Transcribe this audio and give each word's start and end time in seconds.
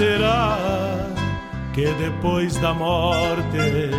Será 0.00 0.56
que 1.74 1.84
depois 1.84 2.56
da 2.56 2.72
morte 2.72 3.90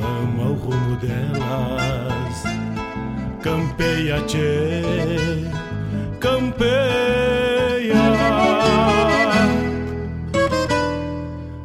vamos 0.00 0.46
ao 0.46 0.52
rumo 0.52 0.96
delas? 0.98 2.44
Campeia, 3.42 4.20
tchê, 4.20 4.82
campeia. 6.20 6.62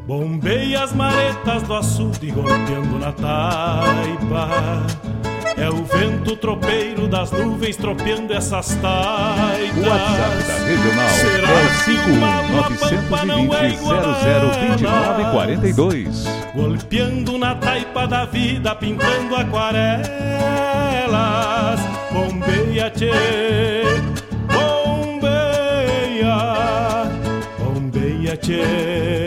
Bombei 0.08 0.76
as 0.76 0.92
maretas 0.94 1.62
do 1.62 1.76
açude 1.76 2.32
golpeando 2.32 2.98
na 2.98 3.12
taipa. 3.12 4.88
É 5.58 5.70
o 5.70 5.84
vento 5.84 6.36
tropeiro 6.36 7.08
das 7.08 7.32
nuvens 7.32 7.76
tropeando 7.76 8.32
essas 8.32 8.76
taipas. 8.76 9.76
O 9.76 9.82
WhatsApp 9.90 10.44
da 10.44 10.58
Regional 10.60 11.10
Será 11.10 11.50
é 11.50 11.66
o 11.66 11.70
51920 12.78 14.86
Golpeando 16.54 17.40
na 17.40 17.56
taipa 17.56 18.06
da 18.06 18.26
vida, 18.26 18.76
pintando 18.76 19.36
aquarelas. 19.36 20.08
Bombeia, 22.12 22.92
tchê, 22.92 23.12
bombeia, 24.54 26.36
bombeia, 27.60 28.38
tchê. 28.38 29.27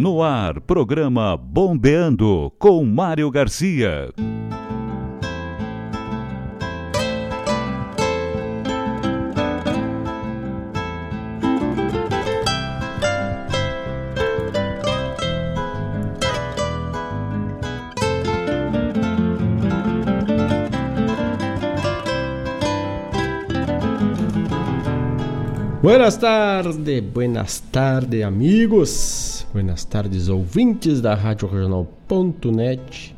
No 0.00 0.22
ar, 0.22 0.62
programa 0.62 1.36
Bombeando 1.36 2.50
com 2.58 2.82
Mário 2.86 3.30
Garcia. 3.30 4.08
Buenas 25.82 26.18
tardes, 26.18 27.12
buenas 27.12 27.60
tardes, 27.70 28.24
amigos. 28.24 29.29
Buenas 29.52 29.84
tardes, 29.84 30.28
ouvintes 30.28 31.00
da 31.00 31.12
Rádio 31.12 31.48
Regional.net. 31.48 33.16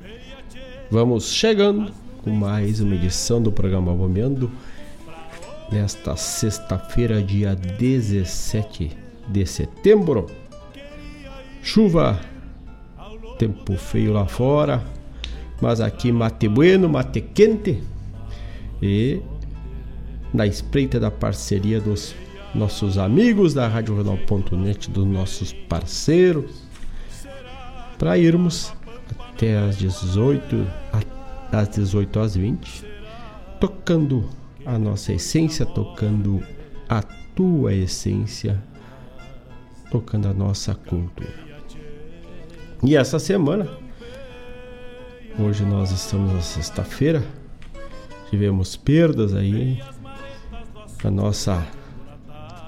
Vamos 0.91 1.31
chegando 1.31 1.93
com 2.25 2.31
mais 2.31 2.81
uma 2.81 2.95
edição 2.95 3.43
do 3.43 3.53
programa 3.53 3.93
Bombeando 3.93 4.51
nesta 5.71 6.17
sexta-feira, 6.17 7.23
dia 7.23 7.55
17 7.55 8.97
de 9.29 9.45
setembro. 9.45 10.25
Chuva, 11.62 12.19
tempo 13.39 13.77
feio 13.77 14.15
lá 14.15 14.25
fora, 14.25 14.83
mas 15.61 15.83
aqui 15.83 16.11
mate 16.11 16.49
bueno, 16.49 16.89
mate 16.89 17.21
quente 17.21 17.83
e 18.81 19.21
na 20.33 20.47
espreita 20.47 20.99
da 20.99 21.11
parceria 21.11 21.79
dos 21.79 22.15
nossos 22.55 22.99
amigos 22.99 23.55
da 23.55 23.67
Rádio 23.67 23.97
Jornal.net, 23.97 24.91
dos 24.91 25.07
nossos 25.07 25.53
parceiros, 25.53 26.63
para 27.99 28.19
irmos 28.19 28.73
até 29.19 29.57
às 29.59 29.77
18, 29.77 30.67
às 31.51 31.69
18 31.69 32.21
às 32.21 32.37
20, 32.37 32.85
tocando 33.59 34.29
a 34.67 34.79
nossa 34.79 35.13
essência, 35.13 35.65
tocando 35.65 36.43
a 36.89 37.03
tua 37.03 37.73
essência, 37.73 38.63
tocando 39.91 40.29
a 40.29 40.35
nossa 40.35 40.75
cultura. 40.75 41.43
E 42.83 42.97
essa 42.97 43.19
semana, 43.19 43.69
hoje 45.39 45.65
nós 45.65 45.91
estamos 45.91 46.33
na 46.33 46.43
sexta-feira, 46.43 47.23
tivemos 48.29 48.77
perdas 48.77 49.35
aí 49.35 49.83
na 51.03 51.11
nossa 51.11 51.67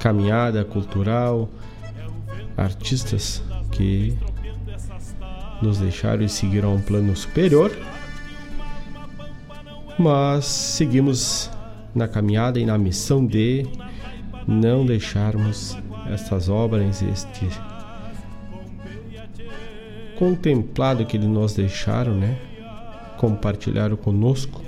caminhada 0.05 0.63
cultural, 0.67 1.49
artistas 2.59 3.43
que 3.73 4.15
nos 5.63 5.79
deixaram 5.79 6.23
e 6.23 6.29
seguiram 6.29 6.73
a 6.73 6.75
um 6.75 6.83
plano 6.83 7.17
superior, 7.17 7.73
mas 9.99 10.45
seguimos 10.45 11.51
na 11.95 12.07
caminhada 12.07 12.61
e 12.61 12.67
na 12.67 12.77
missão 12.77 13.25
de 13.25 13.67
não 14.47 14.85
deixarmos 14.85 15.75
essas 16.13 16.51
obras, 16.51 17.01
este 17.01 17.49
contemplado 20.19 21.07
que 21.07 21.17
eles 21.17 21.29
nos 21.29 21.55
deixaram, 21.55 22.13
né? 22.13 22.37
Compartilharam 23.17 23.97
conosco 23.97 24.64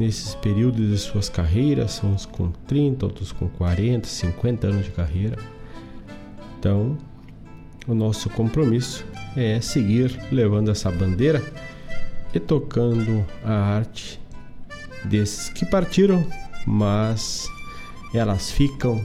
nesses 0.00 0.34
períodos 0.34 0.88
de 0.88 0.96
suas 0.96 1.28
carreiras, 1.28 2.02
uns 2.02 2.24
com 2.24 2.50
30, 2.66 3.04
outros 3.04 3.32
com 3.32 3.50
40, 3.50 4.08
50 4.08 4.66
anos 4.66 4.86
de 4.86 4.92
carreira. 4.92 5.36
Então, 6.58 6.96
o 7.86 7.94
nosso 7.94 8.30
compromisso 8.30 9.04
é 9.36 9.60
seguir 9.60 10.18
levando 10.32 10.70
essa 10.70 10.90
bandeira 10.90 11.44
e 12.32 12.40
tocando 12.40 13.26
a 13.44 13.52
arte 13.52 14.18
desses 15.04 15.50
que 15.50 15.66
partiram, 15.66 16.26
mas 16.66 17.46
elas 18.14 18.50
ficam 18.50 19.04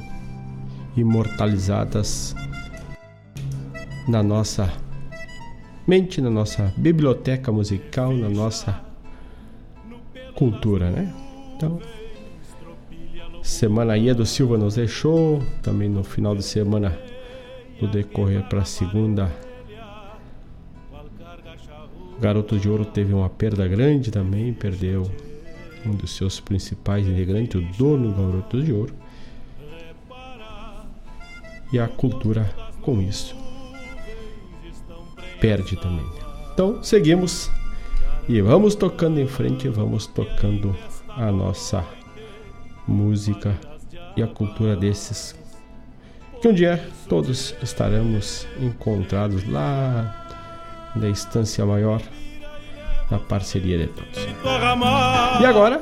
imortalizadas 0.95 2.33
na 4.07 4.23
nossa 4.23 4.71
mente, 5.85 6.21
na 6.21 6.29
nossa 6.29 6.73
biblioteca 6.77 7.51
musical, 7.51 8.13
na 8.13 8.29
nossa 8.29 8.84
cultura, 10.35 10.91
né? 10.91 11.13
Então, 11.55 11.79
semana 13.41 13.93
aí 13.93 14.13
do 14.13 14.25
Silva 14.25 14.57
nos 14.57 14.75
deixou, 14.75 15.41
também 15.63 15.89
no 15.89 16.03
final 16.03 16.35
de 16.35 16.43
semana, 16.43 16.97
no 17.81 17.87
decorrer 17.87 18.43
para 18.43 18.65
segunda, 18.65 19.31
o 22.17 22.21
Garoto 22.21 22.57
de 22.57 22.69
Ouro 22.69 22.85
teve 22.85 23.13
uma 23.13 23.29
perda 23.29 23.67
grande 23.67 24.09
também, 24.11 24.53
perdeu 24.53 25.09
um 25.85 25.91
dos 25.91 26.15
seus 26.15 26.39
principais 26.39 27.07
integrantes, 27.07 27.61
o 27.61 27.77
dono 27.77 28.11
do 28.11 28.25
Garoto 28.25 28.61
de 28.61 28.71
Ouro. 28.71 28.93
E 31.73 31.79
a 31.79 31.87
cultura 31.87 32.49
com 32.81 33.01
isso 33.01 33.35
perde 35.41 35.75
também. 35.75 36.05
Então, 36.53 36.81
seguimos 36.81 37.51
e 38.27 38.41
vamos 38.41 38.73
tocando 38.73 39.19
em 39.19 39.27
frente, 39.27 39.69
vamos 39.69 40.07
tocando 40.07 40.75
a 41.09 41.31
nossa 41.31 41.85
música 42.87 43.55
e 44.17 44.23
a 44.23 44.27
cultura 44.27 44.75
desses. 44.75 45.35
Que 46.41 46.47
um 46.47 46.53
dia 46.53 46.83
todos 47.07 47.55
estaremos 47.61 48.47
encontrados 48.59 49.47
lá 49.47 50.25
na 50.95 51.07
estância 51.07 51.65
maior 51.65 52.01
da 53.09 53.19
parceria 53.19 53.77
de 53.77 53.87
todos. 53.87 54.27
E 55.41 55.45
agora, 55.45 55.81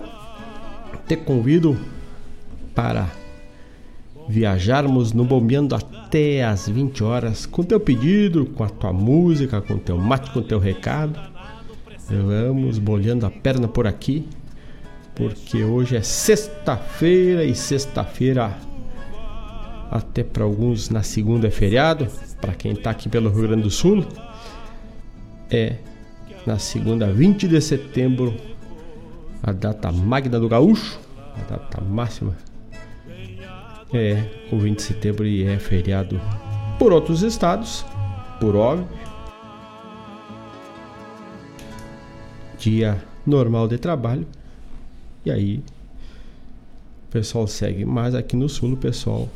te 1.07 1.16
convido 1.16 1.78
para 2.75 3.07
viajarmos 4.28 5.13
no 5.13 5.24
Bombeando 5.24 5.75
até 5.75 6.44
às 6.44 6.68
20 6.68 7.04
horas 7.04 7.46
com 7.46 7.63
teu 7.63 7.80
pedido, 7.80 8.46
com 8.48 8.63
a 8.63 8.69
tua 8.69 8.92
música, 8.92 9.62
com 9.62 9.78
teu 9.78 9.98
mate, 9.98 10.31
com 10.31 10.42
teu 10.42 10.60
recado 10.60 11.33
Vamos 12.10 12.80
bolhando 12.80 13.26
a 13.26 13.32
perna 13.32 13.68
por 13.68 13.88
aqui, 13.88 14.28
porque 15.16 15.64
hoje 15.64 15.96
é 15.96 16.02
sexta-feira 16.02 17.44
e 17.44 17.56
sexta-feira, 17.56 18.58
até 19.90 20.24
para 20.24 20.44
alguns 20.44 20.90
na 20.90 21.02
segunda 21.02 21.48
é 21.48 21.52
feriado, 21.52 22.08
para 22.42 22.54
quem 22.54 22.74
está 22.74 22.92
aqui 22.92 23.08
pelo 23.08 23.30
Rio 23.30 23.48
Grande 23.48 23.64
do 23.64 23.72
Sul, 23.72 24.06
é 25.50 25.78
na 26.46 26.60
segunda, 26.60 27.12
20 27.12 27.48
de 27.48 27.62
setembro, 27.62 28.36
a 29.42 29.52
data 29.52 29.92
magna 29.92 30.40
do 30.40 30.50
gaúcho, 30.50 31.00
a 31.38 31.52
data 31.52 31.82
máxima 31.82 32.36
é 33.94 34.24
o 34.52 34.58
20 34.58 34.76
de 34.76 34.84
setembro 34.84 35.26
e 35.26 35.44
é 35.44 35.58
feriado 35.58 36.20
por 36.78 36.92
outros 36.92 37.22
estados, 37.22 37.86
por 38.40 38.56
óbvio. 38.56 39.03
Dia 42.63 43.04
normal 43.25 43.68
de 43.68 43.77
trabalho. 43.77 44.25
E 45.25 45.31
aí 45.31 45.63
o 47.07 47.12
pessoal 47.12 47.48
segue, 47.48 47.86
mas 47.86 48.15
aqui 48.15 48.36
no 48.36 48.48
sul 48.48 48.74
o 48.74 48.77
pessoal 48.77 49.30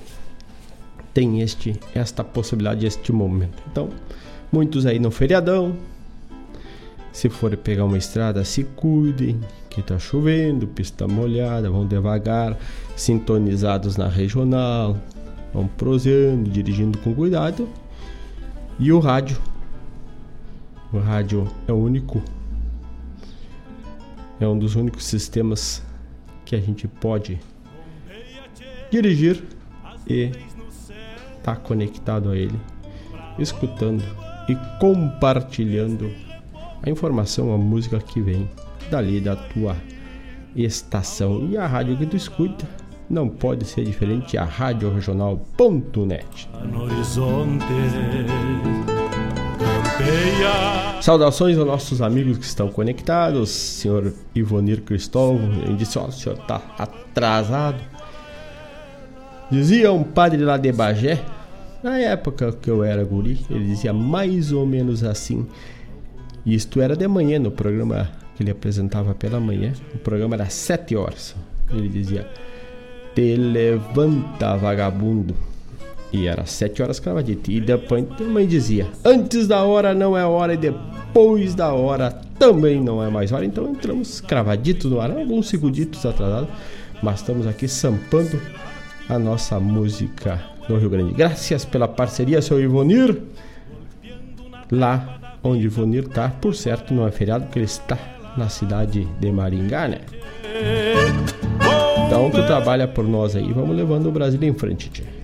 tem 1.13 1.41
este 1.41 1.79
esta 1.93 2.23
possibilidade 2.23 2.85
este 2.85 3.11
momento. 3.11 3.61
Então, 3.71 3.89
muitos 4.51 4.85
aí 4.85 4.99
no 4.99 5.11
feriadão, 5.11 5.75
se 7.11 7.29
for 7.29 7.55
pegar 7.57 7.85
uma 7.85 7.97
estrada, 7.97 8.43
se 8.43 8.63
cuidem, 8.63 9.39
que 9.69 9.81
tá 9.81 9.99
chovendo, 9.99 10.67
pista 10.67 11.07
molhada, 11.07 11.69
vão 11.69 11.85
devagar, 11.85 12.57
sintonizados 12.95 13.97
na 13.97 14.07
regional, 14.07 14.97
vão 15.53 15.67
proseando, 15.67 16.49
dirigindo 16.49 16.97
com 16.99 17.13
cuidado. 17.13 17.67
E 18.79 18.91
o 18.91 18.99
rádio. 18.99 19.37
O 20.93 20.99
rádio 20.99 21.47
é 21.67 21.73
o 21.73 21.75
único 21.75 22.21
é 24.39 24.47
um 24.47 24.57
dos 24.57 24.75
únicos 24.75 25.05
sistemas 25.05 25.83
que 26.45 26.55
a 26.55 26.59
gente 26.59 26.87
pode 26.87 27.39
dirigir 28.89 29.43
e 30.07 30.31
estar 31.37 31.55
tá 31.55 31.55
conectado 31.55 32.29
a 32.29 32.37
ele, 32.37 32.59
escutando 33.37 34.03
e 34.47 34.55
compartilhando 34.79 36.11
a 36.81 36.89
informação, 36.89 37.53
a 37.53 37.57
música 37.57 37.99
que 37.99 38.21
vem 38.21 38.49
dali 38.89 39.19
da 39.19 39.35
tua 39.35 39.75
estação. 40.55 41.47
E 41.49 41.57
a 41.57 41.67
rádio 41.67 41.97
que 41.97 42.05
tu 42.05 42.15
escuta 42.15 42.67
não 43.09 43.29
pode 43.29 43.65
ser 43.65 43.85
diferente 43.85 44.37
a 44.37 44.43
Rádio 44.43 44.89
Saudações 51.01 51.57
aos 51.57 51.65
nossos 51.65 52.01
amigos 52.01 52.37
que 52.37 52.45
estão 52.45 52.69
conectados, 52.69 53.49
senhor 53.49 54.13
Ivonir 54.35 54.81
Cristóvão. 54.81 55.53
Ele 55.63 55.75
disse: 55.75 55.97
Ó, 55.97 56.03
oh, 56.03 56.07
o 56.07 56.11
senhor 56.11 56.37
está 56.37 56.61
atrasado. 56.77 57.77
Dizia 59.49 59.93
um 59.93 60.03
padre 60.03 60.43
lá 60.43 60.57
de 60.57 60.71
Bagé, 60.73 61.23
na 61.81 61.97
época 61.97 62.51
que 62.51 62.69
eu 62.69 62.83
era 62.83 63.03
guri, 63.05 63.45
ele 63.49 63.65
dizia 63.65 63.93
mais 63.93 64.51
ou 64.51 64.65
menos 64.65 65.03
assim. 65.03 65.47
Isto 66.45 66.81
era 66.81 66.95
de 66.95 67.07
manhã, 67.07 67.39
no 67.39 67.51
programa 67.51 68.09
que 68.35 68.43
ele 68.43 68.51
apresentava 68.51 69.13
pela 69.15 69.39
manhã. 69.39 69.73
O 69.93 69.97
programa 69.97 70.35
era 70.35 70.49
sete 70.49 70.95
horas. 70.95 71.35
Ele 71.71 71.87
dizia: 71.87 72.27
Te 73.15 73.35
levanta, 73.35 74.57
vagabundo. 74.57 75.35
E 76.11 76.27
era 76.27 76.45
sete 76.45 76.81
horas 76.81 76.99
cravadito. 76.99 77.51
E 77.51 77.59
depois 77.59 78.05
também 78.17 78.47
dizia: 78.47 78.87
Antes 79.03 79.47
da 79.47 79.63
hora 79.63 79.93
não 79.93 80.17
é 80.17 80.25
hora 80.25 80.53
e 80.53 80.57
depois 80.57 81.53
da 81.53 81.73
hora 81.73 82.11
também 82.39 82.81
não 82.81 83.03
é 83.03 83.09
mais 83.09 83.31
hora. 83.31 83.45
Então 83.45 83.69
entramos 83.69 84.21
cravaditos 84.21 84.89
no 84.89 85.01
ar, 85.01 85.11
alguns 85.11 85.49
segunditos 85.49 86.05
atrasados, 86.05 86.49
mas 87.01 87.19
estamos 87.19 87.45
aqui 87.45 87.67
sampando 87.67 88.39
a 89.09 89.19
nossa 89.19 89.59
música 89.59 90.41
no 90.69 90.77
Rio 90.77 90.89
Grande. 90.89 91.13
Graças 91.13 91.65
pela 91.65 91.87
parceria, 91.87 92.41
seu 92.41 92.61
Ivonir. 92.61 93.21
Lá 94.71 95.37
onde 95.43 95.65
Ivonir 95.65 96.03
está, 96.03 96.29
por 96.29 96.53
certo, 96.53 96.93
não 96.93 97.07
é 97.07 97.11
feriado, 97.11 97.45
porque 97.45 97.59
ele 97.59 97.65
está 97.65 97.97
na 98.35 98.49
cidade 98.49 99.07
de 99.19 99.31
Maringá, 99.31 99.87
né? 99.87 99.99
Então 102.05 102.29
tu 102.29 102.45
trabalha 102.45 102.87
por 102.87 103.07
nós 103.07 103.35
aí, 103.35 103.51
vamos 103.51 103.75
levando 103.75 104.07
o 104.07 104.11
Brasil 104.11 104.41
em 104.43 104.53
frente, 104.53 104.89
tia. 104.89 105.16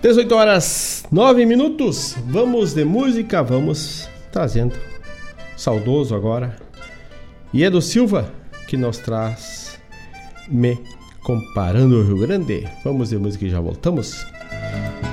Dezoito 0.00 0.34
horas 0.34 1.04
nove 1.12 1.44
minutos. 1.44 2.16
Vamos 2.26 2.72
de 2.72 2.84
música, 2.84 3.42
vamos 3.42 4.08
trazendo 4.32 4.74
saudoso 5.56 6.14
agora. 6.14 6.56
E 7.52 7.64
é 7.64 7.70
do 7.70 7.82
Silva 7.82 8.32
que 8.66 8.78
nos 8.78 8.96
traz 8.96 9.78
Me 10.48 10.80
Comparando 11.22 11.98
o 11.98 12.02
Rio 12.02 12.16
Grande. 12.18 12.66
Vamos 12.82 13.10
de 13.10 13.18
música 13.18 13.44
e 13.44 13.50
já 13.50 13.60
voltamos. 13.60 14.26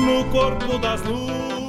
No 0.00 0.24
corpo 0.32 0.78
das 0.78 1.02
luzes 1.02 1.59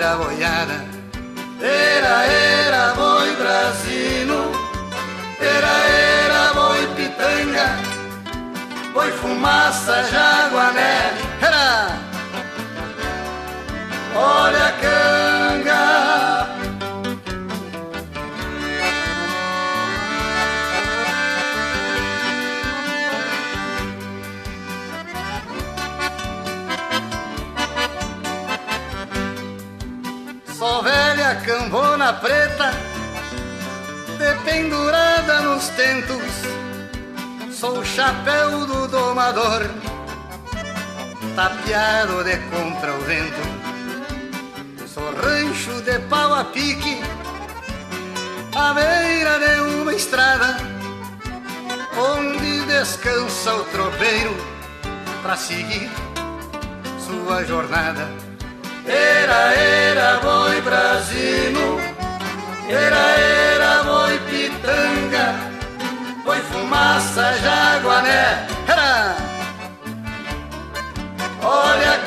era 0.00 0.16
boiada. 0.16 0.78
Era, 1.60 2.24
era 2.24 2.94
boi 2.94 3.36
brasino, 3.36 4.50
era, 5.38 5.74
era 6.24 6.54
boi 6.54 6.86
pitanga, 6.96 7.76
boi 8.94 9.10
fumaça, 9.12 10.02
jaguané, 10.10 11.12
era. 11.42 11.98
Olha 14.16 14.68
a 14.68 14.72
velha 31.50 31.58
cambona 31.58 32.12
preta, 32.12 32.70
dependurada 34.18 35.40
nos 35.40 35.68
tentos. 35.70 37.52
Sou 37.52 37.78
o 37.78 37.84
chapéu 37.84 38.66
do 38.66 38.86
domador, 38.86 39.62
tapeado 41.34 42.24
de 42.24 42.36
contra 42.50 42.94
o 42.94 43.00
vento. 43.00 43.60
Sou 44.86 45.04
rancho 45.14 45.82
de 45.82 45.98
pau 46.08 46.34
a 46.34 46.44
pique, 46.44 47.00
à 48.54 48.72
beira 48.72 49.38
de 49.38 49.60
uma 49.60 49.92
estrada, 49.92 50.56
onde 51.96 52.60
descansa 52.66 53.54
o 53.54 53.64
tropeiro 53.64 54.36
para 55.22 55.36
seguir 55.36 55.90
sua 56.98 57.44
jornada. 57.44 58.29
Era, 58.86 59.54
era 59.54 60.18
boi 60.22 60.60
brasino, 60.62 61.78
era, 62.68 63.02
era 63.18 63.82
boi 63.84 64.18
pitanga, 64.28 65.34
boi 66.24 66.40
fumaça, 66.50 67.32
jaguané, 67.42 68.46
era. 68.66 69.16
Olha 71.42 71.92
a 71.92 71.98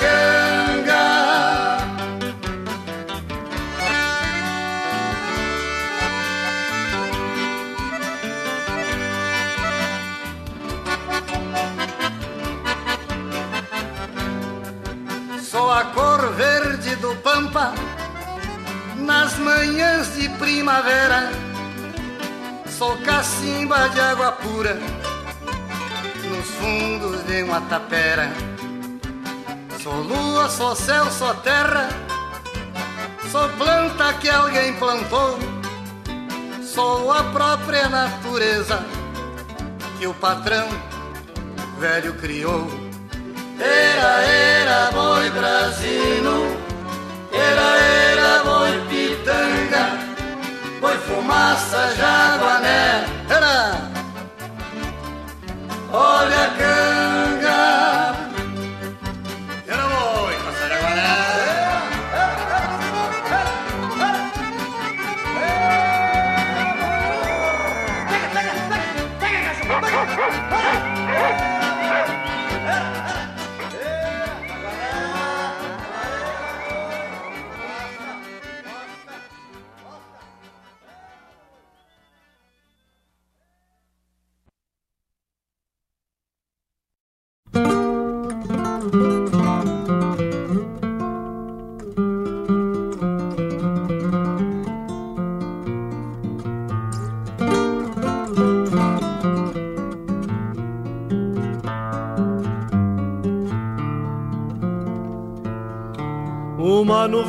Sou 15.53 15.69
a 15.69 15.83
cor 15.86 16.33
verde 16.33 16.95
do 16.95 17.15
pampa 17.17 17.75
nas 18.98 19.38
manhãs 19.38 20.15
de 20.15 20.27
primavera. 20.29 21.29
Sou 22.75 22.98
cacimba 23.03 23.88
de 23.89 24.00
água 24.00 24.31
pura 24.31 24.79
nos 26.27 26.50
fundos 26.55 27.24
de 27.27 27.43
uma 27.43 27.62
tapera. 27.62 28.33
Sou 29.83 29.93
lua, 29.93 30.50
sou 30.50 30.75
céu, 30.75 31.05
sou 31.12 31.36
terra. 31.36 31.88
Sou 33.31 33.48
planta 33.50 34.12
que 34.15 34.29
alguém 34.29 34.74
plantou. 34.79 35.38
Sou 36.63 37.12
a 37.12 37.25
própria 37.25 37.88
natureza 37.89 38.83
que 40.00 40.07
o 40.07 40.15
patrão 40.15 40.67
velho 41.77 42.15
criou. 42.15 42.82
Era, 43.60 44.24
era 44.24 44.91
boi 44.91 45.29
brasino, 45.29 46.57
era, 47.31 47.77
era 48.12 48.43
boi 48.43 48.79
pitanga, 48.89 49.83
boi 50.79 50.98
fumaça, 50.98 51.93
jaguané, 51.95 53.05
era. 53.29 53.91
Olha 55.91 56.45
a 56.45 56.50
canga, 56.57 57.32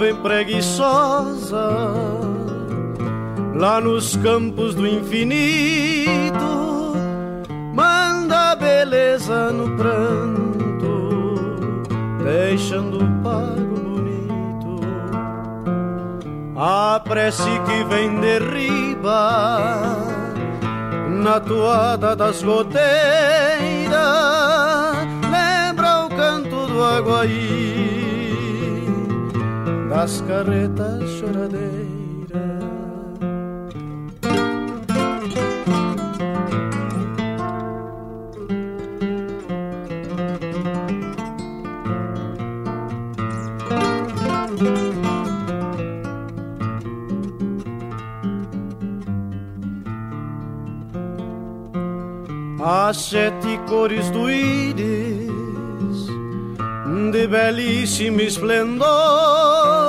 nuvem 0.05 0.15
preguiçosa 0.17 1.71
lá 3.55 3.81
nos 3.81 4.17
campos 4.17 4.75
do 4.75 4.87
infinito 4.87 6.25
manda 7.73 8.55
beleza 8.55 9.51
no 9.51 9.75
pranto, 9.77 11.57
deixando 12.23 12.99
o 12.99 13.23
pago 13.23 13.81
bonito. 13.81 14.81
A 16.57 17.01
prece 17.03 17.51
que 17.65 17.85
vem 17.85 18.21
de 18.21 18.39
riba 18.41 19.81
na 21.23 21.41
toada 21.41 22.15
das 22.15 22.43
goteiras 22.43 22.85
lembra 25.31 26.05
o 26.05 26.09
canto 26.11 26.67
do 26.67 26.85
aguaí 26.85 27.84
das 29.95 30.21
carretas 30.23 31.09
choradeiras. 31.21 31.95
As 52.61 52.97
sete 52.97 53.59
cores 53.69 54.11
do 54.11 54.29
íris 54.29 55.55
de 57.13 57.29
belíssimo 57.29 58.21
esplendor 58.23 59.84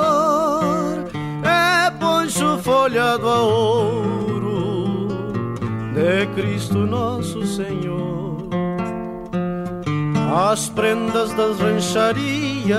folhado 2.95 3.27
a 3.27 3.41
ouro 3.41 5.07
de 5.93 6.25
Cristo 6.33 6.77
nosso 6.77 7.45
Senhor. 7.45 8.37
As 10.33 10.69
prendas 10.69 11.33
das 11.33 11.59
rancharias 11.59 12.77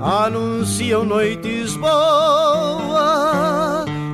anunciam 0.00 1.04
noites 1.04 1.76
boas 1.76 3.04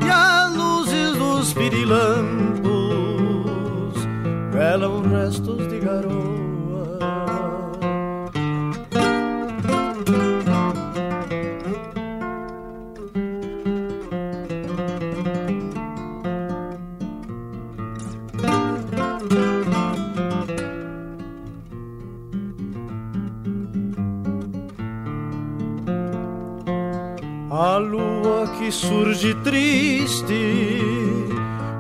e 0.04 0.10
as 0.10 0.56
luzes 0.56 1.16
dos 1.16 1.54
pirilampos 1.54 2.64
velam 4.50 5.02
restos 5.02 5.69
surge 28.80 29.34
triste, 29.44 31.28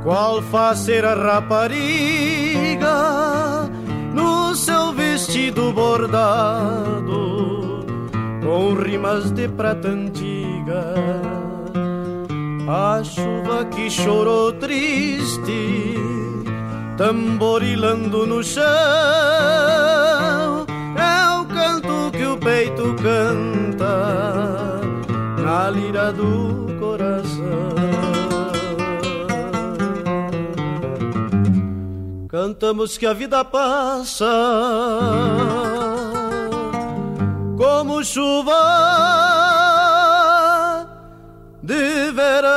qual 0.02 0.42
faceira 0.42 1.14
rapariga, 1.14 2.90
no 4.12 4.54
seu 4.54 4.92
vestido 4.92 5.72
bordado, 5.72 7.16
com 8.42 8.74
rimas 8.74 9.30
de 9.30 9.48
prata 9.48 9.88
antiga. 9.88 10.94
A 12.68 13.02
chuva 13.02 13.64
que 13.64 13.90
chorou 13.90 14.52
triste, 14.52 15.94
tamborilando 16.98 18.26
no 18.26 18.44
chão, 18.44 18.64
é 20.96 21.40
o 21.40 21.46
canto 21.46 22.10
que 22.12 22.26
o 22.26 22.36
peito 22.36 22.94
canta 23.02 24.80
na 25.42 25.70
lira 25.70 26.12
do 26.12 26.69
Cantamos 32.30 32.96
que 32.96 33.06
a 33.06 33.12
vida 33.12 33.44
passa 33.44 34.24
como 37.58 38.04
chuva 38.04 38.54
de 41.60 42.12
verão. 42.12 42.50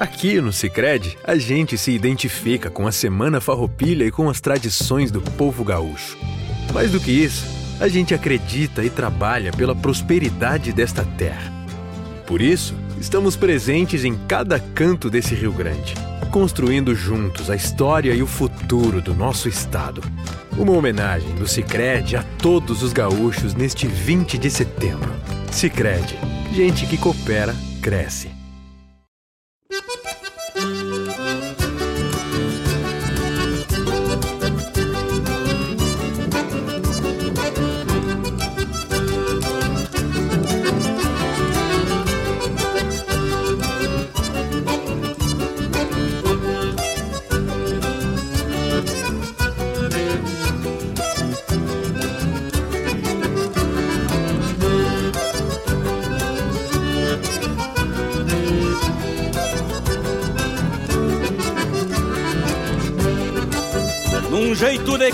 Aqui 0.00 0.40
no 0.40 0.54
Cicred, 0.54 1.18
a 1.22 1.36
gente 1.36 1.76
se 1.76 1.90
identifica 1.90 2.70
com 2.70 2.86
a 2.86 2.92
Semana 2.92 3.42
Farroupilha 3.42 4.06
e 4.06 4.10
com 4.10 4.30
as 4.30 4.40
tradições 4.40 5.10
do 5.10 5.20
povo 5.20 5.62
gaúcho. 5.62 6.16
Mais 6.72 6.90
do 6.90 6.98
que 6.98 7.10
isso, 7.10 7.46
a 7.78 7.88
gente 7.88 8.14
acredita 8.14 8.82
e 8.84 8.88
trabalha 8.88 9.52
pela 9.52 9.74
prosperidade 9.74 10.72
desta 10.72 11.04
terra. 11.04 11.52
Por 12.26 12.40
isso, 12.40 12.74
estamos 12.98 13.36
presentes 13.36 14.04
em 14.04 14.14
cada 14.26 14.58
canto 14.58 15.10
desse 15.10 15.34
Rio 15.34 15.52
Grande, 15.52 15.94
construindo 16.30 16.94
juntos 16.94 17.50
a 17.50 17.56
história 17.56 18.14
e 18.14 18.22
o 18.22 18.26
futuro 18.26 19.02
do 19.02 19.14
nosso 19.14 19.48
estado. 19.48 20.02
Uma 20.56 20.72
homenagem 20.72 21.34
do 21.34 21.46
Cicred 21.46 22.16
a 22.16 22.22
todos 22.38 22.82
os 22.82 22.92
gaúchos 22.92 23.54
neste 23.54 23.86
20 23.86 24.38
de 24.38 24.50
setembro. 24.50 25.12
Cicred, 25.50 26.18
gente 26.54 26.86
que 26.86 26.96
coopera, 26.96 27.54
cresce. 27.82 28.41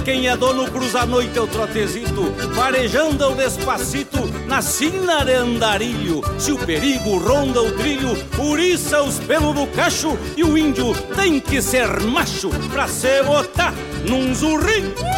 Quem 0.05 0.29
é 0.29 0.37
dono 0.37 0.71
cruza 0.71 1.01
a 1.01 1.07
noite 1.07 1.39
é 1.39 1.41
o 1.41 1.47
trotezito, 1.47 2.35
farejando 2.55 3.29
o 3.29 3.35
despacito 3.35 4.19
na 4.47 4.61
sina 4.61 5.25
de 5.25 5.33
andarilho. 5.33 6.21
Se 6.39 6.53
o 6.53 6.59
perigo 6.59 7.17
ronda 7.17 7.63
o 7.63 7.73
trilho, 7.73 8.11
uriça 8.39 9.03
os 9.03 9.19
pelos 9.19 9.55
do 9.55 9.67
cacho 9.69 10.19
e 10.37 10.45
o 10.45 10.59
índio 10.59 10.95
tem 11.17 11.41
que 11.41 11.63
ser 11.63 11.89
macho 12.01 12.51
pra 12.71 12.87
se 12.89 13.23
botar 13.23 13.73
num 14.07 14.35
zurrinho. 14.35 15.18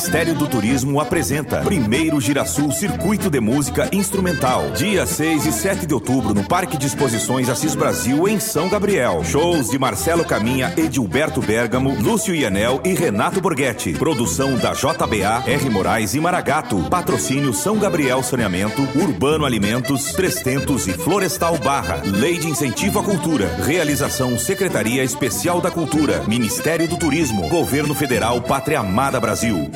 Ministério 0.00 0.34
do 0.34 0.48
Turismo 0.48 0.98
apresenta 0.98 1.60
Primeiro 1.60 2.18
Girasul 2.22 2.72
Circuito 2.72 3.28
de 3.28 3.38
Música 3.38 3.86
Instrumental. 3.92 4.70
Dia 4.70 5.04
6 5.04 5.44
e 5.44 5.52
7 5.52 5.84
de 5.84 5.92
outubro 5.92 6.32
no 6.32 6.42
Parque 6.42 6.78
de 6.78 6.86
Exposições 6.86 7.50
Assis 7.50 7.74
Brasil, 7.74 8.26
em 8.26 8.40
São 8.40 8.66
Gabriel. 8.70 9.22
Shows 9.22 9.68
de 9.68 9.78
Marcelo 9.78 10.24
Caminha, 10.24 10.72
Edilberto 10.74 11.42
Bergamo, 11.42 11.94
Lúcio 12.00 12.34
Ianel 12.34 12.80
e 12.82 12.94
Renato 12.94 13.42
Borghetti. 13.42 13.92
Produção 13.92 14.56
da 14.56 14.72
JBA, 14.72 15.44
R. 15.46 15.68
Moraes 15.68 16.14
e 16.14 16.20
Maragato. 16.20 16.82
Patrocínio 16.88 17.52
São 17.52 17.78
Gabriel 17.78 18.22
Saneamento, 18.22 18.80
Urbano 18.96 19.44
Alimentos, 19.44 20.14
Trestentos 20.14 20.88
e 20.88 20.94
Florestal 20.94 21.58
Barra. 21.58 22.00
Lei 22.06 22.38
de 22.38 22.48
Incentivo 22.48 23.00
à 23.00 23.04
Cultura. 23.04 23.54
Realização 23.66 24.38
Secretaria 24.38 25.04
Especial 25.04 25.60
da 25.60 25.70
Cultura. 25.70 26.24
Ministério 26.26 26.88
do 26.88 26.96
Turismo. 26.96 27.50
Governo 27.50 27.94
Federal 27.94 28.40
Pátria 28.40 28.80
Amada 28.80 29.20
Brasil. 29.20 29.70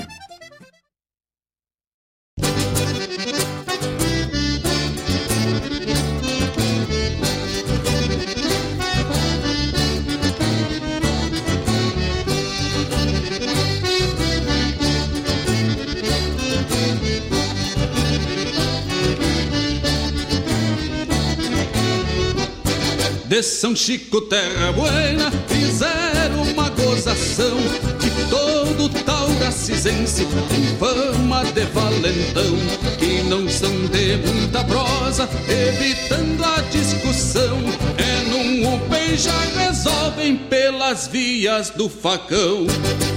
São 23.44 23.76
Chico 23.76 24.22
Terra 24.22 24.72
Buena 24.72 25.30
fizeram 25.48 26.42
uma 26.44 26.70
gozação 26.70 27.59
que 28.00 28.11
todo 28.30 28.88
tauracisense 29.04 30.26
tem 30.48 30.64
fama 30.78 31.44
de 31.52 31.64
valentão 31.66 32.57
que 32.98 33.22
não 33.24 33.46
são 33.50 33.70
de 33.88 34.16
muita 34.16 34.64
prosa 34.64 35.28
evitando 35.46 36.42
a 36.42 36.62
discussão 36.70 37.59
é 37.98 38.30
num 38.30 38.74
upem 38.76 39.16
já 39.18 39.38
resolvem 39.59 40.37
pelas 40.37 41.07
vias 41.09 41.68
do 41.68 41.90
facão 41.90 42.66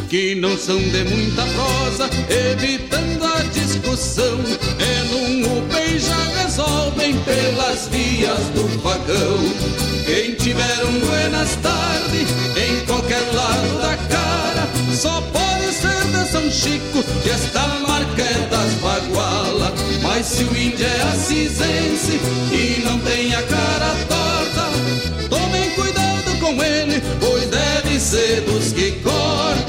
que 0.10 0.36
não 0.36 0.58
são 0.58 0.78
de 0.78 1.04
muita 1.06 1.44
prosa 1.46 2.10
evitando 2.30 3.24
a 3.24 3.44
discussão 3.44 4.38
é 4.78 5.04
num 5.06 5.58
upem 5.58 5.98
já 5.98 6.44
resolvem 6.44 7.18
pelas 7.20 7.88
vias 7.88 8.40
do 8.50 8.68
facão 8.82 9.97
quem 10.08 10.36
tiver 10.36 10.86
um 10.86 11.00
buenas 11.02 11.54
tardes 11.58 12.30
em 12.56 12.86
qualquer 12.86 13.22
lado 13.34 13.82
da 13.82 13.98
cara 14.08 14.68
Só 14.96 15.22
pode 15.22 15.74
ser 15.74 16.02
de 16.06 16.32
São 16.32 16.50
Chico 16.50 17.04
que 17.22 17.30
esta 17.30 17.68
marca 17.86 18.22
é 18.22 18.48
das 18.50 18.74
baguala. 18.76 19.74
Mas 20.02 20.26
se 20.26 20.46
o 20.46 20.58
índio 20.58 20.86
é 20.86 21.02
assisense 21.12 22.20
e 22.54 22.82
não 22.86 22.98
tem 23.00 23.36
a 23.36 23.44
cara 23.44 23.96
torta 24.08 25.28
Tomem 25.30 25.70
cuidado 25.72 26.40
com 26.40 26.64
ele, 26.64 27.04
pois 27.20 27.46
deve 27.48 28.00
ser 28.00 28.42
dos 28.42 28.72
que 28.72 28.92
corta 29.04 29.67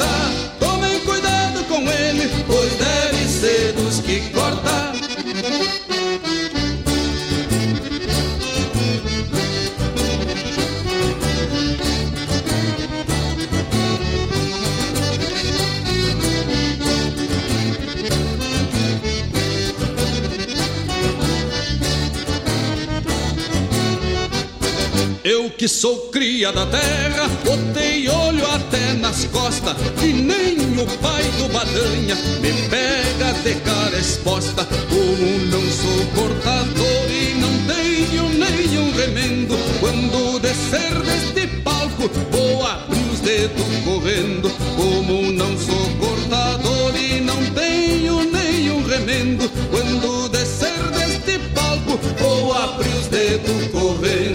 Eu 25.28 25.50
que 25.50 25.68
sou 25.68 26.08
cria 26.08 26.50
da 26.50 26.64
terra, 26.64 27.28
botei 27.44 28.08
olho 28.08 28.46
até 28.46 28.94
nas 28.94 29.26
costas, 29.26 29.76
e 30.02 30.06
nem 30.06 30.56
o 30.80 30.86
pai 31.02 31.22
do 31.36 31.52
Badanha 31.52 32.14
me 32.40 32.50
pega 32.70 33.34
de 33.44 33.54
cara 33.60 33.98
exposta. 33.98 34.64
Como 34.88 35.38
não 35.50 35.70
sou 35.70 36.06
cortador 36.14 37.10
e 37.10 37.34
não 37.34 37.52
tenho 37.66 38.26
nenhum 38.38 38.90
remendo, 38.92 39.54
quando 39.80 40.38
descer 40.38 40.98
deste 41.02 41.46
palco 41.58 42.08
vou 42.30 42.66
abrir 42.66 43.12
os 43.12 43.20
dedos 43.20 43.66
correndo. 43.84 44.50
Como 44.76 45.30
não 45.30 45.58
sou 45.58 45.90
cortador 46.00 46.96
e 46.96 47.20
não 47.20 47.44
tenho 47.50 48.24
nenhum 48.32 48.82
remendo, 48.82 49.46
quando 49.70 50.30
descer 50.30 50.82
deste 50.96 51.38
palco 51.54 52.00
vou 52.18 52.54
abrir 52.54 52.94
os 52.94 53.08
dedos 53.08 53.68
correndo. 53.72 54.27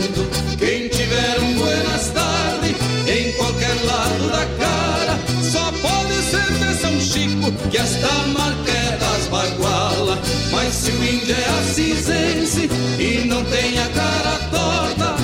Se 10.83 10.91
o 10.91 11.01
índio 11.01 11.33
é 11.33 11.59
assisense 11.59 12.69
e 12.99 13.25
não 13.25 13.41
tem 13.45 13.79
a 13.79 13.87
cara 13.87 14.37
torta, 14.51 15.15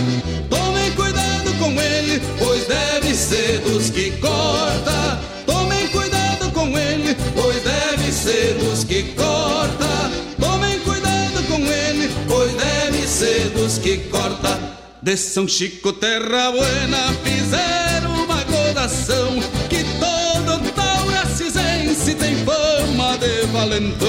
tomem 0.50 0.89
cuidado 0.93 1.54
com 1.60 1.69
ele, 1.82 2.22
pois 2.38 2.65
deve 2.65 3.13
ser 3.13 3.60
dos 3.60 3.89
que 3.89 4.12
corta. 4.12 5.19
Tomem 5.45 5.86
cuidado 5.89 6.50
com 6.54 6.67
ele, 6.80 7.13
pois 7.36 7.62
deve 7.62 8.10
ser 8.10 8.54
dos 8.54 8.86
que 8.86 9.04
corta. 9.15 10.12
Tomem 10.39 10.80
cuidado 10.80 11.43
com 11.50 11.60
ele, 11.60 12.10
pois 12.26 12.54
deve 12.54 13.06
ser 13.06 13.50
dos 13.50 13.78
que 13.80 13.98
corta. 14.10 14.58
De 15.02 15.17
São 15.17 15.45
Chico 15.45 15.91
Terra 15.91 16.52
Buena 16.52 17.13
fizeram 17.22 18.24
uma 18.24 18.41
godação 18.45 19.41
que 19.69 19.84
todo 20.00 20.72
tauracisense 20.72 22.15
tem 22.15 22.45
fama 22.45 23.17
de 23.17 23.45
valentão. 23.48 24.09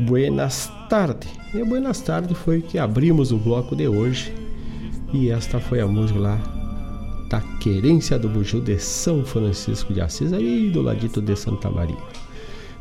Buenas 0.00 0.72
Tardes. 0.88 1.30
E 1.54 1.62
Buenas 1.62 2.00
Tardes 2.00 2.36
foi 2.38 2.62
que 2.62 2.78
abrimos 2.78 3.30
o 3.30 3.36
bloco 3.36 3.76
de 3.76 3.86
hoje. 3.86 4.32
E 5.12 5.30
esta 5.30 5.60
foi 5.60 5.80
a 5.80 5.86
música 5.86 6.18
lá 6.18 6.40
da 7.28 7.40
Querência 7.60 8.18
do 8.18 8.28
Bugio 8.28 8.60
de 8.60 8.78
São 8.78 9.22
Francisco 9.22 9.92
de 9.92 10.00
Assis, 10.00 10.32
aí 10.32 10.70
do 10.70 10.80
ladito 10.80 11.20
de 11.20 11.36
Santa 11.36 11.68
Maria. 11.68 11.98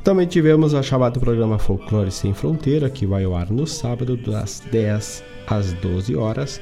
Também 0.06 0.26
tivemos 0.26 0.74
a 0.74 0.82
chamada 0.82 1.20
programa 1.20 1.60
Folclore 1.60 2.12
Sem 2.12 2.34
Fronteira, 2.34 2.90
que 2.90 3.06
vai 3.06 3.26
ao 3.26 3.36
ar 3.36 3.52
no 3.52 3.68
sábado, 3.68 4.16
das 4.16 4.64
10 4.72 5.24
às 5.48 5.74
12 5.74 6.16
horas, 6.16 6.62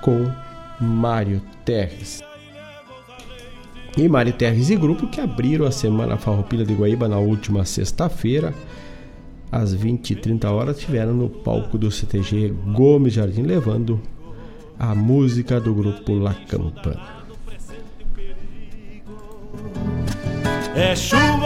com 0.00 0.30
Mário 0.80 1.42
Terres. 1.64 2.25
E 3.96 4.08
Mário 4.08 4.32
Terres 4.32 4.68
e 4.68 4.76
grupo 4.76 5.06
que 5.06 5.20
abriram 5.20 5.64
a 5.64 5.70
Semana 5.70 6.18
Farroupilha 6.18 6.66
de 6.66 6.74
Guaíba 6.74 7.08
na 7.08 7.18
última 7.18 7.64
sexta-feira, 7.64 8.52
às 9.50 9.72
20 9.72 10.10
e 10.10 10.16
30 10.16 10.50
horas, 10.50 10.78
tiveram 10.78 11.14
no 11.14 11.30
palco 11.30 11.78
do 11.78 11.90
CTG 11.90 12.52
Gomes 12.74 13.14
Jardim, 13.14 13.42
levando 13.42 13.98
a 14.78 14.94
música 14.94 15.58
do 15.58 15.74
grupo 15.74 16.12
La 16.14 16.34
Campana. 16.34 17.16
É 20.74 20.92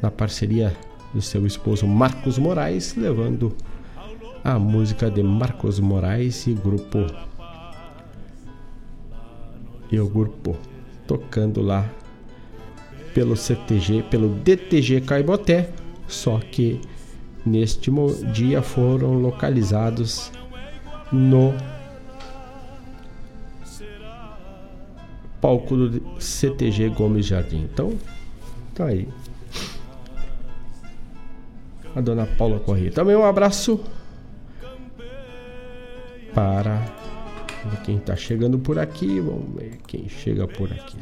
na 0.00 0.10
parceria 0.10 0.74
do 1.14 1.22
seu 1.22 1.46
esposo 1.46 1.86
Marcos 1.86 2.38
Moraes, 2.38 2.94
levando 2.96 3.54
a 4.42 4.58
música 4.58 5.10
de 5.10 5.22
Marcos 5.22 5.78
Moraes 5.78 6.46
e 6.46 6.54
grupo 6.54 7.06
e 9.90 10.00
o 10.00 10.08
grupo 10.08 10.56
tocando 11.06 11.60
lá 11.60 11.88
pelo 13.14 13.36
CTG, 13.36 14.04
pelo 14.04 14.30
DTG 14.30 15.02
Caiboté, 15.02 15.68
só 16.08 16.38
que 16.38 16.80
neste 17.44 17.90
dia 18.32 18.62
foram 18.62 19.20
localizados 19.20 20.32
no 21.12 21.52
palco 25.42 25.76
do 25.76 26.20
CTG 26.20 26.88
Gomes 26.90 27.26
Jardim. 27.26 27.68
Então, 27.70 27.98
tá 28.72 28.86
aí. 28.86 29.08
A 31.94 32.00
dona 32.00 32.24
Paula 32.24 32.60
Corrêa. 32.60 32.92
Também 32.92 33.16
um 33.16 33.24
abraço 33.24 33.78
para 36.32 36.80
quem 37.84 37.96
está 37.96 38.14
chegando 38.14 38.58
por 38.58 38.78
aqui. 38.78 39.20
Vamos 39.20 39.54
ver 39.56 39.78
quem 39.86 40.08
chega 40.08 40.46
por 40.46 40.72
aqui. 40.72 40.96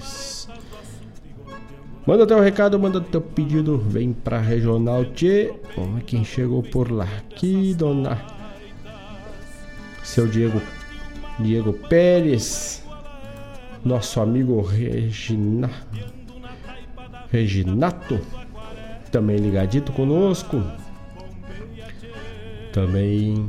Manda 2.07 2.27
teu 2.27 2.41
recado, 2.41 2.81
manda 2.81 3.01
teu 3.01 3.21
pedido, 3.21 3.77
vem 3.77 4.13
pra 4.13 4.41
Regional 4.41 5.05
T. 5.05 5.53
Vamos 5.77 5.97
ver 5.97 6.05
quem 6.05 6.25
chegou 6.25 6.63
por 6.63 6.91
lá. 6.91 7.07
Aqui, 7.19 7.75
dona. 7.75 8.21
Seu 10.03 10.27
Diego. 10.27 10.61
Diego 11.39 11.73
Pérez 11.73 12.83
nosso 13.85 14.21
amigo 14.21 14.61
Regina, 14.61 15.71
Reginato, 17.31 18.19
também 19.11 19.37
ligadito 19.37 19.93
conosco. 19.93 20.63
Também 22.73 23.49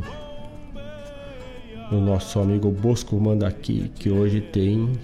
o 1.91 1.95
nosso 1.95 2.39
amigo 2.39 2.71
Bosco 2.71 3.19
manda 3.19 3.47
aqui 3.47 3.91
que 3.95 4.09
hoje 4.09 4.41
tem 4.41 4.97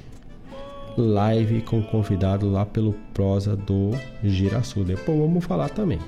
live 0.97 1.61
com 1.61 1.83
convidado 1.83 2.49
lá 2.49 2.65
pelo 2.65 2.93
prosa 3.13 3.55
do 3.55 3.91
Girasul. 4.23 4.83
Depois 4.83 5.19
vamos 5.19 5.45
falar 5.45 5.69
também. 5.69 5.99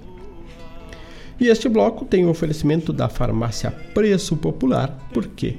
E 1.40 1.48
este 1.48 1.68
bloco 1.68 2.04
tem 2.04 2.24
o 2.24 2.30
oferecimento 2.30 2.92
da 2.92 3.08
farmácia 3.08 3.70
Preço 3.92 4.36
Popular, 4.36 4.96
porque 5.12 5.56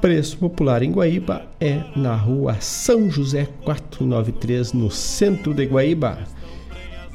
Preço 0.00 0.38
Popular 0.38 0.82
em 0.82 0.92
Guaíba 0.92 1.46
é 1.60 1.82
na 1.94 2.16
rua 2.16 2.56
São 2.60 3.10
José 3.10 3.46
493, 3.64 4.72
no 4.72 4.90
centro 4.90 5.52
de 5.52 5.66
Guaíba. 5.66 6.18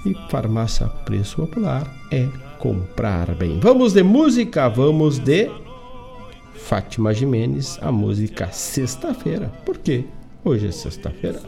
E 0.06 0.14
Farmácia 0.30 0.88
Preço 0.88 1.38
Popular 1.38 1.92
é 2.12 2.28
comprar 2.60 3.34
bem. 3.34 3.60
Vamos 3.60 3.94
de 3.94 4.04
música, 4.04 4.70
vamos 4.70 5.18
de 5.18 5.50
Fátima 6.54 7.14
Jimenez, 7.14 7.80
a 7.82 7.92
música 7.92 8.50
Sexta-feira. 8.52 9.52
Por 9.66 9.80
quê? 9.80 10.06
Hoje 10.44 10.68
é 10.68 10.72
sexta-feira. 10.72 11.42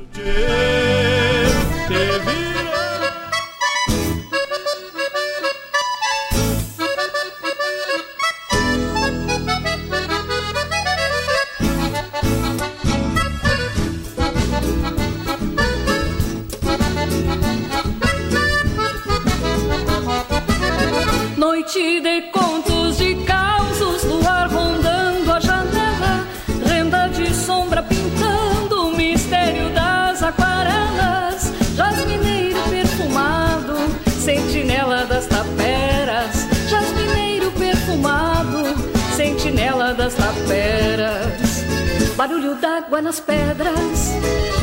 D'água 42.98 43.02
nas 43.02 43.20
pedras, 43.20 44.12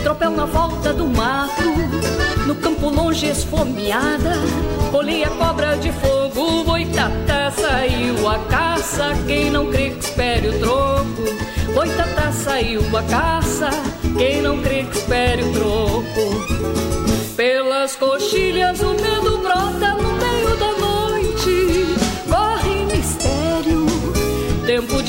tropel 0.03 0.31
na 0.31 0.47
volta 0.47 0.93
do 0.93 1.07
mato, 1.07 1.63
no 2.47 2.55
campo 2.57 2.89
longe 2.89 3.27
esfomeada, 3.27 4.35
colhi 4.91 5.25
a 5.25 5.31
cobra 5.31 5.77
de 5.77 5.93
fogo, 5.93 6.65
boitatá 6.65 7.51
saiu 7.51 8.29
a 8.29 8.39
caça, 8.47 9.13
quem 9.27 9.51
não 9.51 9.71
crê 9.71 9.91
que 9.91 10.05
espere 10.05 10.49
o 10.49 10.59
troco, 10.59 11.23
boitatá 11.75 12.33
saiu 12.33 12.83
a 12.97 13.03
caça, 13.05 13.71
quem 14.17 14.43
não 14.43 14.61
crê 14.61 14.85
que 14.85 14.97
espere 14.97 15.43
o 15.43 15.53
troco. 15.53 16.75
Pelas 17.37 17.97
coxilhas 17.97 18.81
o 18.81 18.95
medo 18.95 19.39
brota 19.39 19.95
no 19.95 20.13
meio 20.15 20.57
da 20.57 20.73
noite, 20.73 21.97
corre 22.29 22.85
mistério, 22.87 23.87
tempo 24.67 25.04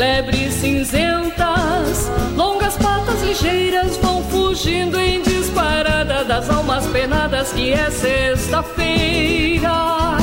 lebres 0.00 0.54
cinzentas, 0.54 2.10
longas 2.34 2.74
patas 2.78 3.20
ligeiras 3.20 3.98
vão 3.98 4.24
fugindo 4.24 4.98
em 4.98 5.20
disparada 5.20 6.24
das 6.24 6.48
almas 6.48 6.86
penadas 6.86 7.52
que 7.52 7.74
é 7.74 7.90
sexta-feira. 7.90 10.16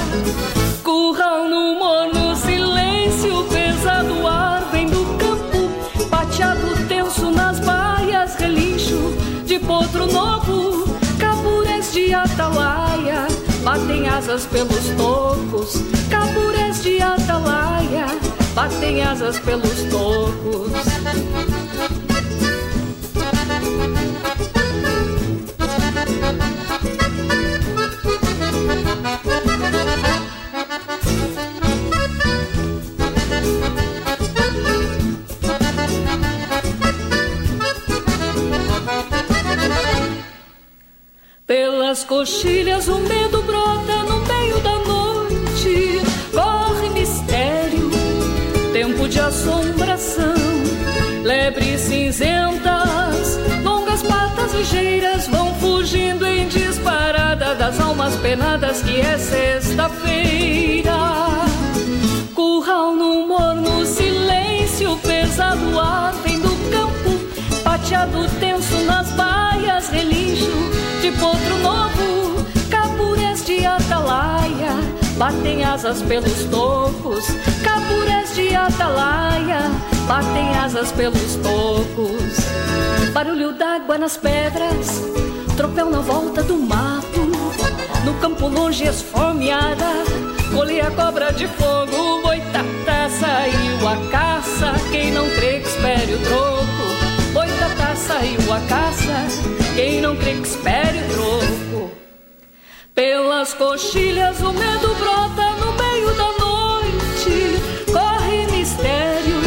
Curral 0.83 1.47
no 1.47 1.75
morno 1.75 2.35
silêncio, 2.35 3.43
pesado 3.43 4.25
ar 4.25 4.67
vem 4.71 4.87
do 4.87 5.05
campo, 5.19 5.69
pateado 6.09 6.75
tenso 6.87 7.29
nas 7.29 7.59
baias, 7.59 8.33
relincho 8.33 9.13
de 9.45 9.59
potro 9.59 10.07
novo, 10.07 10.91
cabures 11.19 11.93
de 11.93 12.15
atalaia, 12.15 13.27
batem 13.63 14.09
asas 14.09 14.47
pelos 14.47 14.87
tocos, 14.97 15.83
cabures 16.09 16.81
de 16.81 16.99
atalaia 16.99 18.07
batem 18.57 19.03
asas 19.03 19.37
pelos 19.37 19.83
tocos. 19.91 20.71
Pelas 41.45 42.03
coxilhas 42.03 42.87
o 42.87 42.97
medo 42.97 43.43
brota 43.43 44.03
no 44.09 44.16
é 58.99 59.17
sexta-feira. 59.17 60.93
Curral 62.33 62.95
no 62.95 63.27
morno 63.27 63.85
silêncio, 63.85 64.97
pesado 64.97 65.79
ar 65.79 66.13
vem 66.23 66.39
do 66.39 66.55
campo, 66.71 67.19
pateado 67.63 68.27
tenso 68.39 68.77
nas 68.85 69.09
baias, 69.11 69.89
relincho 69.89 70.51
de 71.01 71.11
potro 71.11 71.57
novo, 71.59 72.45
capures 72.69 73.45
de 73.45 73.65
atalaia 73.65 74.97
batem 75.17 75.65
asas 75.65 76.01
pelos 76.03 76.43
tocos, 76.45 77.25
capures 77.63 78.35
de 78.35 78.55
atalaia, 78.55 79.59
batem 80.07 80.55
asas 80.55 80.91
pelos 80.91 81.35
tocos. 81.37 82.37
Barulho 83.13 83.51
d'água 83.53 83.97
nas 83.97 84.15
pedras, 84.15 85.01
tropel 85.55 85.89
na 85.89 86.01
volta 86.01 86.43
do 86.43 86.57
mato, 86.57 87.16
no 88.07 88.13
campo 88.21 88.47
longe 88.47 88.85
esfomeada, 88.85 89.91
colhi 90.55 90.79
a 90.79 90.89
cobra 90.91 91.29
de 91.33 91.45
fogo, 91.45 92.21
boitatá 92.21 93.09
saiu 93.09 93.85
a 93.85 94.09
caça, 94.09 94.73
quem 94.91 95.11
não 95.11 95.29
crê 95.31 95.59
que 95.59 95.67
espere 95.67 96.13
o 96.13 96.19
troco. 96.19 97.33
Boitatá 97.33 97.95
saiu 97.97 98.53
a 98.53 98.61
caça, 98.61 99.27
quem 99.75 99.99
não 99.99 100.15
crê 100.15 100.35
que 100.35 100.47
espere 100.47 100.99
o 100.99 101.13
troco. 101.13 101.91
Pelas 102.95 103.53
coxilhas 103.53 104.39
o 104.39 104.53
medo 104.53 104.95
brota 104.95 105.49
no 105.59 105.73
meio 105.73 106.13
da 106.15 106.31
noite, 106.45 107.91
corre 107.91 108.47
mistério, 108.57 109.41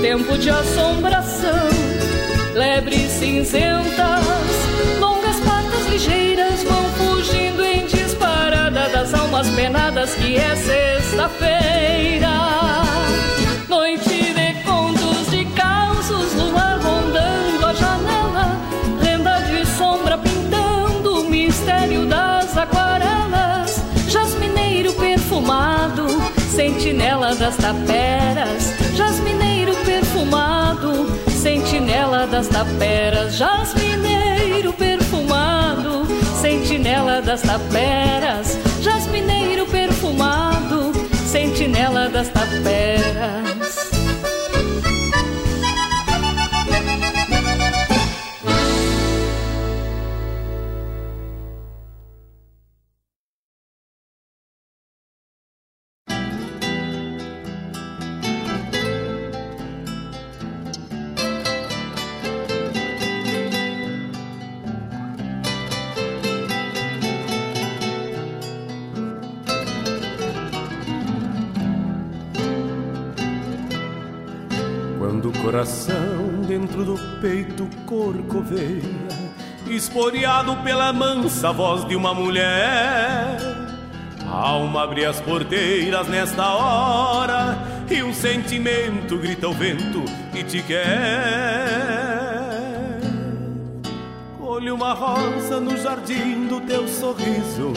tempo 0.00 0.38
de 0.38 0.48
assombração, 0.48 1.68
lebres 2.54 3.10
cinzentas, 3.10 4.24
longas 5.00 5.40
patas 5.40 5.86
ligeiras 5.90 6.29
que 9.90 10.36
é 10.36 10.54
sexta-feira. 10.54 12.28
Noite 13.68 14.32
de 14.32 14.62
contos 14.62 15.28
de 15.30 15.44
causos, 15.46 16.32
lua 16.34 16.78
rondando 16.80 17.66
a 17.66 17.74
janela, 17.74 18.56
renda 19.02 19.40
de 19.40 19.66
sombra 19.66 20.16
pintando 20.16 21.22
o 21.22 21.28
mistério 21.28 22.06
da 22.06 22.38
aquarelas, 22.56 23.82
jasmineiro 24.06 24.92
perfumado, 24.92 26.06
sentinela 26.54 27.34
das 27.34 27.56
taperas, 27.56 28.72
jasmineiro 28.96 29.74
perfumado, 29.84 31.20
sentinela 31.28 32.28
das 32.28 32.46
taperas, 32.46 33.36
jasmineiro 33.36 34.72
perfumado, 34.72 36.06
sentinela 36.40 37.20
das 37.20 37.42
taperas, 37.42 38.56
jasmineiro 38.80 39.69
sentinela 41.80 42.10
das 42.10 42.28
taperas. 42.28 43.49
Coração 75.50 76.42
dentro 76.46 76.84
do 76.84 76.96
peito 77.20 77.68
corcoveia, 77.84 78.84
esporeado 79.66 80.54
pela 80.58 80.92
mansa 80.92 81.50
voz 81.50 81.84
de 81.88 81.96
uma 81.96 82.14
mulher. 82.14 83.36
A 84.28 84.48
alma 84.48 84.84
abre 84.84 85.04
as 85.04 85.20
porteiras 85.20 86.06
nesta 86.06 86.54
hora 86.54 87.58
e 87.90 88.00
um 88.00 88.14
sentimento 88.14 89.18
grita 89.18 89.48
o 89.48 89.52
vento 89.52 90.04
que 90.30 90.44
te 90.44 90.62
quer. 90.62 90.86
Colhe 94.38 94.70
uma 94.70 94.92
rosa 94.94 95.58
no 95.58 95.76
jardim 95.76 96.46
do 96.46 96.60
teu 96.60 96.86
sorriso 96.86 97.72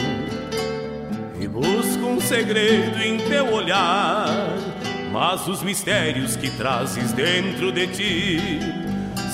e 1.40 1.48
busco 1.48 2.06
um 2.06 2.20
segredo 2.20 3.02
em 3.02 3.18
teu 3.18 3.52
olhar. 3.52 4.73
Mas 5.14 5.46
os 5.46 5.62
mistérios 5.62 6.34
que 6.34 6.50
trazes 6.50 7.12
dentro 7.12 7.70
de 7.70 7.86
ti 7.86 8.58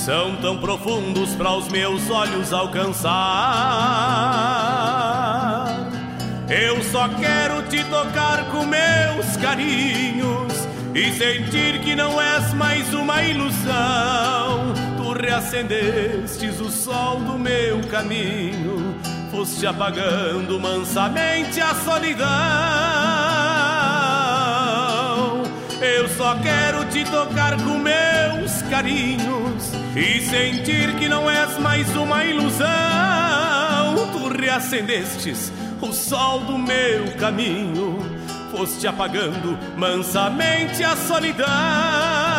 são 0.04 0.36
tão 0.36 0.58
profundos 0.58 1.34
para 1.34 1.56
os 1.56 1.68
meus 1.68 2.10
olhos 2.10 2.52
alcançar. 2.52 3.08
Eu 6.50 6.82
só 6.82 7.08
quero 7.08 7.62
te 7.62 7.82
tocar 7.84 8.44
com 8.50 8.66
meus 8.66 9.38
carinhos 9.38 10.52
e 10.94 11.10
sentir 11.14 11.80
que 11.80 11.96
não 11.96 12.20
és 12.20 12.52
mais 12.52 12.92
uma 12.92 13.22
ilusão. 13.22 14.74
Tu 14.98 15.12
reacendestes 15.14 16.60
o 16.60 16.68
sol 16.68 17.20
do 17.20 17.38
meu 17.38 17.80
caminho, 17.88 19.00
foste 19.30 19.66
apagando 19.66 20.60
mansamente 20.60 21.58
a 21.58 21.74
solidão. 21.74 23.99
Eu 25.80 26.08
só 26.10 26.36
quero 26.36 26.84
te 26.86 27.04
tocar 27.04 27.56
com 27.56 27.78
meus 27.78 28.60
carinhos 28.68 29.72
e 29.96 30.20
sentir 30.20 30.94
que 30.96 31.08
não 31.08 31.30
és 31.30 31.58
mais 31.58 31.88
uma 31.96 32.22
ilusão. 32.24 32.68
Tu 34.12 34.28
reacendestes 34.28 35.50
o 35.80 35.90
sol 35.92 36.40
do 36.40 36.58
meu 36.58 37.16
caminho, 37.18 37.98
foste 38.50 38.86
apagando 38.86 39.58
mansamente 39.76 40.84
a 40.84 40.94
solidão. 40.94 42.29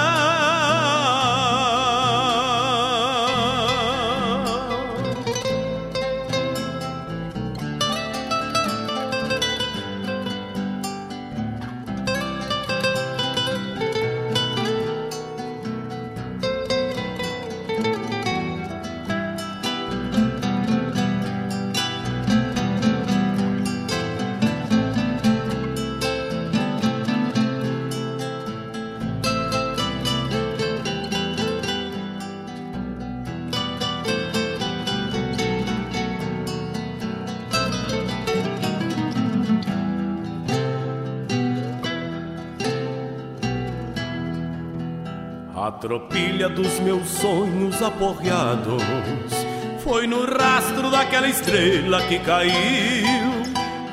Tropilha 45.70 46.47
dos 46.47 46.80
meus 46.80 47.09
sonhos 47.09 47.82
aporreados 47.82 48.82
foi 49.84 50.07
no 50.07 50.26
rastro 50.26 50.89
daquela 50.89 51.28
estrela 51.28 52.01
que 52.03 52.20
caiu. 52.20 53.32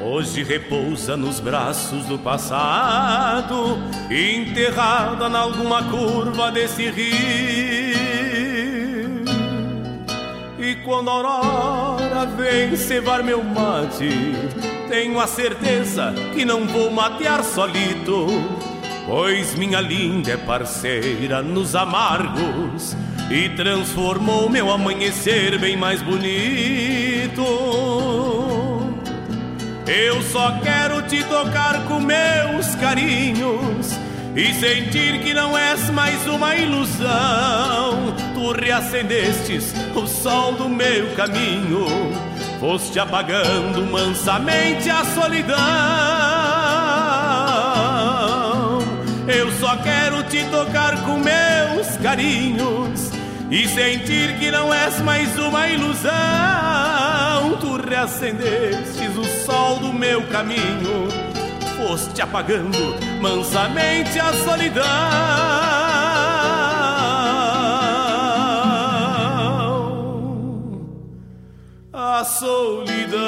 Hoje 0.01 0.45
repousa 0.45 1.17
nos 1.17 1.41
braços 1.41 2.05
do 2.07 2.19
passado, 2.19 3.79
enterrada 4.11 5.29
em 5.29 5.35
alguma 5.35 5.83
curva 5.85 6.53
desse 6.53 6.89
rio. 6.89 7.19
E 10.59 10.77
quando 10.85 11.11
a 11.11 11.15
aurora 11.15 12.27
vem 12.37 12.77
cevar 12.77 13.23
meu 13.23 13.43
mate, 13.43 14.09
tenho 14.89 15.19
a 15.19 15.27
certeza 15.27 16.15
que 16.35 16.45
não 16.45 16.67
vou 16.67 16.91
matear 16.91 17.43
solito 17.43 18.27
Pois 19.09 19.55
minha 19.55 19.81
linda 19.81 20.33
é 20.33 20.37
parceira 20.37 21.41
nos 21.41 21.75
amargos 21.75 22.95
e 23.31 23.49
transformou 23.57 24.51
meu 24.51 24.71
amanhecer 24.71 25.59
bem 25.59 25.79
mais 25.79 26.03
bonito. 26.03 27.43
Eu 29.87 30.23
só 30.25 30.59
quero 30.63 31.01
te 31.09 31.25
tocar 31.25 31.87
com 31.87 32.01
meus 32.01 32.75
carinhos 32.75 33.99
e 34.37 34.53
sentir 34.53 35.21
que 35.23 35.33
não 35.33 35.57
és 35.57 35.89
mais 35.89 36.27
uma 36.27 36.55
ilusão. 36.55 38.15
Tu 38.35 38.53
reacendestes 38.53 39.73
o 39.95 40.07
sol 40.07 40.53
do 40.53 40.69
meu 40.69 41.15
caminho, 41.15 41.87
foste 42.61 43.01
apagando 43.01 43.87
mansamente 43.91 44.91
a 44.91 45.03
solidão. 45.07 46.58
Eu 49.29 49.53
só 49.53 49.77
quero 49.77 50.23
te 50.25 50.43
tocar 50.47 51.05
com 51.05 51.19
meus 51.19 51.99
carinhos 51.99 53.11
e 53.51 53.69
sentir 53.69 54.39
que 54.39 54.51
não 54.51 54.73
és 54.73 54.99
mais 55.03 55.39
uma 55.39 55.69
ilusão. 55.69 56.11
Tu 57.61 57.77
reacendestes 57.77 59.17
o 59.19 59.25
sol 59.45 59.81
do 59.81 59.93
meu 59.93 60.27
caminho, 60.29 61.09
foste 61.77 62.23
apagando 62.23 62.79
mansamente 63.21 64.19
a 64.19 64.33
solidão. 64.33 64.85
A 71.93 72.25
solidão. 72.25 73.19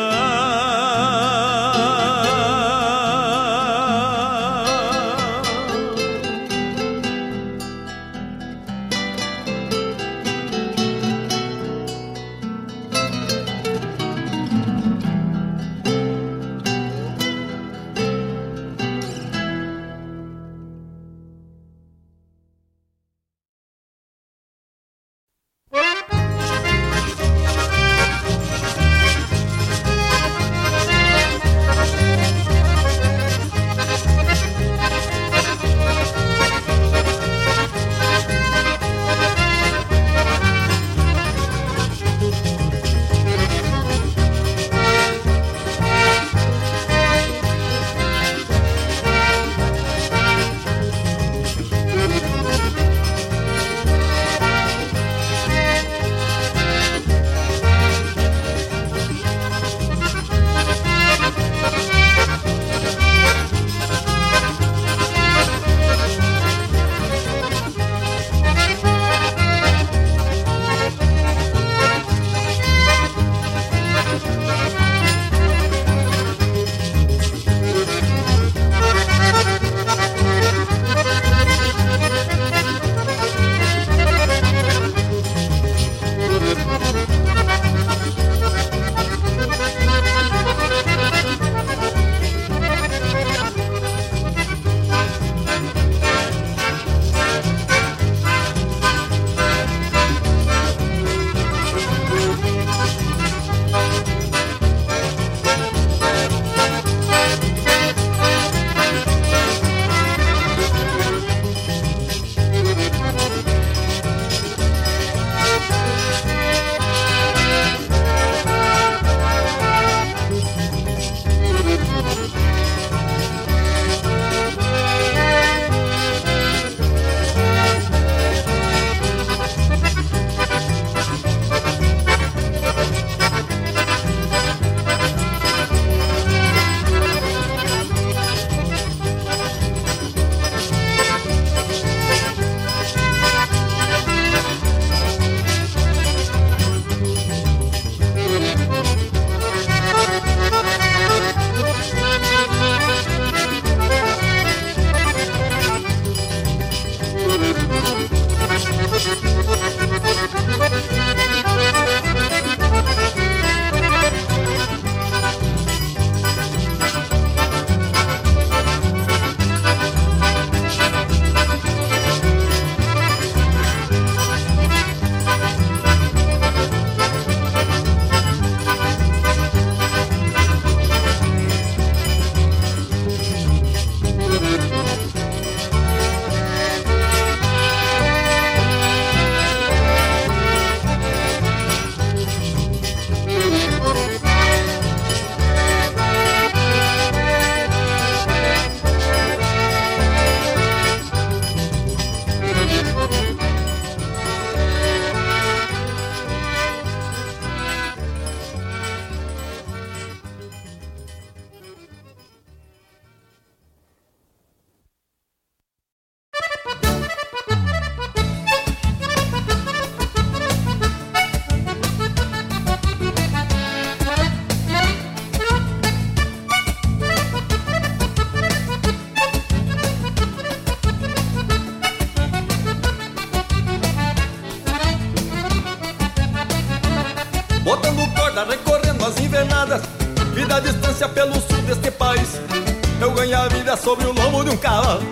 Ganho 243.70 243.74
a 243.74 243.76
vida 243.76 243.76
sobre 243.76 244.06
o 244.06 244.12
lombo 244.12 244.44
de 244.44 244.50
um 244.50 244.56
cavalo, 244.56 245.02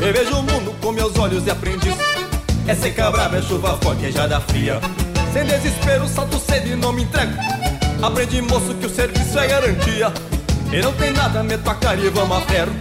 e 0.00 0.12
vejo 0.12 0.36
o 0.36 0.42
mundo 0.42 0.74
com 0.80 0.92
meus 0.92 1.16
olhos 1.18 1.44
de 1.44 1.50
aprendiz. 1.50 1.94
É 2.66 2.74
seca 2.74 3.10
brava, 3.10 3.36
é 3.36 3.42
chuva 3.42 3.78
forte, 3.82 4.06
é 4.06 4.12
jada 4.12 4.40
fria. 4.40 4.80
Sem 5.32 5.44
desespero, 5.44 6.06
salto 6.08 6.38
cedo 6.38 6.68
e 6.68 6.76
não 6.76 6.92
me 6.92 7.02
entrego. 7.02 7.32
Aprendi, 8.02 8.42
moço, 8.42 8.74
que 8.74 8.86
o 8.86 8.90
serviço 8.90 9.38
é 9.38 9.46
garantia. 9.46 10.12
E 10.72 10.80
não 10.80 10.92
tem 10.92 11.12
nada, 11.12 11.42
meto 11.42 11.68
a 11.68 11.74
cara 11.74 12.00
e 12.00 12.08
vamos 12.08 12.36
a 12.36 12.40
ferro. 12.42 12.72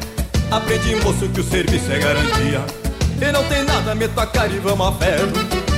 Aprendi, 0.50 0.96
moço, 0.96 1.28
que 1.30 1.40
o 1.40 1.44
serviço 1.44 1.92
é 1.92 2.00
garantia. 2.00 2.62
E 3.22 3.32
não 3.32 3.44
tem 3.46 3.64
nada, 3.64 3.96
meto 3.96 4.20
a 4.20 4.26
cara 4.26 4.50
e 4.50 4.60
vamos 4.60 4.88
a 4.88 4.92
ferro. 4.94 5.28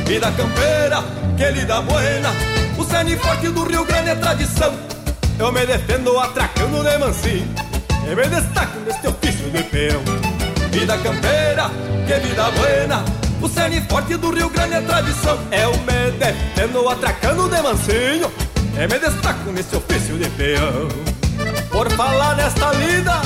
Vida 0.06 0.32
campeira, 0.32 1.04
que 1.38 1.52
lida 1.52 1.82
buena. 1.82 2.30
O 2.78 2.84
cerne 2.84 3.16
forte 3.18 3.50
do 3.50 3.64
Rio 3.66 3.86
Grande 3.86 4.10
é 4.10 4.16
tradição. 4.16 4.74
Eu 5.40 5.52
me 5.52 5.66
defendo 5.66 6.18
atracando 6.20 6.84
de 6.84 6.98
mansinho. 6.98 7.73
E 8.14 8.16
me 8.16 8.28
destaco 8.28 8.78
neste 8.86 9.08
ofício 9.08 9.50
de 9.50 9.64
peão. 9.64 10.00
Vida 10.70 10.96
campeira, 11.00 11.68
que 12.06 12.14
vida 12.20 12.52
buena. 12.52 13.04
O 13.42 13.50
cerne 13.50 13.82
forte 13.90 14.16
do 14.18 14.30
Rio 14.30 14.52
Grande 14.52 14.76
é 14.76 14.82
tradição. 14.82 15.36
Eu 15.52 15.72
me 15.80 16.12
defendo 16.20 16.88
atracando 16.88 17.50
de 17.50 17.60
mansinho. 17.60 18.32
E 18.78 18.82
me 18.82 19.00
destaco 19.00 19.52
nesse 19.52 19.76
ofício 19.76 20.16
de 20.20 20.30
peão. 20.30 20.90
Por 21.72 21.90
falar 21.94 22.36
nesta 22.36 22.72
lida, 22.74 23.20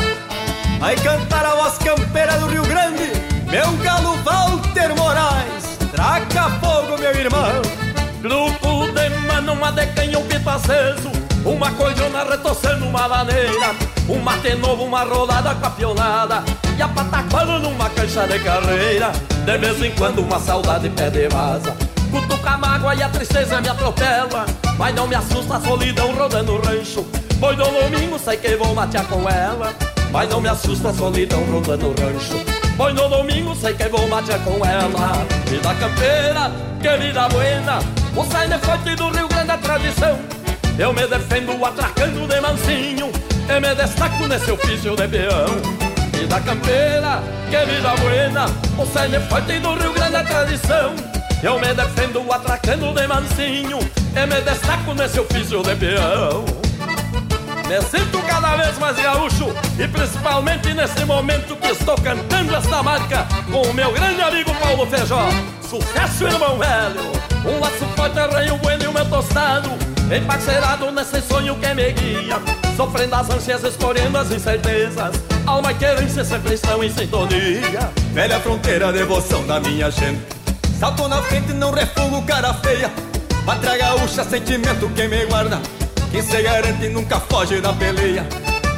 aí 0.80 0.96
cantar 0.96 1.46
a 1.46 1.56
voz 1.56 1.78
campeira 1.80 2.40
do 2.40 2.48
Rio 2.48 2.64
Grande, 2.64 3.12
meu 3.52 3.70
galo 3.84 4.16
Walter 4.24 4.96
Moraes, 4.96 5.66
traca 5.92 6.50
fogo, 6.62 6.98
meu 6.98 7.12
irmão. 7.12 7.62
Grupo 8.22 8.90
de 8.94 9.10
mano, 9.28 9.52
uma 9.52 9.70
de 9.70 9.86
canhão 9.88 10.24
pito 10.24 10.50
aceso, 10.50 11.12
uma 11.46 11.72
coidona 11.72 12.24
retorcendo 12.24 12.86
uma 12.86 13.08
maneira, 13.08 13.76
um 14.10 14.20
mate 14.20 14.56
novo, 14.56 14.84
uma 14.84 15.04
rolada 15.04 15.56
capionada, 15.56 16.44
e 16.78 16.82
a 16.82 16.88
pataquana 16.88 17.60
numa 17.60 17.90
cancha 17.90 18.28
de 18.28 18.40
carreira. 18.40 19.12
De 19.46 19.58
vez 19.58 19.82
em 19.82 19.92
quando 19.92 20.20
uma 20.20 20.40
saudade 20.40 20.90
pede 20.90 21.28
vaza, 21.30 21.76
cutuca 22.12 22.52
a 22.52 22.58
mágoa 22.58 22.96
e 22.96 23.04
a 23.04 23.10
tristeza 23.10 23.62
me 23.62 23.70
atropela, 23.70 24.46
mas 24.78 24.94
não 24.96 25.08
me 25.08 25.16
assusta 25.16 25.58
a 25.58 25.62
solidão 25.62 26.14
rodando 26.16 26.54
o 26.54 26.62
rancho. 26.62 27.06
Pois 27.40 27.56
no 27.56 27.66
domingo 27.66 28.18
sei 28.18 28.38
que 28.38 28.56
vou 28.56 28.74
matear 28.74 29.06
com 29.06 29.30
ela 29.30 29.72
Mas 30.12 30.28
não 30.30 30.42
me 30.42 30.50
assusta 30.50 30.90
a 30.90 30.94
solidão 30.94 31.44
rondando 31.52 31.88
o 31.88 31.90
rancho 31.90 32.44
Pois 32.76 32.96
no 32.96 33.08
domingo 33.08 33.56
sei 33.56 33.76
que 33.76 33.88
vou 33.90 34.08
matear 34.08 34.40
com 34.40 34.66
ela 34.66 35.26
Vida 35.46 35.76
campeira, 35.76 36.52
querida 36.82 37.30
buena 37.30 37.80
O 38.16 38.26
sai 38.26 38.48
forte 38.60 38.96
do 38.96 39.10
Rio 39.12 39.28
Grande 39.28 39.52
é 39.52 39.58
tradição 39.58 40.37
Eu 40.80 40.94
me 40.94 41.08
defendo 41.08 41.66
atracando 41.66 42.28
de 42.28 42.40
mansinho 42.40 43.12
E 43.50 43.60
me 43.60 43.76
destaco 43.76 44.28
nesse 44.28 44.52
ofício 44.52 44.96
de 44.96 45.08
peão 45.08 45.48
Vida 46.14 46.40
campeira, 46.42 47.24
querida 47.50 47.96
buena 47.96 48.46
O 48.78 48.86
sai 48.86 49.10
forte 49.22 49.60
do 49.60 49.74
Rio 49.74 49.94
Grande 49.94 50.16
é 50.16 50.24
tradição 50.24 50.96
eu 51.44 51.60
me 51.60 51.72
defendo 51.72 52.34
atracando 52.34 52.92
de 52.96 53.08
mansinho 53.08 53.78
E 54.16 54.26
me 54.26 54.42
destaco 54.42 54.96
nesse 54.96 55.20
ofício 55.20 55.62
de 55.62 55.76
peão 55.76 56.44
me 57.68 57.82
sinto 57.82 58.22
cada 58.26 58.56
vez 58.56 58.80
mais 58.80 58.96
gaúcho 58.96 59.54
e 59.78 59.86
principalmente 59.90 60.74
nesse 60.74 61.04
momento 61.04 61.54
que 61.58 61.68
estou 61.68 61.96
cantando 61.98 62.56
esta 62.56 62.82
marca 62.82 63.28
com 63.52 63.62
o 63.62 63.74
meu 63.74 63.92
grande 63.92 64.22
amigo 64.22 64.56
Paulo 64.56 64.86
Feijó. 64.86 65.28
Sucesso, 65.62 66.24
irmão 66.24 66.58
velho! 66.58 67.12
Um 67.46 67.60
laço 67.60 67.86
forte, 67.94 68.20
rei, 68.34 68.52
o 68.52 68.58
bueno 68.60 68.84
e 68.86 68.88
o 68.88 68.94
meu 68.94 69.06
tostado, 69.10 69.70
emparcerado 70.16 70.91
nesse 70.91 71.22
sonho 71.22 71.55
que 71.55 71.74
me 71.74 71.91
guia. 71.91 72.41
Sofrendo 72.76 73.16
as 73.16 73.30
ânsias, 73.30 73.64
escolhendo 73.64 74.18
as 74.18 74.32
incertezas, 74.32 75.16
alma 75.45 75.72
e 75.72 75.76
querência 75.76 76.24
sempre 76.24 76.53
estão 76.53 76.84
em 76.84 76.89
sintonia. 76.89 77.91
Velha 78.14 78.39
fronteira, 78.39 78.93
devoção 78.93 79.45
da 79.45 79.60
minha 79.60 79.91
gente. 79.91 80.22
Salto 80.80 81.08
na 81.08 81.22
frente, 81.24 81.51
não 81.53 81.72
refugo 81.72 82.22
cara 82.22 82.53
feia. 82.53 82.91
Pátria 83.45 83.78
gaúcha, 83.78 84.24
sentimento 84.24 84.88
que 84.89 85.08
me 85.08 85.26
guarda. 85.26 85.60
Quem 86.12 86.22
se 86.22 86.41
garante 86.41 86.88
nunca 86.88 87.20
foge 87.20 87.60
da 87.60 87.74
peleia 87.74 88.26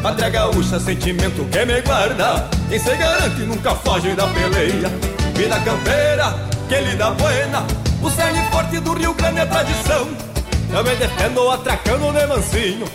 Pátria 0.02 0.30
gaúcha, 0.30 0.80
sentimento 0.80 1.46
que 1.46 1.66
me 1.66 1.82
guarda 1.82 2.50
Quem 2.68 2.80
se 2.80 2.96
garante 2.96 3.42
nunca 3.42 3.76
foge 3.76 4.16
da 4.16 4.26
peleia 4.28 4.90
Vida 5.36 5.60
campeira, 5.60 6.34
que 6.68 6.80
lida 6.80 7.12
buena 7.12 7.64
O 8.02 8.10
cerne 8.10 8.44
forte 8.52 8.80
do 8.80 8.94
Rio 8.94 9.14
Grande 9.14 9.42
é 9.42 9.46
tradição 9.46 10.29
Eu 10.72 10.84
me 10.84 10.96
defendo 10.96 11.50
atracando 11.50 12.12
de 12.14 12.28
mansinho 12.28 12.86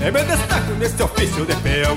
E 0.00 0.10
me 0.10 0.22
destaco 0.22 0.72
nesse 0.78 1.02
ofício 1.02 1.44
de 1.44 1.54
peão. 1.56 1.96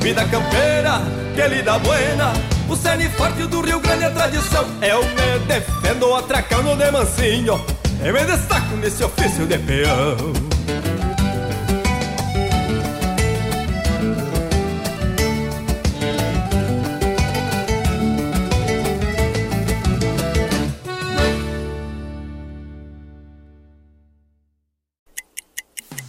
Vida 0.00 0.24
campeira, 0.26 1.00
que 1.34 1.48
lida 1.48 1.78
buena 1.78 2.32
O 2.68 2.76
cerne 2.76 3.08
forte 3.10 3.44
do 3.46 3.60
Rio 3.60 3.80
Grande 3.80 4.04
é 4.04 4.10
tradição. 4.10 4.64
Eu 4.82 5.02
me 5.02 5.38
defendo 5.46 6.14
atracando 6.14 6.76
de 6.76 6.90
mansinho 6.90 7.64
E 8.04 8.12
me 8.12 8.24
destaco 8.24 8.76
nesse 8.76 9.02
ofício 9.02 9.46
de 9.46 9.58
peão 9.58 10.97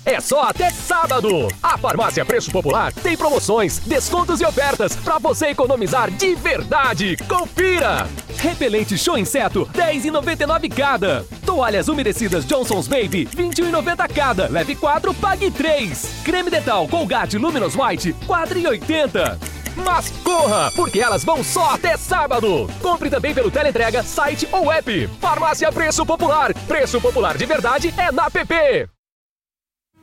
É 0.09 0.19
só 0.19 0.41
até 0.45 0.71
sábado. 0.71 1.47
A 1.61 1.77
Farmácia 1.77 2.25
Preço 2.25 2.49
Popular 2.49 2.91
tem 2.91 3.15
promoções, 3.15 3.77
descontos 3.77 4.41
e 4.41 4.43
ofertas 4.43 4.95
para 4.95 5.19
você 5.19 5.49
economizar 5.49 6.09
de 6.09 6.33
verdade. 6.33 7.15
Confira! 7.27 8.07
Repelente 8.39 8.97
show 8.97 9.19
inseto, 9.19 9.69
10,99 9.71 10.75
cada. 10.75 11.27
Toalhas 11.45 11.87
umedecidas 11.87 12.43
Johnson's 12.43 12.87
Baby, 12.87 13.27
21,90 13.27 14.11
cada. 14.11 14.49
Leve 14.49 14.75
4, 14.75 15.13
pague 15.13 15.51
3. 15.51 16.21
Creme 16.23 16.49
Detal 16.49 16.87
Colgate 16.87 17.37
Luminous 17.37 17.75
White, 17.75 18.15
4,80. 18.27 19.37
Mas 19.75 20.09
corra, 20.23 20.71
porque 20.75 20.99
elas 20.99 21.23
vão 21.23 21.43
só 21.43 21.75
até 21.75 21.95
sábado. 21.95 22.67
Compre 22.81 23.11
também 23.11 23.35
pelo 23.35 23.51
teleentrega, 23.51 24.01
site 24.01 24.49
ou 24.51 24.71
app. 24.71 25.07
Farmácia 25.21 25.71
Preço 25.71 26.03
Popular. 26.03 26.51
Preço 26.67 26.99
Popular 26.99 27.37
de 27.37 27.45
verdade 27.45 27.93
é 27.95 28.11
na 28.11 28.27
PP. 28.31 28.89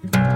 thank 0.04 0.16
you 0.16 0.35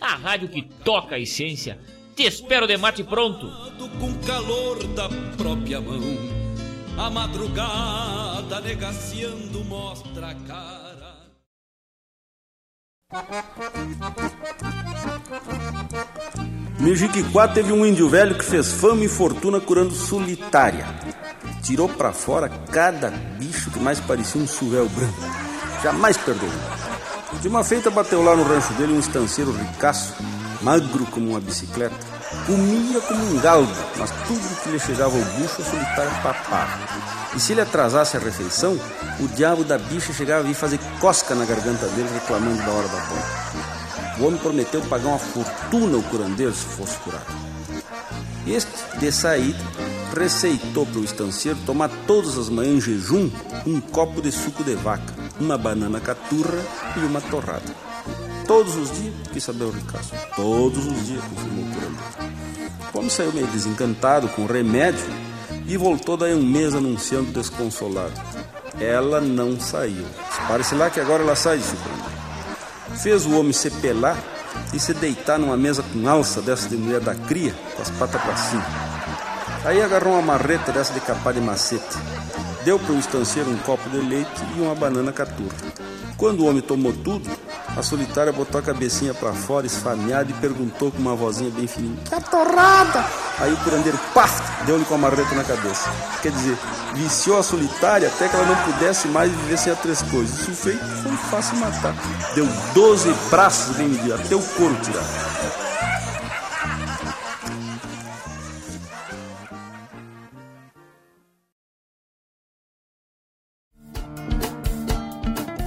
a 0.00 0.16
rádio 0.16 0.48
que 0.48 0.62
toca 0.62 1.16
a 1.16 1.18
essência. 1.18 1.78
Te 2.14 2.24
espero 2.24 2.66
de 2.66 2.76
mate 2.76 3.04
pronto. 3.04 3.46
Com 4.00 4.14
calor 4.26 4.82
da 4.88 5.08
própria 5.36 5.80
mão, 5.80 6.00
a 6.98 7.10
madrugada 7.10 8.60
negaciando 8.60 9.64
mostra 9.64 10.28
a 10.28 10.34
cara. 10.34 11.16
Mejiquiquá 16.78 17.48
teve 17.48 17.72
um 17.72 17.84
índio 17.84 18.08
velho 18.08 18.36
que 18.36 18.44
fez 18.44 18.72
fama 18.72 19.04
e 19.04 19.08
fortuna 19.08 19.60
curando 19.60 19.94
solitária. 19.94 20.86
Tirou 21.62 21.88
para 21.88 22.12
fora 22.12 22.48
cada 22.48 23.10
bicho 23.10 23.70
que 23.70 23.78
mais 23.78 24.00
parecia 24.00 24.40
um 24.40 24.46
suvel 24.46 24.88
branco. 24.88 25.20
Jamais 25.82 26.16
perdeu. 26.16 26.50
De 27.40 27.48
uma 27.48 27.62
feita 27.62 27.90
bateu 27.90 28.22
lá 28.22 28.34
no 28.34 28.42
rancho 28.42 28.72
dele 28.74 28.94
um 28.94 28.98
estanceiro 28.98 29.52
ricaço, 29.52 30.14
magro 30.62 31.06
como 31.06 31.30
uma 31.30 31.40
bicicleta. 31.40 31.94
Comia 32.46 33.00
como 33.00 33.24
um 33.24 33.40
galgo, 33.40 33.72
mas 33.96 34.10
tudo 34.26 34.62
que 34.62 34.70
lhe 34.70 34.78
chegava 34.78 35.16
ao 35.16 35.24
bucho 35.24 35.62
a 35.62 35.64
solitária. 35.64 36.10
E 37.34 37.40
se 37.40 37.52
ele 37.52 37.60
atrasasse 37.60 38.16
a 38.16 38.20
refeição, 38.20 38.78
o 39.20 39.28
diabo 39.28 39.64
da 39.64 39.78
bicha 39.78 40.12
chegava 40.12 40.42
vir 40.42 40.54
fazer 40.54 40.80
cosca 41.00 41.34
na 41.34 41.44
garganta 41.44 41.86
dele 41.88 42.08
reclamando 42.14 42.62
da 42.62 42.72
hora 42.72 42.88
da 42.88 43.00
bomba. 43.00 43.56
O 44.18 44.24
homem 44.26 44.40
prometeu 44.40 44.80
pagar 44.82 45.08
uma 45.08 45.18
fortuna 45.18 45.96
ao 45.96 46.02
curandeiro 46.04 46.54
se 46.54 46.64
fosse 46.64 46.96
curado. 46.98 47.26
Este, 48.46 48.98
de 48.98 49.12
saída, 49.12 49.58
receitou 50.16 50.86
para 50.86 51.00
o 51.00 51.04
estanceiro 51.04 51.58
tomar 51.66 51.90
todas 52.06 52.38
as 52.38 52.48
manhãs 52.48 52.76
em 52.76 52.80
jejum 52.80 53.30
um 53.66 53.80
copo 53.80 54.20
de 54.20 54.32
suco 54.32 54.64
de 54.64 54.74
vaca, 54.74 55.14
uma 55.38 55.58
banana 55.58 56.00
caturra 56.00 56.58
e 56.96 57.00
uma 57.00 57.20
torrada. 57.20 57.74
Todos 58.46 58.76
os 58.76 58.90
dias, 58.96 59.14
quis 59.32 59.42
saber 59.42 59.64
o 59.64 59.70
Ricasso, 59.70 60.12
todos 60.34 60.86
os 60.86 61.06
dias, 61.06 61.22
confirmou 61.24 61.64
o 61.64 61.68
curandeiro. 61.68 61.96
O 62.94 62.98
homem 62.98 63.10
saiu 63.10 63.32
meio 63.32 63.46
desencantado 63.48 64.28
com 64.28 64.42
o 64.42 64.46
remédio 64.46 65.04
e 65.66 65.76
voltou 65.76 66.16
daí 66.16 66.34
um 66.34 66.42
mês 66.42 66.74
anunciando 66.74 67.32
desconsolado. 67.32 68.14
Ela 68.80 69.20
não 69.20 69.58
saiu. 69.58 70.04
Parece 70.48 70.74
lá 70.74 70.88
que 70.88 71.00
agora 71.00 71.22
ela 71.22 71.34
sai, 71.34 71.58
disse 71.58 71.74
o. 71.74 72.96
Fez 72.96 73.26
o 73.26 73.38
homem 73.38 73.52
se 73.52 73.70
pelar 73.70 74.16
e 74.72 74.78
se 74.78 74.94
deitar 74.94 75.38
numa 75.38 75.56
mesa 75.56 75.82
com 75.82 76.08
alça 76.08 76.40
dessa 76.40 76.68
de 76.68 76.76
mulher 76.76 77.00
da 77.00 77.14
cria, 77.14 77.54
com 77.74 77.82
as 77.82 77.90
patas 77.90 78.20
para 78.22 78.36
cima. 78.36 78.85
Aí 79.66 79.82
agarrou 79.82 80.12
uma 80.12 80.22
marreta 80.22 80.70
dessa 80.70 80.94
de 80.94 81.00
capar 81.00 81.34
de 81.34 81.40
macete. 81.40 81.98
Deu 82.64 82.78
para 82.78 82.94
o 82.94 82.98
estanceiro 83.00 83.50
um 83.50 83.56
copo 83.58 83.90
de 83.90 83.96
leite 83.96 84.30
e 84.56 84.60
uma 84.60 84.76
banana 84.76 85.10
caturra. 85.10 85.56
Quando 86.16 86.40
o 86.40 86.46
homem 86.46 86.62
tomou 86.62 86.92
tudo, 86.92 87.28
a 87.76 87.82
solitária 87.82 88.32
botou 88.32 88.60
a 88.60 88.62
cabecinha 88.62 89.12
para 89.12 89.32
fora, 89.32 89.66
esfameada, 89.66 90.30
e 90.30 90.34
perguntou 90.34 90.92
com 90.92 90.98
uma 90.98 91.16
vozinha 91.16 91.50
bem 91.50 91.66
fininha: 91.66 91.98
Que 92.04 92.30
torrada! 92.30 93.04
Aí 93.40 93.52
o 93.52 93.56
curandeiro, 93.56 93.98
paf, 94.14 94.40
deu-lhe 94.66 94.84
com 94.84 94.94
a 94.94 94.98
marreta 94.98 95.34
na 95.34 95.42
cabeça. 95.42 95.90
Quer 96.22 96.30
dizer, 96.30 96.56
viciou 96.94 97.36
a 97.36 97.42
solitária 97.42 98.06
até 98.06 98.28
que 98.28 98.36
ela 98.36 98.46
não 98.46 98.72
pudesse 98.72 99.08
mais 99.08 99.32
viver 99.32 99.58
sem 99.58 99.72
as 99.72 99.80
três 99.80 100.00
coisas. 100.02 100.42
Isso 100.42 100.52
feito 100.52 100.84
foi 101.02 101.16
fácil 101.28 101.56
matar. 101.56 101.92
Deu 102.36 102.46
12 102.72 103.12
braços 103.30 103.76
bem 103.76 103.88
medidos, 103.88 104.20
até 104.20 104.36
o 104.36 104.40
couro 104.40 104.76
tirado. 104.76 105.35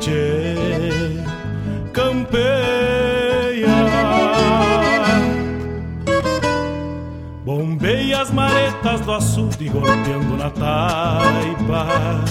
Tchê, 0.00 0.54
campeia. 1.92 2.44
Bombeia 7.44 8.22
as 8.22 8.30
maretas 8.30 9.00
do 9.00 9.12
açude 9.12 9.68
golpeando 9.68 10.36
na 10.36 10.50
taipa 10.50 12.24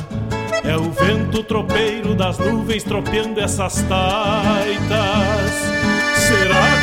é 0.64 0.78
o 0.78 0.90
vento 0.92 1.44
tropeiro 1.44 2.16
das 2.16 2.38
nuvens 2.40 2.84
tropeando 2.84 3.40
essas 3.40 3.82
taitas. 3.84 5.52
Será 6.16 6.78
que 6.78 6.83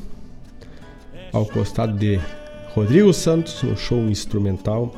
ao 1.33 1.47
costado 1.47 1.97
de 1.97 2.21
Rodrigo 2.75 3.13
Santos, 3.13 3.63
no 3.63 3.77
show 3.77 4.09
instrumental. 4.09 4.95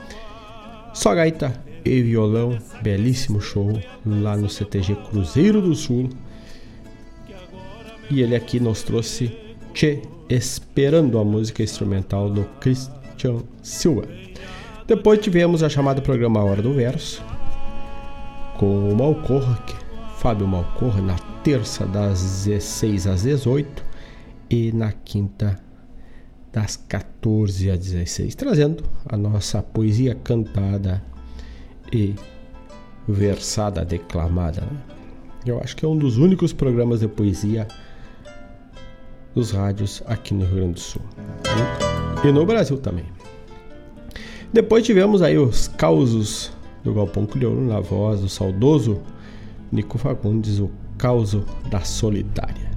Só 0.92 1.14
gaita 1.14 1.58
e 1.84 2.02
violão, 2.02 2.58
belíssimo 2.82 3.40
show 3.40 3.78
lá 4.04 4.36
no 4.36 4.48
CTG 4.48 4.96
Cruzeiro 5.10 5.60
do 5.60 5.74
Sul. 5.74 6.10
E 8.10 8.20
ele 8.20 8.36
aqui 8.36 8.60
nos 8.60 8.82
trouxe 8.82 9.36
Che 9.74 10.02
Esperando 10.28 11.18
a 11.18 11.24
música 11.24 11.62
instrumental 11.62 12.30
do 12.30 12.44
Christian 12.60 13.42
Silva. 13.62 14.08
Depois 14.86 15.20
tivemos 15.20 15.62
a 15.62 15.68
chamada 15.68 16.00
programa 16.00 16.42
Hora 16.42 16.62
do 16.62 16.72
Verso 16.72 17.22
com 18.56 18.90
o 18.90 18.96
Malcorra, 18.96 19.62
Fábio 20.18 20.46
Malcorra, 20.46 21.02
na 21.02 21.16
terça 21.42 21.84
das 21.84 22.44
16 22.44 23.06
às 23.06 23.22
18 23.22 23.84
e 24.48 24.72
na 24.72 24.92
quinta 24.92 25.58
das 26.52 26.76
14 26.76 27.70
às 27.70 27.78
16, 27.78 28.34
trazendo 28.34 28.84
a 29.06 29.16
nossa 29.16 29.62
poesia 29.62 30.14
cantada 30.14 31.02
e 31.92 32.14
versada, 33.08 33.84
declamada. 33.84 34.60
Né? 34.60 34.78
Eu 35.46 35.60
acho 35.60 35.74
que 35.74 35.84
é 35.84 35.88
um 35.88 35.96
dos 35.96 36.18
únicos 36.18 36.52
programas 36.52 37.00
de 37.00 37.08
poesia 37.08 37.66
dos 39.34 39.50
rádios 39.50 40.02
aqui 40.06 40.34
no 40.34 40.44
Rio 40.44 40.56
Grande 40.56 40.74
do 40.74 40.80
Sul 40.80 41.02
e 42.22 42.30
no 42.30 42.44
Brasil 42.44 42.76
também. 42.78 43.06
Depois 44.52 44.84
tivemos 44.84 45.22
aí 45.22 45.38
os 45.38 45.66
causos 45.68 46.52
do 46.84 46.92
Galpão 46.92 47.24
Crioulo 47.24 47.66
na 47.66 47.80
voz 47.80 48.20
do 48.20 48.28
saudoso 48.28 49.00
Nico 49.70 49.96
Fagundes, 49.96 50.58
o 50.58 50.70
causo 50.98 51.46
da 51.70 51.80
solitária. 51.80 52.71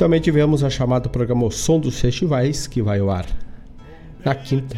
Também 0.00 0.18
tivemos 0.18 0.64
a 0.64 0.70
chamada 0.70 1.10
programa 1.10 1.44
O 1.44 1.50
Som 1.50 1.78
dos 1.78 2.00
Festivais, 2.00 2.66
que 2.66 2.80
vai 2.80 3.00
ao 3.00 3.10
ar 3.10 3.26
na 4.24 4.34
quinta 4.34 4.74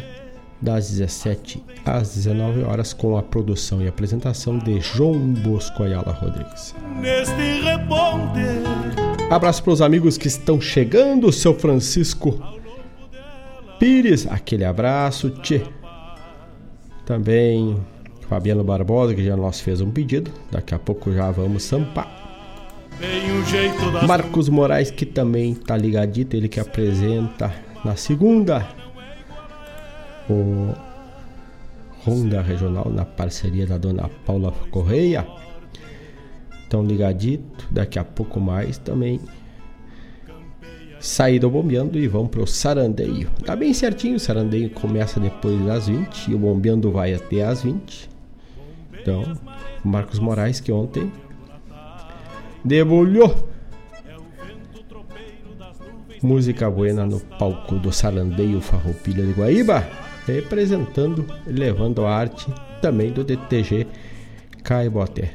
das 0.61 0.89
17 0.89 1.63
às 1.85 2.13
19 2.15 2.63
horas 2.63 2.91
com 2.91 3.17
a 3.17 3.23
produção 3.23 3.81
e 3.81 3.87
apresentação 3.87 4.57
de 4.57 4.81
João 4.81 5.17
Bosco 5.17 5.81
Ayala 5.81 6.11
Rodrigues. 6.11 6.75
Abraço 9.29 9.63
para 9.63 9.71
os 9.71 9.81
amigos 9.81 10.17
que 10.17 10.27
estão 10.27 10.59
chegando, 10.59 11.31
seu 11.31 11.57
Francisco 11.57 12.37
Pires, 13.79 14.27
aquele 14.27 14.65
abraço, 14.65 15.29
tchê. 15.29 15.61
Também 17.05 17.77
Fabiano 18.27 18.61
Barbosa, 18.61 19.15
que 19.15 19.23
já 19.23 19.37
nos 19.37 19.61
fez 19.61 19.79
um 19.79 19.89
pedido, 19.89 20.29
daqui 20.51 20.75
a 20.75 20.79
pouco 20.79 21.13
já 21.13 21.31
vamos 21.31 21.63
sampar. 21.63 22.22
Marcos 24.07 24.49
Moraes, 24.49 24.91
que 24.91 25.05
também 25.05 25.53
tá 25.53 25.75
ligadito, 25.75 26.35
ele 26.35 26.47
que 26.47 26.59
apresenta 26.59 27.53
na 27.83 27.95
segunda 27.95 28.67
o 30.29 30.73
Ronda 32.05 32.41
Regional 32.41 32.89
na 32.89 33.05
parceria 33.05 33.65
da 33.65 33.77
dona 33.77 34.09
Paula 34.25 34.51
Correia. 34.71 35.25
Então 36.65 36.83
ligadito, 36.83 37.67
daqui 37.71 37.99
a 37.99 38.03
pouco 38.03 38.39
mais 38.39 38.77
também 38.77 39.19
saída 40.99 41.49
bombeando 41.49 41.99
e 41.99 42.07
vão 42.07 42.27
pro 42.27 42.47
sarandeio. 42.47 43.29
Tá 43.45 43.55
bem 43.55 43.73
certinho, 43.73 44.15
o 44.15 44.19
sarandeio 44.19 44.69
começa 44.69 45.19
depois 45.19 45.59
das 45.65 45.87
20 45.87 46.31
e 46.31 46.33
o 46.33 46.37
bombeando 46.37 46.91
vai 46.91 47.13
até 47.13 47.43
as 47.43 47.61
20. 47.61 48.09
Então, 49.01 49.37
Marcos 49.83 50.17
Moraes 50.17 50.61
que 50.61 50.71
ontem 50.71 51.11
debulhou 52.63 53.49
música 56.21 56.69
buena 56.69 57.05
no 57.05 57.19
palco 57.19 57.75
do 57.75 57.91
sarandeio 57.91 58.61
Farroupilha 58.61 59.25
de 59.25 59.33
Guaíba 59.33 59.85
representando 60.25 61.25
e 61.45 61.51
levando 61.51 62.05
a 62.05 62.15
arte 62.15 62.47
também 62.81 63.11
do 63.11 63.23
DTG 63.23 63.87
Caiboté. 64.63 65.33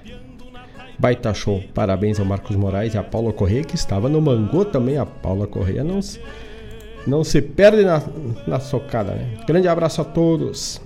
Baita 0.98 1.32
show, 1.32 1.62
parabéns 1.74 2.18
ao 2.18 2.26
Marcos 2.26 2.56
Moraes 2.56 2.94
e 2.94 2.98
a 2.98 3.04
Paula 3.04 3.32
Correia 3.32 3.62
que 3.62 3.76
estava 3.76 4.08
no 4.08 4.20
Mangô 4.20 4.64
também. 4.64 4.98
A 4.98 5.06
Paula 5.06 5.46
Correia 5.46 5.84
não 5.84 6.02
se, 6.02 6.20
não 7.06 7.22
se 7.22 7.40
perde 7.40 7.84
na, 7.84 8.02
na 8.46 8.58
socada, 8.58 9.12
né? 9.12 9.38
Grande 9.46 9.68
abraço 9.68 10.00
a 10.00 10.04
todos. 10.04 10.80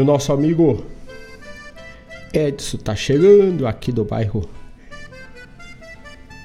O 0.00 0.04
nosso 0.04 0.32
amigo 0.32 0.84
Edson 2.32 2.78
tá 2.78 2.94
chegando 2.94 3.66
aqui 3.66 3.92
do 3.92 4.04
bairro 4.04 4.48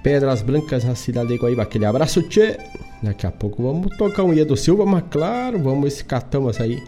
Pedras 0.04 0.42
Brancas 0.42 0.84
na 0.84 0.94
cidade 0.94 1.30
de 1.30 1.38
Guaíba. 1.38 1.64
Aquele 1.64 1.86
abraço, 1.86 2.22
tchê. 2.22 2.58
Daqui 3.02 3.26
a 3.26 3.32
pouco 3.32 3.64
vamos 3.64 3.96
tocar 3.98 4.24
um 4.24 4.34
Ia 4.34 4.46
do 4.46 4.56
Silva, 4.56 4.86
mas 4.86 5.04
claro, 5.10 5.58
vamos 5.58 5.88
esse 5.88 6.04
catamos 6.04 6.60
aí. 6.60 6.82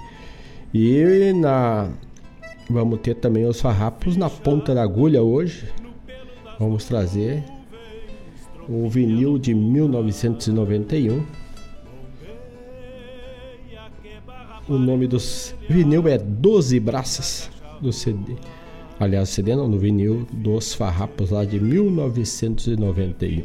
E 0.73 1.33
na 1.33 1.89
vamos 2.69 2.99
ter 2.99 3.15
também 3.15 3.45
os 3.45 3.59
farrapos 3.59 4.17
na 4.17 4.29
ponta 4.29 4.75
da 4.75 4.83
agulha 4.83 5.23
hoje. 5.23 5.65
Vamos 6.59 6.85
trazer 6.85 7.43
o 8.67 8.87
vinil 8.89 9.39
de 9.39 9.53
1991. 9.53 11.25
O 14.67 14.77
nome 14.77 15.07
dos 15.07 15.55
vinil 15.69 16.07
é 16.07 16.17
Doze 16.17 16.79
Braças 16.79 17.49
do 17.79 17.93
CD. 17.93 18.35
Aliás, 18.99 19.29
CD 19.29 19.55
não, 19.55 19.67
no 19.67 19.77
vinil 19.77 20.27
dos 20.31 20.73
Farrapos 20.73 21.29
lá 21.29 21.45
de 21.45 21.59
1991. 21.59 23.43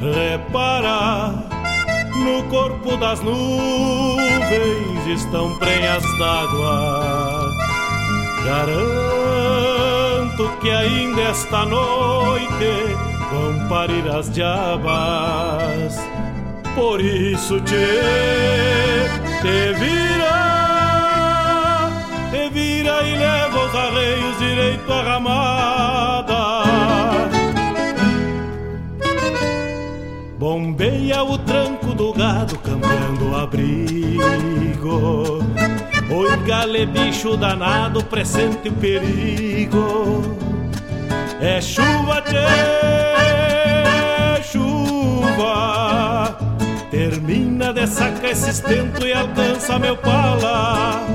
Repara, 0.00 1.48
no 2.14 2.42
corpo 2.50 2.96
das 2.98 3.22
nuvens 3.22 5.06
estão 5.08 5.58
prenhas 5.58 6.02
d'água. 6.18 7.50
Garanto 8.44 10.50
que 10.60 10.70
ainda 10.70 11.22
esta 11.22 11.64
noite 11.64 12.94
vão 13.30 13.68
parir 13.68 14.06
as 14.08 14.30
diabas. 14.30 15.96
Por 16.78 17.00
isso 17.00 17.60
te, 17.62 17.74
te 19.42 19.72
vira 19.80 20.38
e 22.32 22.48
vira 22.50 23.02
e 23.02 23.16
leva 23.16 23.64
os 23.66 23.74
arreios 23.74 24.38
direito 24.38 24.92
à 24.92 25.02
ramada. 25.02 26.62
Bombeia 30.38 31.24
o 31.24 31.36
tranco 31.38 31.92
do 31.94 32.12
gado, 32.12 32.56
cambiando 32.60 33.30
o 33.32 33.36
abrigo. 33.36 34.18
Oi, 36.08 36.36
gale 36.46 36.86
bicho 36.86 37.36
danado, 37.36 38.04
presente 38.04 38.68
o 38.68 38.72
perigo. 38.72 40.22
É 41.40 41.60
chuva, 41.60 42.22
tchê, 42.22 42.46
chuva, 44.44 46.27
te 46.27 46.27
Termina 46.98 47.72
de 47.72 47.86
sacar 47.86 48.32
esse 48.32 48.50
estento 48.50 49.06
e 49.06 49.12
alcança 49.12 49.78
meu 49.78 49.96
pala 49.96 51.06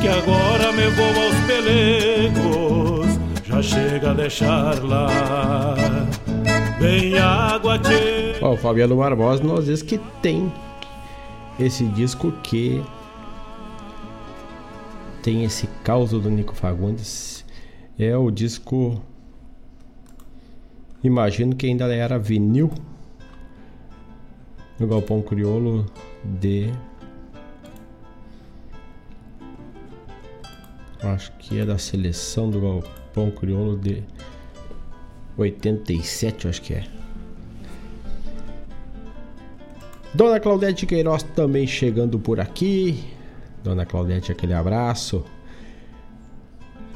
Que 0.00 0.06
agora 0.06 0.70
me 0.70 0.86
vou 0.90 1.04
aos 1.04 1.34
pelegos 1.48 3.18
Já 3.42 3.60
chega 3.60 4.12
a 4.12 4.14
deixar 4.14 4.84
lá 4.84 5.08
Vem 6.78 7.18
água 7.18 7.76
tchê 7.80 8.38
Ó, 8.40 8.52
o 8.52 8.56
Fabiano 8.56 8.94
Barbosa 8.94 9.42
nos 9.42 9.64
diz 9.64 9.82
que 9.82 9.98
tem 10.22 10.52
esse 11.58 11.84
disco 11.86 12.30
que 12.44 12.80
tem 15.24 15.42
esse 15.42 15.66
caos 15.82 16.10
do 16.12 16.30
Nico 16.30 16.54
Fagundes. 16.54 17.44
É 17.98 18.16
o 18.16 18.30
disco. 18.30 19.02
Imagino 21.02 21.56
que 21.56 21.66
ainda 21.66 21.92
era 21.92 22.16
vinil. 22.16 22.70
No 24.78 24.86
Galpão 24.86 25.22
Criolo 25.22 25.86
de. 26.22 26.72
Acho 31.02 31.32
que 31.38 31.58
é 31.60 31.64
da 31.64 31.78
seleção 31.78 32.50
do 32.50 32.60
Galpão 32.60 33.30
Criolo 33.30 33.78
de 33.78 34.02
87, 35.36 36.48
acho 36.48 36.62
que 36.62 36.74
é. 36.74 36.86
Dona 40.14 40.40
Claudete 40.40 40.86
Queiroz 40.86 41.22
também 41.22 41.66
chegando 41.66 42.18
por 42.18 42.40
aqui. 42.40 43.04
Dona 43.62 43.84
Claudete, 43.84 44.32
aquele 44.32 44.54
abraço. 44.54 45.24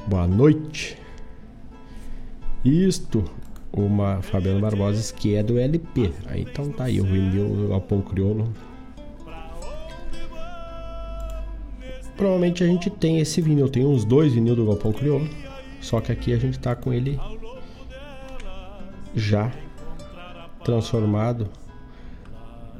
Boa 0.06 0.26
noite. 0.26 0.96
Isto, 2.64 3.24
uma 3.72 4.20
Fabiano 4.22 4.60
Barbosa 4.60 5.12
que 5.14 5.34
é 5.34 5.42
do 5.42 5.58
LP. 5.58 6.12
Aí 6.26 6.42
então 6.42 6.70
tá 6.70 6.84
aí 6.84 7.00
o 7.00 7.04
vinil 7.04 7.48
do 7.48 7.68
Galpão 7.68 8.00
Crioulo. 8.00 8.52
Provavelmente 12.16 12.62
a 12.62 12.66
gente 12.66 12.90
tem 12.90 13.18
esse 13.18 13.40
vinil. 13.40 13.68
Tem 13.68 13.86
uns 13.86 14.04
dois 14.04 14.32
vinil 14.32 14.54
do 14.54 14.66
Galpão 14.66 14.92
Crioulo. 14.92 15.28
Só 15.80 16.00
que 16.00 16.12
aqui 16.12 16.32
a 16.32 16.36
gente 16.36 16.58
tá 16.58 16.74
com 16.74 16.92
ele 16.92 17.18
já 19.14 19.50
transformado 20.62 21.48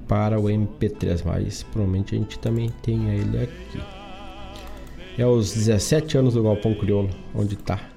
para 0.07 0.39
o 0.39 0.45
MP3, 0.45 1.23
mas 1.25 1.63
provavelmente 1.63 2.15
a 2.15 2.19
gente 2.19 2.39
também 2.39 2.69
tem 2.83 3.09
ele 3.11 3.43
aqui. 3.43 3.81
É 5.17 5.27
os 5.27 5.55
17 5.55 6.19
anos 6.19 6.35
do 6.35 6.43
Galpão 6.43 6.75
Crioulo, 6.75 7.11
onde 7.35 7.55
está 7.55 7.90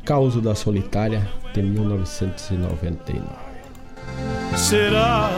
o 0.00 0.04
Caos 0.04 0.40
da 0.40 0.54
Solitária 0.54 1.28
de 1.52 1.62
1999. 1.62 3.22
Será? 4.56 5.30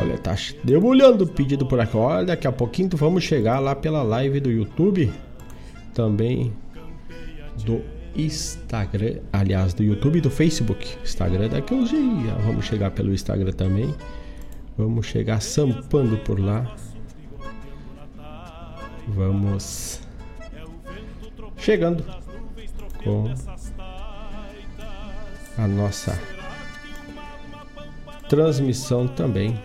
Olha, 0.00 0.18
tá 0.18 0.34
debulhando 0.64 1.24
o 1.24 1.26
pedido 1.26 1.66
por 1.66 1.78
aqui. 1.80 1.96
Olha, 1.96 2.26
daqui 2.26 2.46
a 2.46 2.52
pouquinho 2.52 2.90
vamos 2.94 3.22
chegar 3.24 3.58
lá 3.58 3.74
pela 3.74 4.02
live 4.02 4.40
do 4.40 4.50
YouTube, 4.50 5.12
também 5.94 6.52
do 7.64 7.82
Instagram, 8.16 9.20
aliás, 9.32 9.74
do 9.74 9.82
YouTube 9.82 10.18
e 10.18 10.20
do 10.20 10.30
Facebook. 10.30 10.96
Instagram 11.02 11.48
daqui 11.48 11.74
uns 11.74 11.90
dias, 11.90 12.44
vamos 12.44 12.64
chegar 12.64 12.90
pelo 12.90 13.12
Instagram 13.12 13.52
também. 13.52 13.94
Vamos 14.76 15.06
chegar 15.06 15.40
sampando 15.40 16.16
por 16.18 16.40
lá. 16.40 16.74
Vamos 19.08 20.00
chegando 21.56 22.04
com 23.04 23.34
a 25.62 25.68
nossa 25.68 26.18
transmissão 28.28 29.06
também 29.06 29.60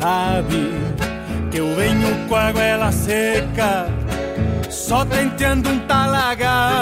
Sabe 0.00 0.72
que 1.50 1.58
eu 1.58 1.74
venho 1.76 2.26
com 2.26 2.34
a 2.34 2.50
goela 2.52 2.90
seca, 2.90 3.86
só 4.70 5.04
tenteando 5.04 5.68
um 5.68 5.78
talagaço. 5.80 6.80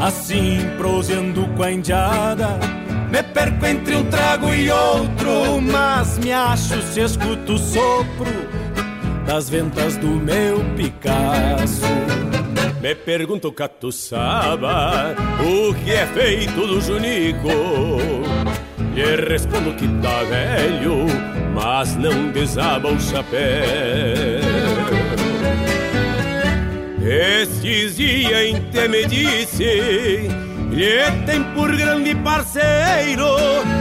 Assim, 0.00 0.60
proseando 0.78 1.46
com 1.48 1.62
a 1.62 1.70
indiada, 1.72 2.58
me 3.10 3.22
perco 3.22 3.66
entre 3.66 3.96
um 3.96 4.04
trago 4.04 4.54
e 4.54 4.70
outro, 4.70 5.60
mas 5.60 6.16
me 6.18 6.32
acho 6.32 6.80
se 6.82 7.00
escuto 7.00 7.52
o 7.54 7.58
sopro 7.58 8.48
das 9.26 9.50
ventas 9.50 9.96
do 9.98 10.06
meu 10.06 10.64
Picasso. 10.76 11.84
Me 12.80 12.94
pergunto, 12.94 13.52
catuçaba, 13.52 15.16
o 15.40 15.74
que 15.74 15.90
é 15.90 16.06
feito 16.06 16.66
do 16.66 16.80
Junico? 16.80 17.48
Lhe 18.98 19.14
respondo 19.14 19.72
que 19.74 19.86
tá 20.02 20.24
velho, 20.24 21.06
mas 21.54 21.94
não 21.94 22.32
desaba 22.32 22.88
o 22.88 23.00
chapéu. 23.00 23.38
Estes 27.00 27.96
dias 27.96 28.48
inte 28.48 28.88
me 28.88 29.06
disse 29.06 30.28
lhe 30.72 31.12
tem 31.26 31.44
por 31.54 31.76
grande 31.76 32.12
parceiro 32.16 33.36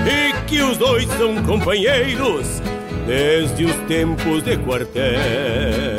e 0.05 0.33
que 0.45 0.61
os 0.61 0.77
dois 0.77 1.07
são 1.13 1.35
companheiros 1.43 2.61
desde 3.07 3.65
os 3.65 3.75
tempos 3.87 4.43
de 4.43 4.55
quartel. 4.57 5.96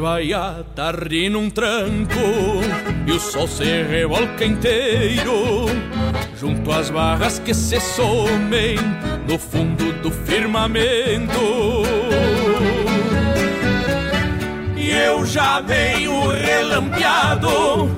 Vai 0.00 0.32
a 0.32 0.64
tarde 0.74 1.28
num 1.28 1.48
tranco 1.48 2.18
e 3.06 3.12
o 3.12 3.20
sol 3.20 3.46
se 3.46 3.82
revolca 3.84 4.44
inteiro 4.44 5.66
junto 6.36 6.72
às 6.72 6.90
barras 6.90 7.38
que 7.38 7.54
se 7.54 7.78
somem 7.78 8.74
no 9.28 9.38
fundo 9.38 9.92
do 10.02 10.10
firmamento. 10.10 11.84
E 14.76 14.90
eu 14.90 15.24
já 15.24 15.60
venho 15.60 16.28
relampeado, 16.30 17.94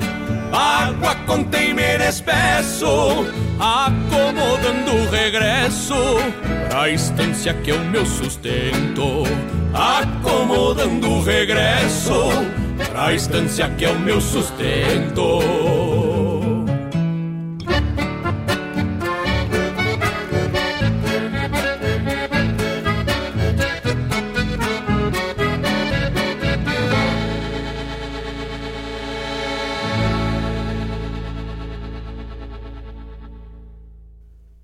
água 0.52 1.14
com 1.26 1.42
temer 1.44 2.00
espesso, 2.02 3.26
acomodando 3.58 4.94
o 4.94 5.10
regresso 5.10 5.94
pra 6.68 6.90
estância 6.90 7.54
que 7.54 7.70
é 7.70 7.74
o 7.74 7.84
meu 7.86 8.04
sustento. 8.04 9.24
Acomodando 9.74 11.08
o 11.08 11.22
regresso 11.22 12.12
pra 12.92 13.14
estância 13.14 13.68
que 13.70 13.84
é 13.84 13.90
o 13.90 13.98
meu 13.98 14.20
sustento. 14.20 15.91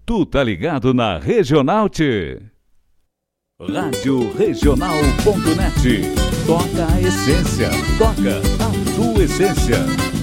Tu 0.08 0.24
tá 0.24 0.42
ligado 0.42 0.94
na 0.94 1.18
Regional 1.18 1.86
T. 1.90 2.40
Rádio. 3.60 4.32
Toca 6.46 6.94
a 6.94 7.00
essência. 7.02 7.68
Toca 7.98 8.38
a 8.38 8.96
tua 8.96 9.22
essência. 9.22 10.17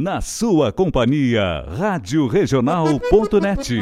Na 0.00 0.22
sua 0.22 0.72
companhia, 0.72 1.62
Rádio 1.76 2.26
Regional.net. 2.26 3.78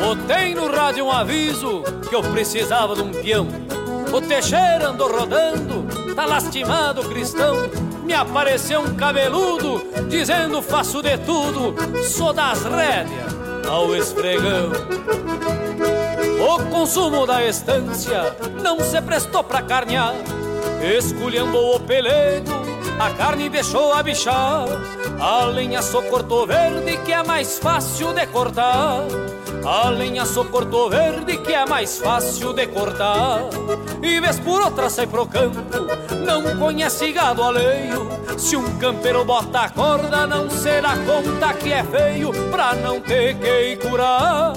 Botei 0.00 0.54
no 0.54 0.74
rádio 0.74 1.04
um 1.04 1.12
aviso 1.12 1.82
que 2.08 2.14
eu 2.14 2.22
precisava 2.22 2.94
de 2.94 3.02
um 3.02 3.10
peão. 3.10 3.46
O 4.10 4.22
Teixeira 4.22 4.88
andou 4.88 5.12
rodando, 5.12 6.14
tá 6.14 6.24
lastimado 6.24 7.06
cristão. 7.06 7.68
Me 8.02 8.14
apareceu 8.14 8.80
um 8.80 8.94
cabeludo 8.94 9.82
dizendo 10.08 10.62
faço 10.62 11.02
de 11.02 11.18
tudo, 11.18 11.74
sou 12.04 12.32
das 12.32 12.64
rédeas 12.64 13.36
ao 13.68 13.94
esfregão. 13.94 15.67
O 16.40 16.62
consumo 16.70 17.26
da 17.26 17.44
estância 17.44 18.36
não 18.62 18.78
se 18.80 19.00
prestou 19.02 19.42
pra 19.42 19.62
carnear, 19.62 20.14
esculhambou 20.96 21.76
o 21.76 21.80
pelego, 21.80 22.52
a 22.98 23.10
carne 23.10 23.48
deixou 23.48 23.92
a 23.92 24.02
bichar. 24.02 24.66
A 25.20 25.44
lenha 25.44 25.82
só 25.82 26.00
cortou 26.02 26.46
verde 26.46 26.96
que 26.98 27.12
é 27.12 27.22
mais 27.22 27.58
fácil 27.58 28.12
de 28.12 28.26
cortar. 28.26 29.02
A 29.64 29.88
lenha 29.88 30.24
só 30.24 30.44
cortou 30.44 30.88
verde 30.88 31.36
que 31.38 31.52
é 31.52 31.66
mais 31.66 31.98
fácil 31.98 32.52
de 32.52 32.66
cortar. 32.68 33.40
E 34.02 34.20
vez 34.20 34.38
por 34.38 34.60
outra 34.60 34.88
sai 34.88 35.06
pro 35.06 35.26
campo, 35.26 35.58
não 36.24 36.56
conhece 36.56 37.12
gado 37.12 37.42
alheio. 37.42 38.08
Se 38.36 38.56
um 38.56 38.78
campeiro 38.78 39.24
bota 39.24 39.62
a 39.62 39.70
corda, 39.70 40.26
não 40.26 40.48
se 40.48 40.80
dá 40.80 40.94
conta 40.98 41.52
que 41.54 41.72
é 41.72 41.82
feio 41.82 42.30
pra 42.50 42.74
não 42.74 43.00
ter 43.00 43.36
que 43.36 43.76
curar. 43.76 44.52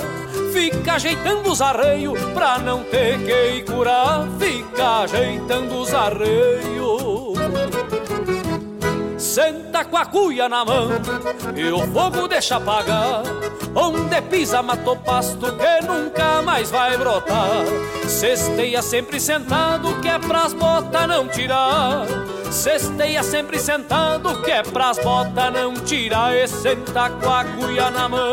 Fica 0.52 0.94
ajeitando 0.94 1.50
os 1.50 1.62
arreios 1.62 2.20
pra 2.34 2.60
não 2.60 2.84
ter 2.84 3.18
que 3.20 3.72
curar. 3.72 4.28
Fica 4.40 5.04
ajeitando 5.04 5.82
os 5.82 5.94
arreios. 5.94 7.38
Senta 9.18 9.86
com 9.86 9.98
a 9.98 10.06
cuia 10.06 10.50
na 10.50 10.66
mão 10.66 10.90
e 11.56 11.72
o 11.72 11.88
fogo 11.94 12.28
deixa 12.28 12.58
apagar. 12.58 13.24
Onde 13.74 14.22
pisa 14.24 14.62
matou 14.62 14.98
pasto 14.98 15.56
que 15.56 15.86
nunca 15.86 16.42
mais 16.42 16.70
vai 16.70 16.98
brotar. 16.98 17.64
Cesteia 18.08 18.82
sempre 18.82 19.20
sentado 19.20 20.02
que 20.02 20.10
é 20.10 20.20
pras 20.20 20.54
botas 20.54 21.08
não 21.08 21.28
tirar. 21.30 22.06
Cesteia 22.52 23.24
sempre 23.24 23.58
sentado 23.58 24.42
que 24.44 24.52
é 24.52 24.62
pras 24.62 25.00
botas 25.00 25.54
não 25.54 25.74
tirar. 25.74 26.36
E 26.36 26.48
senta 26.48 27.10
com 27.10 27.30
a 27.30 27.46
cuia 27.46 27.90
na 27.90 28.10
mão 28.10 28.32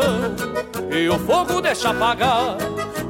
e 0.91 1.07
o 1.07 1.17
fogo 1.19 1.61
deixa 1.61 1.89
apagar. 1.89 2.57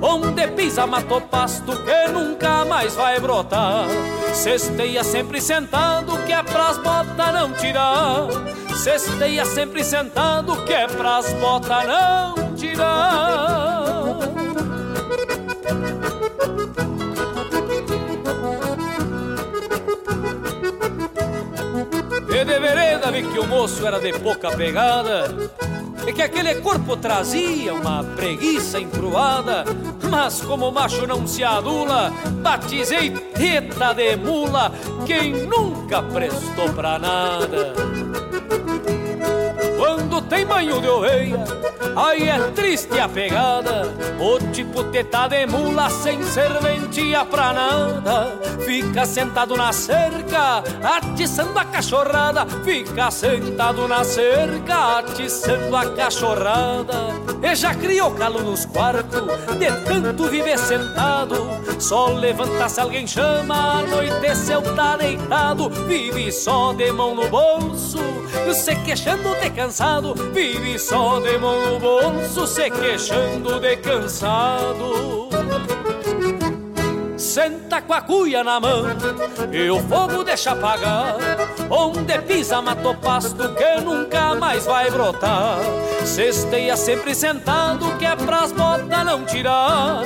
Onde 0.01 0.47
pisa 0.49 0.85
matou 0.85 1.19
pasto 1.21 1.73
que 1.83 2.11
nunca 2.11 2.63
mais 2.63 2.95
vai 2.95 3.19
brotar. 3.19 3.87
Cesteia 4.33 5.03
sempre 5.03 5.41
sentado 5.41 6.17
que 6.25 6.31
é 6.31 6.43
pras 6.43 6.77
botas 6.77 7.33
não 7.33 7.53
tirar. 7.53 8.27
Cesteia 8.75 9.45
sempre 9.45 9.83
sentado 9.83 10.63
que 10.63 10.73
é 10.73 10.87
pras 10.87 11.33
botas 11.33 11.87
não 11.87 12.55
tirar. 12.55 14.19
De 22.45 22.57
vereda 22.57 23.11
vi 23.11 23.23
que 23.23 23.37
o 23.37 23.45
moço 23.45 23.85
era 23.85 23.99
de 23.99 24.13
pouca 24.13 24.49
pegada. 24.51 25.25
E 26.07 26.13
que 26.13 26.21
aquele 26.21 26.55
corpo 26.55 26.95
trazia 26.95 27.73
uma 27.73 28.03
preguiça 28.03 28.79
encruada. 28.79 29.65
Mas 30.09 30.41
como 30.41 30.69
o 30.69 30.71
macho 30.71 31.05
não 31.05 31.27
se 31.27 31.43
adula 31.43 32.11
Batizei 32.41 33.11
teta 33.11 33.93
de 33.93 34.15
mula 34.15 34.71
Quem 35.05 35.45
nunca 35.45 36.01
prestou 36.01 36.73
pra 36.73 36.97
nada 36.97 37.73
tem 40.29 40.45
banho 40.45 40.79
de 40.79 40.87
oveia, 40.87 41.43
aí 41.95 42.29
é 42.29 42.39
triste 42.51 42.99
a 42.99 43.09
pegada. 43.09 43.91
O 44.19 44.37
tipo 44.51 44.83
teta 44.85 45.27
de 45.27 45.45
mula 45.47 45.89
sem 45.89 46.21
serventia 46.23 47.25
pra 47.25 47.51
nada. 47.51 48.39
Fica 48.63 49.05
sentado 49.05 49.57
na 49.57 49.73
cerca, 49.73 50.63
atiçando 50.83 51.57
a 51.57 51.65
cachorrada. 51.65 52.45
Fica 52.63 53.09
sentado 53.09 53.87
na 53.87 54.03
cerca, 54.03 54.99
atiçando 54.99 55.75
a 55.75 55.89
cachorrada. 55.95 57.09
E 57.41 57.55
já 57.55 57.73
criou 57.73 58.11
calo 58.11 58.43
nos 58.43 58.65
quartos, 58.65 59.23
de 59.57 59.71
tanto 59.85 60.25
viver 60.25 60.59
sentado. 60.59 61.35
Só 61.79 62.09
levanta 62.09 62.67
se 62.69 62.81
alguém 62.81 63.07
chama, 63.07 63.79
anoiteceu, 63.79 64.61
tá 64.75 64.97
deitado. 64.97 65.69
Vive 65.87 66.31
só 66.31 66.73
de 66.73 66.91
mão 66.91 67.15
no 67.15 67.27
bolso, 67.29 67.99
se 68.53 68.75
queixando 68.75 69.33
de 69.41 69.49
cansado. 69.49 70.13
Vive 70.33 70.77
só 70.77 71.19
de 71.19 71.37
mão 71.37 71.73
no 71.73 71.79
bolso, 71.79 72.45
se 72.45 72.69
queixando 72.69 73.59
de 73.59 73.77
cansado. 73.77 75.29
Senta 77.17 77.81
com 77.81 77.93
a 77.93 78.01
cuia 78.01 78.43
na 78.43 78.59
mão 78.59 78.85
e 79.51 79.69
o 79.69 79.79
fogo 79.83 80.23
deixa 80.23 80.51
apagar. 80.51 81.15
Onde 81.69 82.17
pisa 82.19 82.61
matou 82.61 82.95
pasto 82.95 83.53
que 83.55 83.81
nunca 83.81 84.35
mais 84.35 84.65
vai 84.65 84.89
brotar. 84.89 85.59
Cesteia 86.05 86.75
sempre 86.75 87.13
sentado 87.13 87.97
que 87.97 88.05
é 88.05 88.15
pras 88.15 88.51
botas 88.51 89.05
não 89.05 89.25
tirar. 89.25 90.01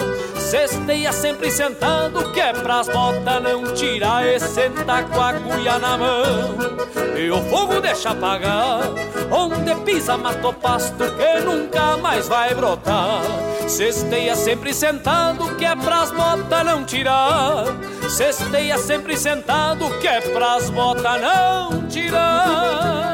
Cesteia 0.50 1.12
sempre 1.12 1.50
sentado 1.50 2.32
que 2.32 2.40
é 2.40 2.54
pras 2.54 2.88
botas 2.88 3.42
não 3.42 3.74
tirar. 3.74 4.26
E 4.26 4.40
senta 4.40 5.04
com 5.04 5.22
a 5.22 5.34
cuia 5.34 5.80
na 5.80 5.98
mão 5.98 6.84
e 7.18 7.30
o 7.32 7.42
fogo 7.44 7.80
deixa 7.80 8.12
apagar. 8.12 8.82
Onde 9.32 9.74
pisa 9.84 10.18
matou 10.18 10.54
pasto 10.54 11.04
que 11.16 11.40
nunca 11.46 11.98
mais 11.98 12.28
vai 12.28 12.54
brotar. 12.54 13.22
Cesteia 13.68 14.36
sempre 14.36 14.74
sentado 14.74 15.56
que 15.56 15.66
é 15.66 15.76
pras 15.76 16.12
botas 16.12 16.66
não 16.66 16.84
tirar. 16.84 17.66
Cesteia 18.10 18.78
sempre 18.78 19.18
sentado 19.18 19.90
que 20.00 20.08
é 20.08 20.22
pras 20.22 20.70
botas 20.70 21.22
não 21.22 21.88
tirar. 21.88 23.14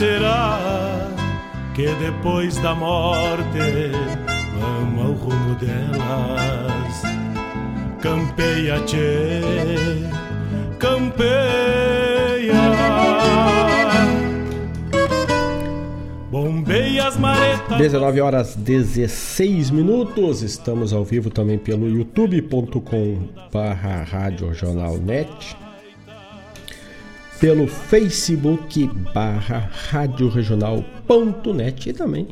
Será 0.00 0.58
que 1.74 1.86
depois 1.96 2.56
da 2.56 2.74
morte 2.74 3.90
vamos 4.58 5.04
ao 5.04 5.12
rumo 5.12 5.54
delas? 5.56 7.02
Campeia, 8.00 8.80
tchê, 8.86 9.42
campeia. 10.78 12.54
Bombeia 16.30 17.06
as 17.06 17.18
maretas. 17.18 17.76
19 17.76 18.20
horas 18.22 18.56
16 18.56 19.70
minutos. 19.70 20.40
Estamos 20.40 20.94
ao 20.94 21.04
vivo 21.04 21.28
também 21.28 21.58
pelo 21.58 21.86
youtube.com 21.86 23.28
barra 23.52 24.02
Rádio 24.04 24.54
Jornal 24.54 24.96
Net. 24.96 25.28
Pelo 27.40 27.66
Facebook 27.66 28.86
barra 29.14 29.70
radioregional.net 29.88 31.88
e 31.88 31.92
também 31.94 32.28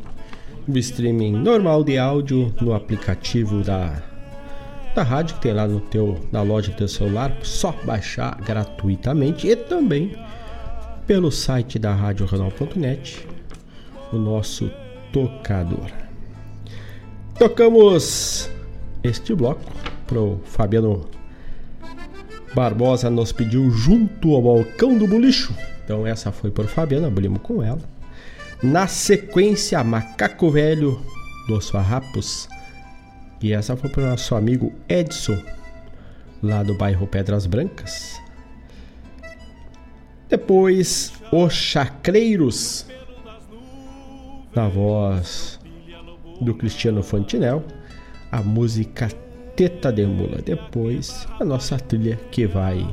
o 0.69 0.77
streaming 0.77 1.33
normal 1.33 1.83
de 1.83 1.97
áudio 1.97 2.55
no 2.61 2.75
aplicativo 2.75 3.63
da, 3.63 4.03
da 4.95 5.03
rádio 5.03 5.37
que 5.37 5.41
tem 5.41 5.55
lá 5.55 5.67
no 5.67 5.81
teu, 5.81 6.21
na 6.31 6.43
loja 6.43 6.71
do 6.71 6.77
teu 6.77 6.89
celular, 6.89 7.35
só 7.43 7.73
baixar 7.85 8.39
gratuitamente 8.43 9.49
e 9.49 9.57
também 9.57 10.15
pelo 11.07 11.33
site 11.33 11.79
da 11.79 11.95
radioregional.net, 11.95 13.27
o 14.13 14.19
nosso 14.19 14.71
tocador. 15.11 15.91
Tocamos 17.39 18.51
este 19.03 19.35
bloco 19.35 19.63
pro 20.07 20.39
Fabiano 20.45 21.09
Barbosa 22.55 23.11
nos 23.11 23.33
pediu 23.33 23.71
junto 23.71 24.35
ao 24.35 24.43
balcão 24.43 24.97
do 24.97 25.07
bolicho. 25.07 25.55
Então 25.85 26.07
essa 26.07 26.33
foi 26.33 26.51
por 26.51 26.67
Fabiana, 26.67 27.09
abrimos 27.09 27.41
com 27.43 27.63
ela. 27.63 27.81
Na 28.63 28.87
sequência, 28.87 29.83
Macaco 29.85 30.51
Velho 30.51 31.01
dos 31.47 31.71
Farrapos. 31.71 32.49
E 33.41 33.53
essa 33.53 33.77
foi 33.77 33.89
para 33.89 34.03
o 34.03 34.07
nosso 34.07 34.35
amigo 34.35 34.73
Edson, 34.89 35.41
lá 36.43 36.63
do 36.63 36.75
bairro 36.75 37.07
Pedras 37.07 37.47
Brancas. 37.47 38.21
Depois, 40.29 41.13
Os 41.33 41.55
Chacreiros, 41.55 42.85
na 44.55 44.69
voz 44.69 45.59
do 46.41 46.55
Cristiano 46.55 47.03
Fantinel, 47.03 47.65
a 48.31 48.43
música 48.43 49.09
Teta 49.59 49.93
de 49.93 50.07
Mula. 50.07 50.39
Depois, 50.41 51.27
a 51.41 51.45
nossa 51.45 51.77
trilha 51.81 52.17
que 52.31 52.47
vai 52.47 52.89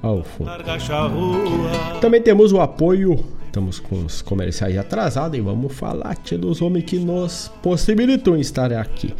ao 0.00 0.22
fundo. 0.22 0.48
Também 2.00 2.22
temos 2.22 2.52
o 2.52 2.60
apoio, 2.60 3.18
estamos 3.46 3.80
com 3.80 4.04
os 4.04 4.22
comerciais 4.22 4.78
atrasados 4.78 5.36
e 5.36 5.40
vamos 5.40 5.72
falar 5.72 6.14
tia, 6.14 6.38
dos 6.38 6.62
homens 6.62 6.84
que 6.84 7.00
nos 7.00 7.50
possibilitam 7.60 8.36
estar 8.36 8.72
aqui. 8.72 9.12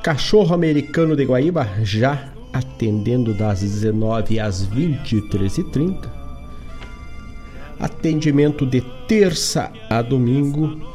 Cachorro 0.00 0.54
Americano 0.54 1.16
de 1.16 1.24
Guaíba 1.24 1.68
já 1.82 2.32
atendendo 2.52 3.34
das 3.34 3.60
19 3.60 4.38
às 4.38 4.64
23h30. 4.64 6.08
Atendimento 7.80 8.64
de 8.64 8.80
terça 9.08 9.72
a 9.90 10.00
domingo. 10.02 10.86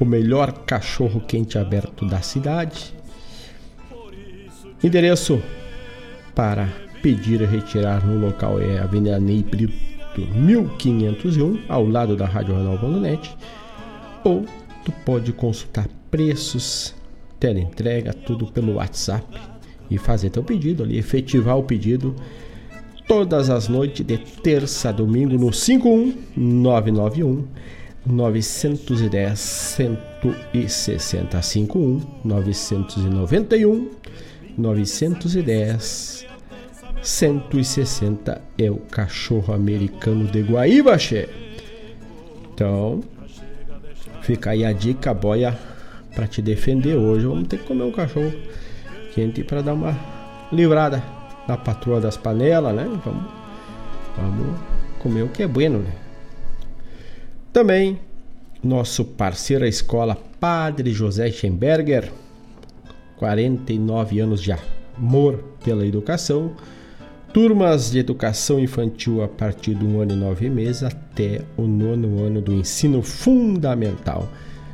O 0.00 0.04
melhor 0.04 0.52
cachorro 0.66 1.20
quente 1.20 1.56
aberto 1.56 2.04
da 2.04 2.20
cidade. 2.22 3.01
Endereço 4.82 5.40
para 6.34 6.68
pedir 7.00 7.40
e 7.40 7.44
retirar 7.44 8.04
no 8.04 8.18
local 8.18 8.60
é 8.60 8.80
Avenida 8.80 9.20
Ney 9.20 9.40
Brito 9.40 9.72
1501, 10.34 11.60
ao 11.68 11.86
lado 11.86 12.16
da 12.16 12.26
Rádio 12.26 12.56
Renal.net. 12.56 13.32
Ou 14.24 14.44
tu 14.84 14.90
pode 15.04 15.32
consultar 15.32 15.86
preços, 16.10 16.96
teleentrega, 17.38 18.12
tudo 18.12 18.46
pelo 18.46 18.74
WhatsApp 18.74 19.24
e 19.88 19.96
fazer 19.98 20.30
teu 20.30 20.42
pedido 20.42 20.82
ali, 20.82 20.98
efetivar 20.98 21.56
o 21.56 21.62
pedido 21.62 22.16
todas 23.06 23.50
as 23.50 23.68
noites 23.68 24.04
de 24.04 24.18
terça 24.18 24.88
a 24.88 24.92
domingo 24.92 25.38
no 25.38 25.52
51991 25.52 27.46
910 28.04 29.38
160 29.38 31.40
51 31.40 32.00
991 32.24 33.88
910 34.56 36.26
160 37.02 38.40
é 38.56 38.70
o 38.70 38.76
cachorro 38.76 39.52
americano 39.52 40.26
de 40.26 40.40
Guaíba, 40.42 40.96
che. 40.98 41.28
Então, 42.54 43.02
fica 44.22 44.50
aí 44.50 44.64
a 44.64 44.72
dica, 44.72 45.12
boia, 45.12 45.58
para 46.14 46.28
te 46.28 46.40
defender 46.40 46.94
hoje. 46.94 47.26
Vamos 47.26 47.48
ter 47.48 47.58
que 47.58 47.66
comer 47.66 47.82
um 47.82 47.90
cachorro 47.92 48.32
quente 49.14 49.42
para 49.42 49.62
dar 49.62 49.74
uma 49.74 49.98
livrada 50.52 51.02
da 51.48 51.56
patroa 51.56 52.00
das 52.00 52.16
panelas, 52.16 52.74
né? 52.74 52.84
Vamos, 53.04 53.24
vamos 54.16 54.60
comer 55.00 55.22
o 55.22 55.28
que 55.28 55.42
é 55.42 55.48
bueno, 55.48 55.80
né? 55.80 55.92
Também 57.52 57.98
nosso 58.62 59.04
parceiro 59.04 59.64
a 59.64 59.68
escola 59.68 60.16
Padre 60.38 60.92
José 60.92 61.30
Schemberger 61.32 62.12
49 63.22 64.18
anos 64.18 64.42
de 64.42 64.52
amor 64.98 65.44
pela 65.62 65.86
educação, 65.86 66.50
turmas 67.32 67.88
de 67.88 68.00
educação 68.00 68.58
infantil 68.58 69.22
a 69.22 69.28
partir 69.28 69.74
do 69.74 70.00
ano 70.00 70.12
e 70.12 70.16
nove 70.16 70.50
meses 70.50 70.82
até 70.82 71.40
o 71.56 71.62
nono 71.62 72.20
ano 72.20 72.40
do 72.40 72.52
ensino 72.52 73.00
fundamental. 73.00 74.28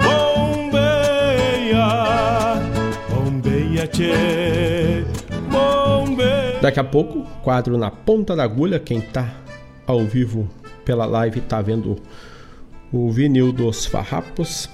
bombeia, 0.05 1.87
bombeia, 3.09 3.87
tchê, 3.87 5.03
bombeia. 5.51 6.61
Daqui 6.61 6.79
a 6.79 6.85
pouco, 6.85 7.23
quadro 7.43 7.79
na 7.79 7.91
ponta 7.91 8.37
da 8.37 8.45
agulha. 8.45 8.79
Quem 8.79 9.01
tá 9.01 9.33
ao 9.87 10.05
vivo 10.05 10.47
pela 10.85 11.07
live 11.07 11.41
tá 11.41 11.63
vendo 11.63 11.97
o 12.93 13.11
vinil 13.11 13.51
dos 13.51 13.87
farrapos. 13.87 14.69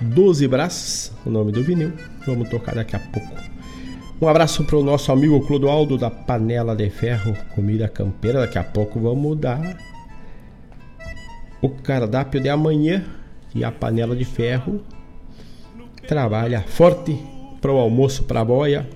12 0.00 0.48
Braças, 0.48 1.12
o 1.26 1.30
nome 1.30 1.52
do 1.52 1.62
vinil. 1.62 1.92
Vamos 2.26 2.48
tocar 2.48 2.74
daqui 2.74 2.96
a 2.96 2.98
pouco. 2.98 3.51
Um 4.22 4.28
abraço 4.28 4.62
para 4.62 4.76
o 4.76 4.84
nosso 4.84 5.10
amigo 5.10 5.44
Clodoaldo 5.44 5.98
da 5.98 6.08
Panela 6.08 6.76
de 6.76 6.88
Ferro, 6.88 7.36
comida 7.56 7.88
campeira. 7.88 8.42
Daqui 8.42 8.56
a 8.56 8.62
pouco 8.62 9.00
vamos 9.00 9.36
dar 9.36 9.76
o 11.60 11.68
cardápio 11.68 12.40
de 12.40 12.48
amanhã 12.48 13.04
e 13.52 13.64
a 13.64 13.72
panela 13.72 14.14
de 14.14 14.24
ferro 14.24 14.80
trabalha 16.06 16.62
forte 16.62 17.18
para 17.60 17.72
o 17.72 17.78
almoço 17.78 18.22
para 18.22 18.42
a 18.42 18.44
boia 18.44 18.88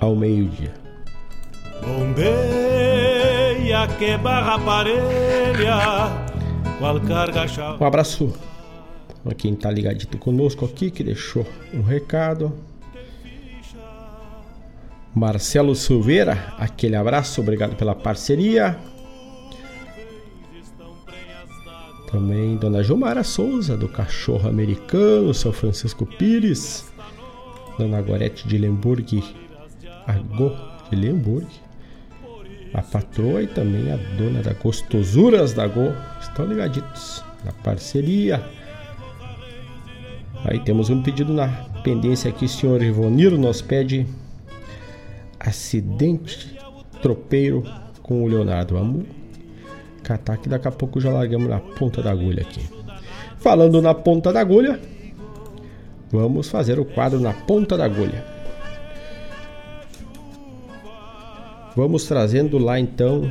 ao 0.00 0.16
meio-dia. 0.16 0.72
Um 7.78 7.84
abraço 7.84 8.32
a 9.26 9.34
quem 9.34 9.52
está 9.52 9.70
ligadito 9.70 10.16
conosco 10.16 10.64
aqui, 10.64 10.90
que 10.90 11.04
deixou 11.04 11.46
um 11.74 11.82
recado. 11.82 12.54
Marcelo 15.14 15.76
Silveira, 15.76 16.52
aquele 16.58 16.96
abraço, 16.96 17.40
obrigado 17.40 17.76
pela 17.76 17.94
parceria. 17.94 18.76
Também 22.10 22.56
Dona 22.56 22.82
Gilmara 22.82 23.22
Souza, 23.22 23.76
do 23.76 23.88
Cachorro 23.88 24.48
Americano, 24.48 25.32
São 25.32 25.52
Francisco 25.52 26.04
Pires. 26.04 26.92
Dona 27.78 28.02
Gorete 28.02 28.46
de 28.46 28.58
Lemburg, 28.58 29.22
Agô 30.06 30.50
de 30.90 30.96
Lemburg. 30.96 31.46
A 32.72 32.82
patroa 32.82 33.40
e 33.40 33.46
também 33.46 33.92
a 33.92 33.96
dona 34.18 34.42
da 34.42 34.52
Gostosuras 34.52 35.52
da 35.52 35.64
Go 35.66 35.92
estão 36.20 36.44
ligaditos 36.44 37.22
na 37.44 37.52
parceria. 37.52 38.44
Aí 40.44 40.58
temos 40.58 40.90
um 40.90 41.00
pedido 41.02 41.32
na 41.32 41.46
pendência 41.84 42.28
aqui, 42.30 42.48
senhor 42.48 42.82
Ivoniro 42.82 43.38
nos 43.38 43.62
pede 43.62 44.06
acidente 45.44 46.58
tropeiro 47.02 47.62
com 48.02 48.22
o 48.24 48.26
Leonardo. 48.26 48.74
Vamos 48.74 49.06
catar 50.02 50.36
que 50.36 50.48
daqui 50.48 50.68
a 50.68 50.72
pouco 50.72 51.00
já 51.00 51.10
largamos 51.10 51.48
na 51.48 51.60
ponta 51.60 52.02
da 52.02 52.10
agulha 52.10 52.42
aqui. 52.42 52.62
Falando 53.38 53.80
na 53.82 53.94
ponta 53.94 54.32
da 54.32 54.40
agulha, 54.40 54.80
vamos 56.10 56.48
fazer 56.48 56.78
o 56.78 56.84
quadro 56.84 57.20
na 57.20 57.32
ponta 57.32 57.76
da 57.76 57.84
agulha. 57.84 58.24
Vamos 61.76 62.04
trazendo 62.04 62.58
lá 62.58 62.78
então. 62.78 63.30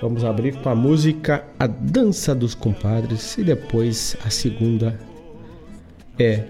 Vamos 0.00 0.24
abrir 0.24 0.56
com 0.56 0.70
a 0.70 0.74
música 0.74 1.44
A 1.58 1.66
Dança 1.66 2.34
dos 2.34 2.54
Compadres 2.54 3.36
e 3.36 3.44
depois 3.44 4.16
a 4.24 4.30
segunda 4.30 4.98
é 6.18 6.44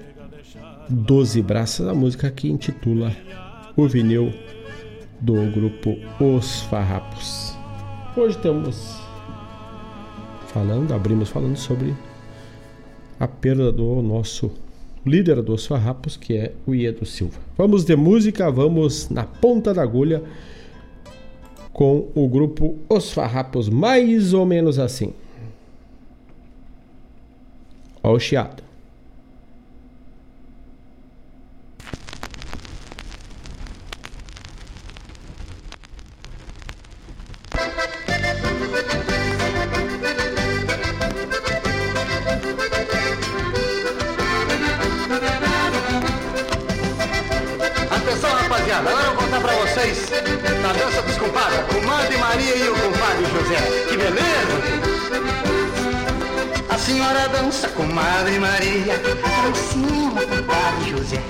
Doze 0.88 1.42
Braças, 1.42 1.88
a 1.88 1.94
música 1.94 2.30
que 2.30 2.48
intitula 2.48 3.12
O 3.76 3.86
Vinil 3.86 4.32
do 5.20 5.34
grupo 5.52 5.96
Os 6.18 6.62
Farrapos. 6.62 7.54
Hoje 8.16 8.36
estamos 8.36 8.98
falando, 10.48 10.92
abrimos 10.92 11.28
falando 11.28 11.56
sobre 11.56 11.94
a 13.18 13.28
perda 13.28 13.70
do 13.70 14.02
nosso 14.02 14.50
líder 15.06 15.40
dos 15.42 15.66
farrapos, 15.66 16.16
que 16.16 16.36
é 16.36 16.52
o 16.66 16.74
Iedo 16.74 17.06
Silva. 17.06 17.38
Vamos 17.56 17.84
de 17.84 17.94
música, 17.94 18.50
vamos 18.50 19.08
na 19.08 19.24
ponta 19.24 19.72
da 19.72 19.82
agulha 19.82 20.22
com 21.72 22.08
o 22.14 22.28
grupo 22.28 22.76
Os 22.88 23.12
Farrapos, 23.12 23.68
mais 23.68 24.34
ou 24.34 24.44
menos 24.44 24.78
assim. 24.78 25.14
Ó 28.02 28.12
o 28.12 28.18
chiado. 28.18 28.69
Vocês 49.80 50.10
da 50.62 50.72
dança 50.72 51.02
dos 51.02 51.16
compadres, 51.16 51.60
comadre 51.72 52.16
Maria 52.18 52.56
e 52.56 52.68
o 52.68 52.74
compadre 52.74 53.24
José. 53.24 53.56
Que 53.88 53.96
beleza! 53.96 54.80
A 56.68 56.78
senhora 56.78 57.28
dança, 57.28 57.68
comadre 57.68 58.38
Maria, 58.38 58.98
dancinha, 58.98 60.10
compadre 60.10 60.90
José. 60.90 61.22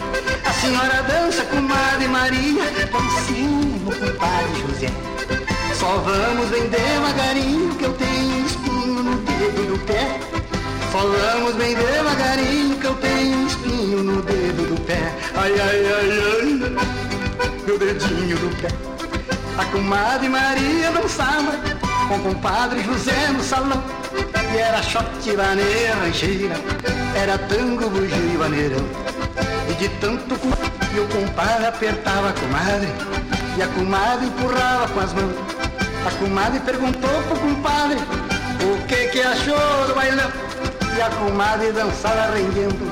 A 0.45 0.53
senhora 0.53 1.03
dança, 1.03 1.45
comadre 1.45 2.09
Maria, 2.09 2.65
dancinha, 2.91 3.95
compadre 3.95 4.61
José. 4.67 4.91
Só 5.79 5.99
vamos 5.99 6.49
bem 6.49 6.69
devagarinho 6.69 7.75
que 7.77 7.85
eu 7.85 7.93
tenho 7.93 8.47
espinho 8.47 9.03
no 9.03 9.17
dedo 9.17 9.73
do 9.73 9.79
pé. 9.87 10.21
Só 10.91 10.99
vamos 10.99 11.55
bem 11.55 11.77
devagarinho 11.77 12.77
que 12.77 12.87
eu 12.87 12.95
tenho 12.95 13.37
um 13.37 13.47
espinho 13.47 14.03
no 14.03 14.23
dedo 14.23 14.75
do 14.75 14.81
pé. 14.83 15.15
Ai, 15.37 15.53
ai, 15.53 15.87
ai, 15.87 16.11
ai, 16.67 17.10
meu 17.67 17.79
dedinho 17.79 18.37
do 18.37 18.57
pé. 18.61 18.69
A 19.59 19.65
comadre 19.67 20.29
Maria 20.29 20.91
dançava 20.91 21.53
com 22.09 22.17
o 22.17 22.21
compadre 22.21 22.83
José 22.83 23.29
no 23.29 23.43
salão. 23.43 23.83
E 24.53 24.57
era 24.57 24.83
shot, 24.83 25.05
vaneira, 25.37 25.95
rancheira, 25.95 26.57
era 27.15 27.39
tango, 27.39 27.89
bugio 27.89 28.35
e 28.35 28.37
vaneirão. 28.37 28.85
E 29.69 29.75
de 29.75 29.89
tanto 30.01 30.35
cu, 30.37 30.49
e 30.95 31.01
o 31.01 31.07
compadre 31.07 31.67
apertava 31.67 32.31
a 32.31 32.33
comadre, 32.33 32.89
e 33.57 33.63
a 33.63 33.69
comadre 33.69 34.27
empurrava 34.27 34.89
com 34.89 35.01
as 35.01 35.13
mãos. 35.13 35.37
A 36.07 36.11
comadre 36.19 36.61
perguntou 36.61 37.23
pro 37.29 37.39
compadre 37.39 37.99
o 37.99 38.87
que 38.87 39.09
que 39.09 39.21
achou 39.21 39.87
do 39.87 39.95
bailão. 39.95 40.31
E 40.97 41.01
a 41.01 41.11
comadre 41.11 41.71
dançava 41.71 42.35
rendendo 42.35 42.90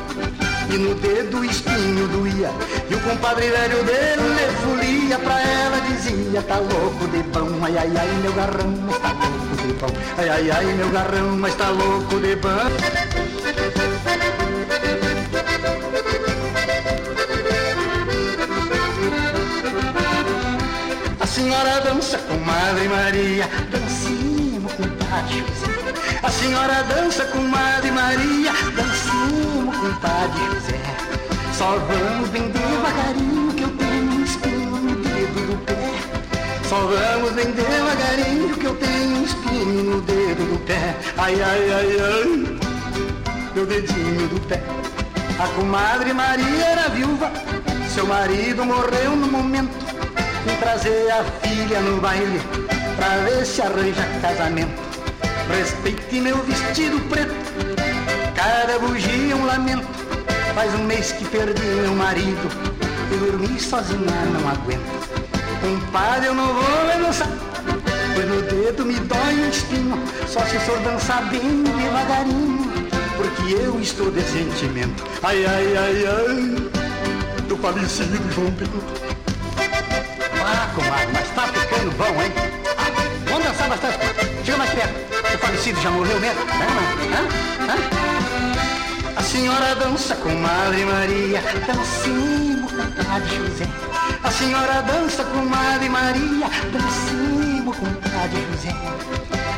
E 0.71 0.77
no 0.77 0.95
dedo 0.97 1.45
espinho 1.45 2.07
doía 2.09 2.51
E 2.91 2.95
o 2.95 3.01
compadre 3.01 3.49
velho 3.49 3.83
dele 3.85 4.53
folia 4.63 5.19
Pra 5.19 5.41
ela 5.41 5.81
dizia, 5.81 6.43
tá 6.43 6.59
louco 6.59 7.07
de 7.09 7.23
pão. 7.25 7.49
Ai, 7.63 7.77
ai, 7.79 7.93
ai, 7.97 8.09
meu 8.23 8.33
garrão, 8.33 8.75
mas 8.87 8.99
tá 8.99 9.09
louco 9.09 9.67
de 9.67 9.73
pão. 9.75 9.91
Ai, 10.17 10.29
ai, 10.29 10.51
ai, 10.51 10.65
meu 10.65 10.89
garrão, 10.91 11.37
mas 11.37 11.55
tá 11.55 11.69
louco 11.71 12.21
de 12.21 12.37
pão. 12.37 12.51
A 21.21 21.27
senhora 21.27 21.81
dança 21.81 22.19
com 22.19 22.37
Madre 22.39 22.89
Maria 22.89 23.49
Dancinho 23.71 24.63
com 24.63 24.83
Padre 25.05 25.45
A 26.23 26.31
senhora 26.31 26.83
dança 26.85 27.25
com 27.27 27.41
Madre 27.43 27.91
Maria 27.91 28.53
Dancinho 28.75 29.08
com 29.79 29.95
Padre 30.01 30.45
José 30.55 30.81
Só 31.57 31.79
vamos 31.79 32.29
bem 32.31 32.51
devagarinho 32.51 33.53
Que 33.55 33.63
eu 33.63 33.71
tenho 33.77 34.13
um 34.13 34.25
espinho 34.25 34.71
no 34.71 34.97
dedo 34.97 35.47
do 35.47 35.65
pé. 35.65 35.75
Só 36.69 36.77
vamos 36.77 37.33
bem 37.33 37.53
devagarinho 37.53 38.57
Que 38.57 38.67
eu 38.67 38.75
tenho 38.75 39.17
um 39.17 39.25
espinho 39.25 39.85
no 39.85 40.01
dedo 40.03 40.53
do 40.53 40.59
pé. 40.67 40.97
Ai, 41.17 41.35
ai, 41.41 41.73
ai, 41.73 41.97
ai 42.01 42.59
Meu 43.55 43.67
dedinho 43.67 44.29
do 44.29 44.41
pé. 44.49 44.63
A 45.39 45.47
comadre 45.49 46.13
Maria 46.13 46.65
era 46.65 46.89
viúva 46.89 47.31
Seu 47.95 48.07
marido 48.07 48.65
morreu 48.65 49.15
no 49.15 49.29
momento. 49.29 49.77
Fui 50.43 50.57
trazer 50.57 51.11
a 51.11 51.25
filha 51.47 51.81
no 51.81 52.01
baile 52.01 52.41
Pra 52.97 53.17
ver 53.19 53.47
se 53.47 53.63
arranja 53.63 54.05
casamento. 54.21 54.89
Respeite 55.49 56.21
meu 56.21 56.37
vestido 56.43 57.01
preto 57.09 57.48
Cada 58.49 58.79
bugia 58.79 59.37
um 59.37 59.45
lamento 59.45 59.87
Faz 60.55 60.75
um 60.75 60.85
mês 60.85 61.13
que 61.13 61.23
perdi 61.27 61.63
meu 61.63 61.93
marido 61.93 62.49
E 63.13 63.17
dormir 63.19 63.61
sozinha 63.61 64.01
não 64.33 64.49
aguento 64.49 64.89
Compadre, 65.61 66.29
eu 66.29 66.35
não 66.35 66.55
vou 66.55 66.87
me 66.87 67.05
dançar 67.05 67.29
Pois 68.15 68.27
no 68.27 68.41
dedo 68.41 68.87
me 68.87 68.95
dói 69.01 69.35
um 69.35 69.51
espinho 69.51 70.03
Só 70.27 70.41
se 70.47 70.59
senhor 70.61 70.81
dançar 70.81 71.29
bem 71.29 71.63
devagarinho 71.63 72.89
Porque 73.19 73.53
eu 73.53 73.79
estou 73.81 74.11
de 74.11 74.23
sentimento 74.23 75.05
Ai, 75.23 75.45
ai, 75.45 75.77
ai, 75.77 76.05
ai 76.07 77.43
Do 77.47 77.57
falecido 77.59 78.33
João 78.33 78.51
Pedro 78.53 78.83
ah, 80.41 80.71
comadre, 80.75 81.09
mas 81.13 81.29
tá 81.35 81.47
ficando 81.49 81.91
bom, 81.99 82.23
hein? 82.23 82.33
Ah, 82.79 83.29
vamos 83.29 83.47
dançar 83.49 83.69
bastante. 83.69 83.99
Chega 84.43 84.57
mais 84.57 84.71
perto. 84.71 85.18
O 85.35 85.39
falecido 85.39 85.81
já 85.81 85.91
morreu 85.91 86.19
mesmo? 86.21 86.41
Hã? 86.41 87.69
Hã? 87.73 88.09
A 89.17 89.23
senhora 89.23 89.75
dança 89.75 90.15
com 90.17 90.31
Madre 90.31 90.85
Maria, 90.85 91.43
dancinho 91.67 92.67
com 92.67 93.05
Padre 93.05 93.37
José. 93.37 93.67
A 94.23 94.31
senhora 94.31 94.83
dança 94.83 95.25
com 95.25 95.45
Madre 95.45 95.89
Maria, 95.89 96.47
dancinho 96.73 97.73
com 97.73 97.87
Padre 98.09 98.47
José. 98.53 98.75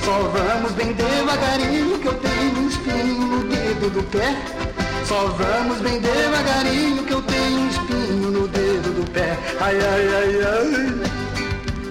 Só 0.05 0.19
vamos 0.23 0.73
bem 0.73 0.93
devagarinho 0.93 1.99
que 1.99 2.07
eu 2.07 2.15
tenho 2.15 2.59
um 2.59 2.69
espinho 2.69 3.27
no 3.27 3.45
dedo 3.45 3.91
do 3.91 4.03
pé. 4.05 4.35
Só 5.07 5.27
vamos 5.27 5.79
bem 5.79 6.01
devagarinho 6.01 7.05
que 7.05 7.13
eu 7.13 7.23
tenho 7.23 7.61
um 7.61 7.69
espinho 7.69 8.31
no 8.31 8.49
dedo 8.49 8.95
do 8.95 9.11
pé. 9.11 9.39
Ai, 9.61 9.77
ai, 9.77 10.09
ai, 10.15 10.41
ai, 10.43 11.11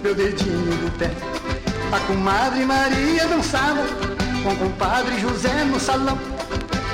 meu 0.04 0.16
dedinho 0.16 0.76
do 0.78 0.98
pé. 0.98 1.39
A 1.92 2.00
comadre 2.02 2.66
Maria 2.66 3.26
dançava 3.26 3.82
com 4.44 4.50
o 4.50 4.56
compadre 4.58 5.20
José 5.20 5.64
no 5.64 5.80
salão. 5.80 6.20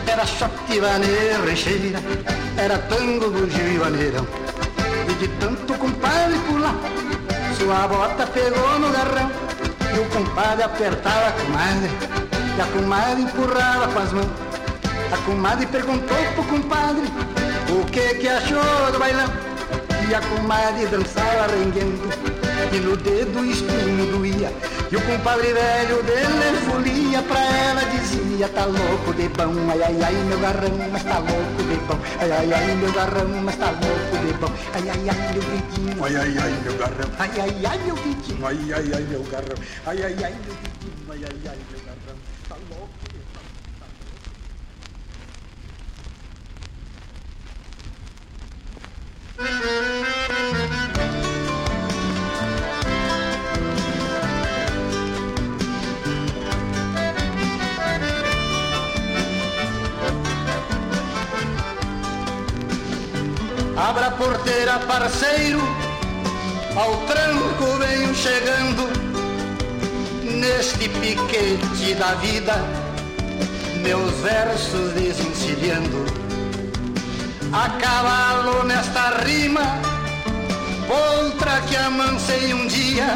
Era 0.07 0.25
choque, 0.25 0.79
vaneira, 0.79 1.43
recheira, 1.45 1.99
era 2.55 2.77
tango, 2.77 3.29
bugio 3.29 3.73
e 3.73 3.77
vaneirão. 3.77 4.25
E 5.09 5.13
de 5.15 5.27
tanto 5.39 5.73
compadre 5.73 6.39
pular, 6.47 6.75
sua 7.57 7.87
bota 7.89 8.25
pegou 8.27 8.79
no 8.79 8.89
garrão. 8.89 9.29
E 9.93 9.99
o 9.99 10.05
compadre 10.05 10.63
apertava 10.63 11.27
a 11.27 11.31
comadre, 11.33 11.91
e 12.57 12.61
a 12.61 12.65
comadre 12.65 13.21
empurrava 13.23 13.87
com 13.89 13.99
as 13.99 14.13
mãos. 14.13 14.31
A 15.11 15.17
comadre 15.25 15.65
perguntou 15.65 16.17
pro 16.35 16.43
compadre 16.45 17.03
o 17.69 17.85
que 17.91 18.15
que 18.15 18.29
achou 18.29 18.91
do 18.93 18.97
bailão. 18.97 19.27
E 20.09 20.15
a 20.15 20.21
comadre 20.21 20.85
dançar 20.85 21.49
renguendo 21.49 22.34
E 22.71 22.79
no 22.79 22.97
dedo 22.97 23.39
o 23.39 23.45
espinho 23.45 24.05
doía 24.11 24.51
E 24.91 24.95
o 24.95 25.01
compadre 25.01 25.53
velho 25.53 26.03
dele 26.03 26.57
folia 26.65 27.21
Pra 27.23 27.39
ela 27.39 27.81
dizia, 27.85 28.49
tá 28.49 28.65
louco 28.65 29.13
de 29.13 29.29
bom 29.29 29.53
Ai, 29.69 29.81
ai, 29.83 30.03
ai, 30.03 30.13
meu 30.13 30.39
garrão, 30.39 30.77
mas 30.91 31.03
tá 31.03 31.19
louco 31.19 31.63
de 31.63 31.75
bom 31.87 31.99
Ai, 32.19 32.31
ai, 32.31 32.53
ai, 32.53 32.75
meu 32.75 32.91
garrão, 32.91 33.27
mas 33.43 33.55
tá 33.55 33.71
louco 33.71 34.25
de 34.25 34.33
bom 34.33 34.51
Ai, 34.73 34.89
ai, 34.89 35.09
ai, 35.09 35.33
meu 35.33 35.43
gritinho, 35.43 36.03
ai, 36.03 36.15
ai, 36.15 36.37
ai, 36.37 36.53
meu 36.63 36.77
garrão 36.77 37.09
Ai, 37.19 37.31
ai, 37.39 37.65
ai, 37.65 37.79
meu 37.85 37.95
gritinho, 37.95 38.45
ai, 38.45 38.73
ai, 38.73 38.91
ai, 38.93 39.03
meu 39.09 39.23
garrão 39.23 39.57
Ai, 39.85 40.03
ai, 40.03 40.15
ai, 40.23 40.35
meu 40.45 40.55
gritinho, 40.55 41.11
ai, 41.11 41.19
ai, 41.23 41.39
ai, 41.47 41.59
meu 41.71 41.79
garrão 41.85 42.17
Tá 42.49 42.55
louco 42.69 42.89
Abra 63.77 64.07
a 64.07 64.11
porteira, 64.11 64.79
parceiro, 64.87 65.59
ao 66.77 66.95
tranco 67.07 67.65
venho 67.77 68.15
chegando. 68.15 68.87
Neste 70.23 70.87
piquete 70.87 71.93
da 71.95 72.15
vida, 72.15 72.55
meus 73.81 74.11
versos 74.21 74.93
desencilhando. 74.93 76.05
A 77.51 77.69
cavalo 77.71 78.63
nesta 78.63 79.09
rima, 79.25 79.61
outra 80.87 81.59
que 81.67 81.75
amancei 81.75 82.53
um 82.53 82.67
dia. 82.67 83.13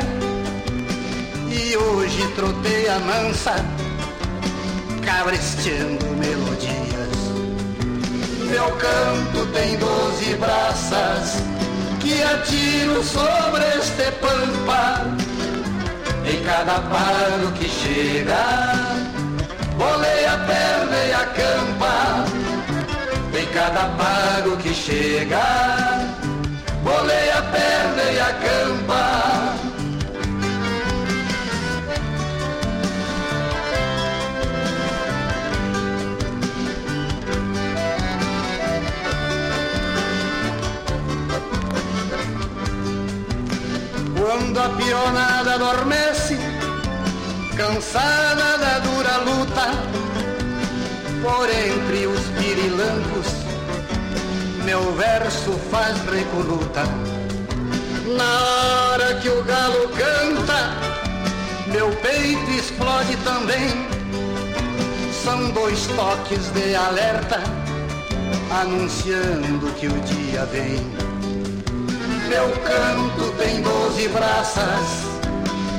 E 1.50 1.78
hoje 1.78 2.28
trotei 2.36 2.90
a 2.90 3.00
mansa, 3.00 3.56
cabresteando 5.06 6.06
melodias. 6.18 6.99
Meu 8.50 8.66
canto 8.72 9.46
tem 9.54 9.78
doze 9.78 10.34
braças 10.36 11.36
que 12.00 12.24
atiro 12.24 13.04
sobre 13.04 13.64
este 13.78 14.12
pampa. 14.14 15.06
Em 16.26 16.44
cada 16.44 16.80
paro 16.90 17.52
que 17.54 17.70
chega, 17.70 19.06
bolei 19.78 20.26
a 20.26 20.38
perna 20.38 20.98
e 20.98 21.14
a 21.14 21.26
campa. 21.28 22.26
Em 23.40 23.46
cada 23.54 23.86
pago 23.90 24.58
que 24.58 24.74
chega, 24.74 25.40
bolei 26.84 27.30
a 27.32 27.42
perna 27.44 28.04
e 28.12 28.20
a 28.20 28.34
campa. 28.34 29.29
Quando 44.50 44.62
a 44.62 44.70
pionada 44.70 45.54
adormece, 45.54 46.36
cansada 47.56 48.58
da 48.58 48.80
dura 48.80 49.18
luta, 49.18 49.68
por 51.22 51.48
entre 51.48 52.08
os 52.08 52.20
pirilampos, 52.30 53.28
meu 54.66 54.92
verso 54.96 55.52
faz 55.70 55.98
recoluta. 56.06 56.82
Na 58.18 58.92
hora 58.92 59.20
que 59.20 59.30
o 59.30 59.44
galo 59.44 59.88
canta, 59.90 60.72
meu 61.68 61.92
peito 61.98 62.50
explode 62.50 63.18
também. 63.18 63.88
São 65.24 65.52
dois 65.52 65.86
toques 65.96 66.50
de 66.54 66.74
alerta, 66.74 67.40
anunciando 68.50 69.72
que 69.74 69.86
o 69.86 70.02
dia 70.02 70.44
vem. 70.46 71.09
Meu 72.30 72.48
canto 72.52 73.32
tem 73.40 73.60
doze 73.64 74.08
braças 74.10 74.88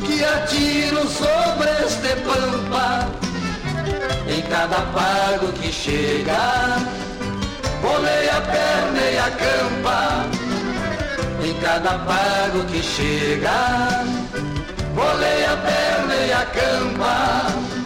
que 0.04 0.24
atiro 0.24 1.06
sobre 1.08 1.70
este 1.86 2.16
pampa. 2.26 3.08
Em 4.28 4.42
cada 4.42 4.80
pago 4.92 5.52
que 5.52 5.72
chega, 5.72 6.76
bolei 7.80 8.28
a 8.30 8.40
perna 8.40 9.00
e 9.00 9.18
a 9.18 9.30
campa. 9.30 10.26
Em 11.44 11.54
cada 11.60 11.98
pago 12.00 12.64
que 12.64 12.82
chega, 12.82 14.04
bolei 14.92 15.44
a 15.44 15.56
perna 15.56 16.14
e 16.16 16.32
a 16.32 16.46
campa. 16.46 17.79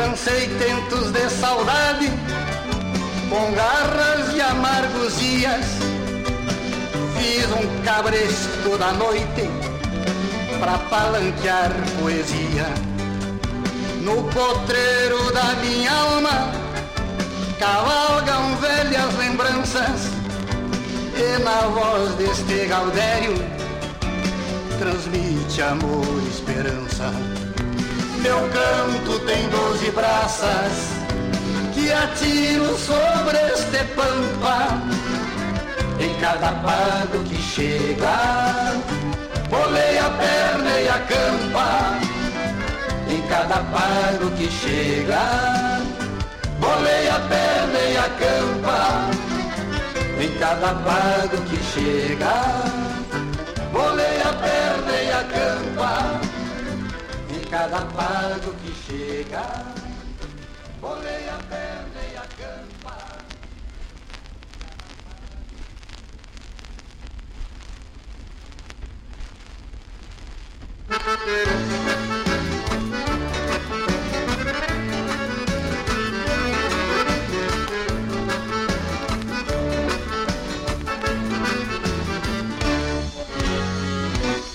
Trancei 0.00 0.48
tentos 0.58 1.12
de 1.12 1.28
saudade 1.28 2.10
com 3.28 3.52
garras 3.52 4.34
e 4.34 4.40
amargos 4.40 5.18
dias. 5.18 5.66
Fiz 7.18 7.44
um 7.52 7.82
cabresto 7.84 8.78
da 8.78 8.92
noite 8.92 9.50
pra 10.58 10.78
palanquear 10.88 11.70
poesia. 12.00 12.68
No 14.00 14.24
potreiro 14.30 15.32
da 15.34 15.54
minha 15.56 15.92
alma 15.92 16.50
cavalgam 17.58 18.56
velhas 18.56 19.14
lembranças 19.18 20.08
e 21.14 21.42
na 21.42 21.60
voz 21.68 22.14
deste 22.14 22.66
gaudério 22.68 23.34
transmite 24.78 25.60
amor 25.60 26.22
e 26.24 26.28
esperança. 26.30 27.39
Meu 28.22 28.36
canto 28.50 29.18
tem 29.20 29.48
doze 29.48 29.90
braças 29.92 30.90
que 31.72 31.90
atiro 31.90 32.76
sobre 32.76 33.38
este 33.54 33.82
pampa. 33.94 34.78
Em 35.98 36.14
cada 36.20 36.52
pago 36.52 37.24
que 37.24 37.36
chega, 37.40 38.76
bolei 39.48 39.98
a 39.98 40.10
perna 40.10 40.80
e 40.80 40.88
a 40.88 40.98
campa. 40.98 41.98
Em 43.08 43.22
cada 43.22 43.56
pago 43.56 44.30
que 44.36 44.50
chega, 44.50 45.80
bolei 46.58 47.08
a 47.08 47.20
perna 47.20 47.78
e 47.78 47.96
a 47.96 48.08
campa. 48.20 49.10
Em 50.20 50.38
cada 50.38 50.74
pago 50.74 51.36
que 51.48 51.56
chega, 51.72 52.34
bolei 53.72 54.20
a 54.20 54.32
perna 54.34 54.69
cada 57.50 57.80
pago 57.80 58.54
que 58.62 58.72
chega, 58.86 59.42
bolei 60.80 61.28
a 61.28 61.38
perna 61.48 62.00
e 62.12 62.16
a 62.16 62.26
campa. 62.38 62.96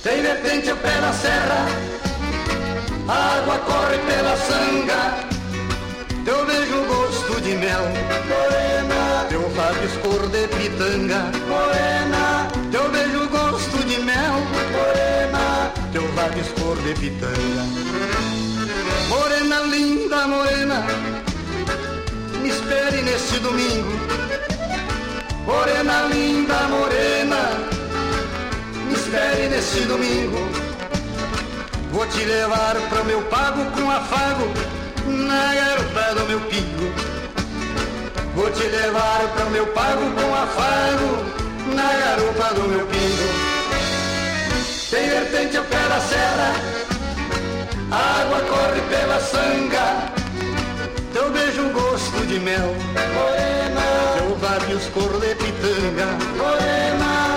Tem 0.02 0.22
repente 0.22 0.72
o 0.72 0.78
pé 0.78 1.02
na 1.02 1.12
serra 1.12 1.95
a 3.08 3.38
água 3.38 3.58
corre 3.60 3.98
pela 4.00 4.36
sanga, 4.38 5.02
teu 6.24 6.46
beijo 6.46 6.84
gosto 6.86 7.42
de 7.42 7.56
mel, 7.56 7.86
morena, 8.30 9.26
teu 9.30 9.42
lábios 9.56 9.94
cor 10.02 10.28
de 10.30 10.48
pitanga, 10.48 11.32
morena, 11.48 12.48
teu 12.72 12.90
beijo 12.90 13.28
gosto 13.30 13.78
de 13.86 14.00
mel, 14.00 14.34
morena, 14.76 15.72
teu 15.92 16.04
lábios 16.16 16.48
cor 16.60 16.78
de 16.78 16.94
pitanga. 16.96 17.64
Morena 19.10 19.60
linda, 19.62 20.28
morena, 20.28 20.84
me 22.42 22.50
espere 22.50 23.02
neste 23.04 23.40
domingo. 23.40 23.92
Morena 25.46 26.08
linda, 26.08 26.68
morena, 26.70 27.42
me 28.90 28.94
espere 28.96 29.50
neste 29.50 29.82
domingo. 29.82 30.65
Vou 31.96 32.06
te 32.08 32.26
levar 32.26 32.76
pro 32.90 33.06
meu 33.06 33.22
pago 33.22 33.64
com 33.72 33.90
afago 33.90 34.52
na 35.08 35.56
garupa 35.56 36.14
do 36.14 36.28
meu 36.28 36.42
pingo. 36.42 36.94
Vou 38.36 38.52
te 38.52 38.64
levar 38.64 39.22
pro 39.34 39.50
meu 39.50 39.66
pago 39.68 40.02
com 40.12 40.36
afago 40.36 41.24
na 41.74 41.94
garupa 41.94 42.54
do 42.54 42.64
meu 42.68 42.86
pingo. 42.88 43.30
tem 44.92 45.10
vertente 45.10 45.56
ao 45.56 45.64
pé 45.64 45.88
da 45.88 46.02
serra, 46.02 46.54
a 47.90 48.22
água 48.24 48.42
corre 48.42 48.82
pela 48.90 49.20
sanga. 49.22 50.12
Teu 51.14 51.32
beijo 51.32 51.70
gosto 51.70 52.28
de 52.28 52.42
mel, 52.42 52.76
morena. 53.14 53.82
Teu 54.18 54.38
lábios 54.42 54.84
cor 54.94 55.18
de 55.22 55.34
pitanga, 55.36 56.08
morena. 56.36 57.35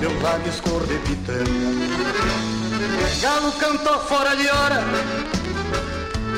Morena. 0.00 0.08
Teu 0.08 0.22
lábios 0.22 0.60
cor 0.60 0.86
de 0.86 0.94
pitanga. 0.98 1.44
Galo 3.20 3.52
cantou 3.52 3.98
fora 4.00 4.34
de 4.34 4.48
hora, 4.48 4.82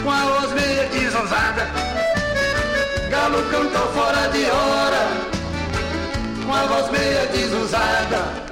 com 0.03 0.11
a 0.11 0.25
voz 0.25 0.53
meia 0.53 0.89
desanzada. 0.89 1.71
Galo 3.11 3.43
cantou 3.51 3.93
fora 3.93 4.29
de 4.29 4.45
hora, 4.51 5.09
com 6.45 6.53
a 6.53 6.63
voz 6.67 6.91
meia 6.91 7.27
desusada. 7.27 8.43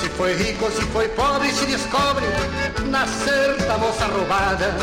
Se 0.00 0.08
foi 0.10 0.34
rico 0.34 0.64
ou 0.64 0.70
se 0.70 0.82
foi 0.82 1.08
pobre, 1.08 1.52
se 1.52 1.66
descobre 1.66 2.26
na 2.86 3.06
certa 3.06 3.78
moça 3.78 4.06
roubada. 4.06 4.74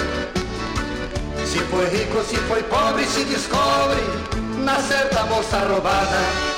Se 1.46 1.60
foi 1.60 1.86
rico 1.86 2.18
ou 2.18 2.26
se 2.26 2.36
foi 2.36 2.62
pobre, 2.64 3.06
se 3.06 3.24
descobre 3.24 4.02
na 4.64 4.76
certa 4.82 5.24
moça 5.24 5.60
roubada. 5.60 6.57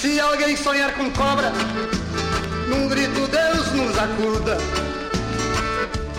Se 0.00 0.20
alguém 0.20 0.56
sonhar 0.56 0.94
com 0.94 1.10
cobra, 1.10 1.52
num 2.68 2.88
grito 2.88 3.26
Deus 3.26 3.72
nos 3.72 3.98
acuda. 3.98 4.58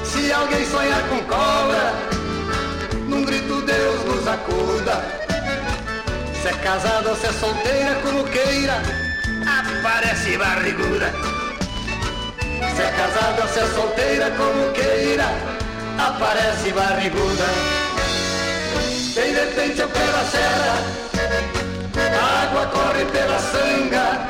Se 0.04 0.32
alguém 0.32 0.66
sonhar 0.66 1.02
com 1.10 1.20
cobra, 1.24 1.94
num 3.08 3.24
grito 3.24 3.62
Deus 3.62 4.06
nos 4.06 4.28
acuda. 4.28 5.04
Se 6.42 6.48
é 6.48 6.54
casada 6.64 7.10
ou 7.10 7.16
se 7.16 7.28
é 7.28 7.34
solteira, 7.34 7.96
como 8.04 8.24
queira, 8.26 9.05
aparece 9.48 10.38
barriguda. 10.38 11.12
Se 12.76 12.82
é 12.82 12.92
casada 12.92 13.42
ou 13.42 13.48
se 13.48 13.60
é 13.60 13.68
solteira, 13.68 14.32
como 14.32 14.72
queira, 14.74 15.26
aparece 15.98 16.72
barriguda. 16.72 17.46
Vertente 19.16 19.82
ao 19.82 19.90
pé 19.90 20.00
da 20.00 20.24
serra, 20.26 20.78
a 22.22 22.44
água 22.44 22.66
corre 22.68 23.06
pela 23.06 23.40
sanga. 23.40 24.28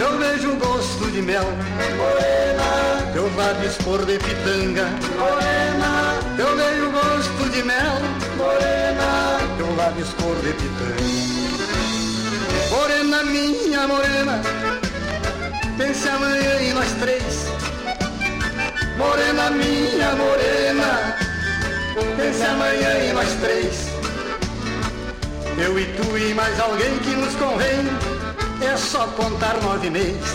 Eu 0.00 0.18
vejo 0.18 0.56
gosto 0.56 1.10
de 1.10 1.22
mel, 1.22 1.44
morena. 1.96 3.12
Teus 3.12 3.34
lábios 3.36 3.76
cor 3.84 4.04
de 4.04 4.18
pitanga, 4.18 4.86
morena. 5.18 6.20
Eu 6.38 6.56
vejo 6.56 6.90
gosto 6.90 7.50
de 7.50 7.62
mel, 7.62 8.00
morena. 8.36 9.38
Teus 9.56 9.76
lábios 9.76 10.08
cor 10.14 10.36
de 10.36 10.52
pitanga. 10.52 11.63
Morena 12.74 13.22
minha 13.22 13.86
morena, 13.86 14.40
pense 15.78 16.08
amanhã 16.08 16.60
em 16.60 16.72
nós 16.72 16.90
três. 16.98 17.46
Morena 18.98 19.50
minha 19.50 20.10
morena, 20.16 21.16
pense 22.16 22.42
amanhã 22.42 23.04
em 23.04 23.12
nós 23.12 23.28
três. 23.40 23.86
Eu 25.56 25.78
e 25.78 25.84
tu 25.84 26.18
e 26.18 26.34
mais 26.34 26.58
alguém 26.58 26.98
que 26.98 27.10
nos 27.10 27.34
convém, 27.36 27.78
é 28.60 28.76
só 28.76 29.06
contar 29.06 29.56
nove 29.62 29.88
meses. 29.88 30.34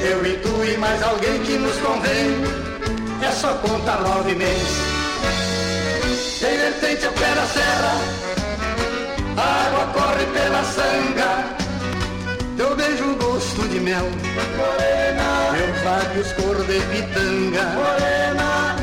Eu 0.00 0.24
e 0.24 0.36
tu 0.36 0.64
e 0.64 0.76
mais 0.76 1.02
alguém 1.02 1.42
que 1.42 1.58
nos 1.58 1.76
convém, 1.78 2.36
é 3.20 3.32
só 3.32 3.52
contar 3.54 4.00
nove 4.02 4.32
meses. 4.36 4.78
Tem 6.38 6.56
vertente 6.56 7.04
ao 7.04 7.12
pé 7.14 7.34
da 7.34 7.46
serra, 7.46 8.27
a 9.38 9.66
água 9.66 9.86
corre 9.92 10.26
pela 10.26 10.62
sanga. 10.64 11.30
Teu 12.56 12.74
beijo 12.76 13.14
gosto 13.16 13.62
de 13.68 13.80
mel, 13.80 14.06
morena. 14.56 15.28
Meus 15.52 15.84
lábios 15.84 16.32
cor 16.32 16.58
de 16.66 16.80
pitanga, 16.90 17.64
morena. 17.78 18.77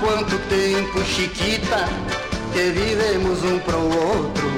Quanto 0.00 0.38
tempo, 0.48 1.04
Chiquita, 1.04 1.88
que 2.52 2.70
vivemos 2.70 3.42
um 3.44 3.58
pro 3.60 3.78
outro? 3.78 4.50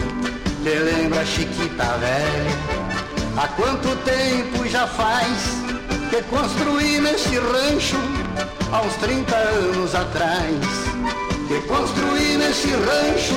Te 0.63 0.79
lembra, 0.79 1.25
Chiquita 1.27 1.97
velha? 1.99 2.83
Há 3.37 3.49
quanto 3.49 3.97
tempo 4.05 4.67
já 4.69 4.87
faz 4.87 5.63
que 6.11 6.23
construí 6.25 7.01
neste 7.01 7.39
rancho? 7.39 7.97
Há 8.71 8.83
uns 8.83 8.95
30 8.97 9.35
anos 9.37 9.95
atrás. 9.95 10.55
Que 11.49 11.61
construí 11.67 12.37
neste 12.37 12.69
rancho 12.69 13.35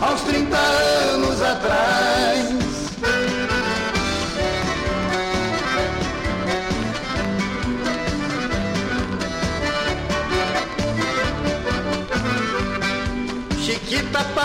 há 0.00 0.12
uns 0.12 0.22
30 0.22 0.56
anos 0.56 1.42
atrás. 1.42 1.89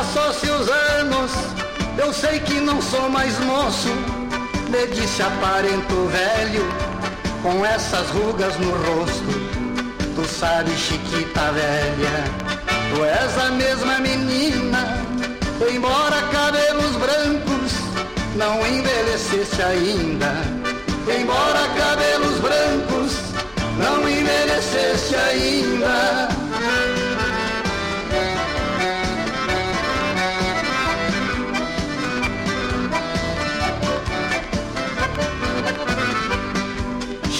Passou-se 0.06 0.50
os 0.50 0.70
anos, 0.70 1.32
eu 1.98 2.14
sei 2.14 2.40
que 2.40 2.60
não 2.60 2.82
sou 2.82 3.10
mais 3.10 3.40
moço. 3.40 3.90
Me 4.70 4.88
disse 4.94 5.22
aparento 5.22 6.08
velho, 6.08 6.66
com 7.42 7.66
essas 7.66 8.10
rugas 8.10 8.56
no 8.58 8.72
rosto. 8.72 9.56
Tu 10.16 10.26
sabes, 10.28 10.78
Chiquita 10.80 11.52
velha, 11.52 12.24
tu 12.94 13.04
és 13.04 13.38
a 13.38 13.52
mesma 13.52 14.00
menina. 14.00 14.80
Embora 15.74 16.22
cabelos 16.32 16.96
brancos, 16.98 17.72
não 18.36 18.66
envelheceste 18.68 19.62
ainda. 19.62 20.32
Embora 21.20 21.68
cabelos 21.78 22.40
brancos, 22.40 23.14
não 23.78 24.08
envelheceste 24.08 25.16
ainda. 25.16 26.45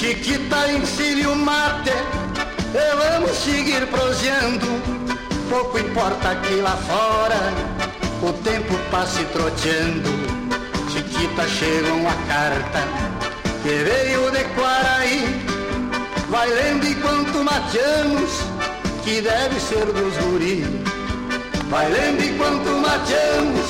Chiquita 0.06 0.72
ensine 0.72 1.26
o 1.26 1.36
mate 1.36 1.90
E 1.90 2.96
vamos 2.96 3.36
seguir 3.38 3.88
proseando. 3.88 4.68
Pouco 5.50 5.80
importa 5.80 6.36
que 6.44 6.62
lá 6.62 6.78
fora 6.78 7.42
O 8.22 8.32
tempo 8.44 8.76
passe 8.92 9.24
troteando. 9.34 10.12
Chiquita 10.92 11.48
chega 11.48 11.92
uma 11.92 12.14
carta 12.28 12.84
Que 13.64 13.84
veio 13.84 14.30
de 14.30 14.44
Quaraí. 14.54 15.26
Vai 16.30 16.50
lendo 16.52 16.86
enquanto 16.86 17.44
mateamos 17.44 18.30
Que 19.04 19.22
deve 19.22 19.60
ser 19.60 19.88
dos 19.88 20.16
guri. 20.18 20.64
Vai 21.68 21.90
lendo 21.90 22.24
enquanto 22.24 22.70
mateamos 22.80 23.70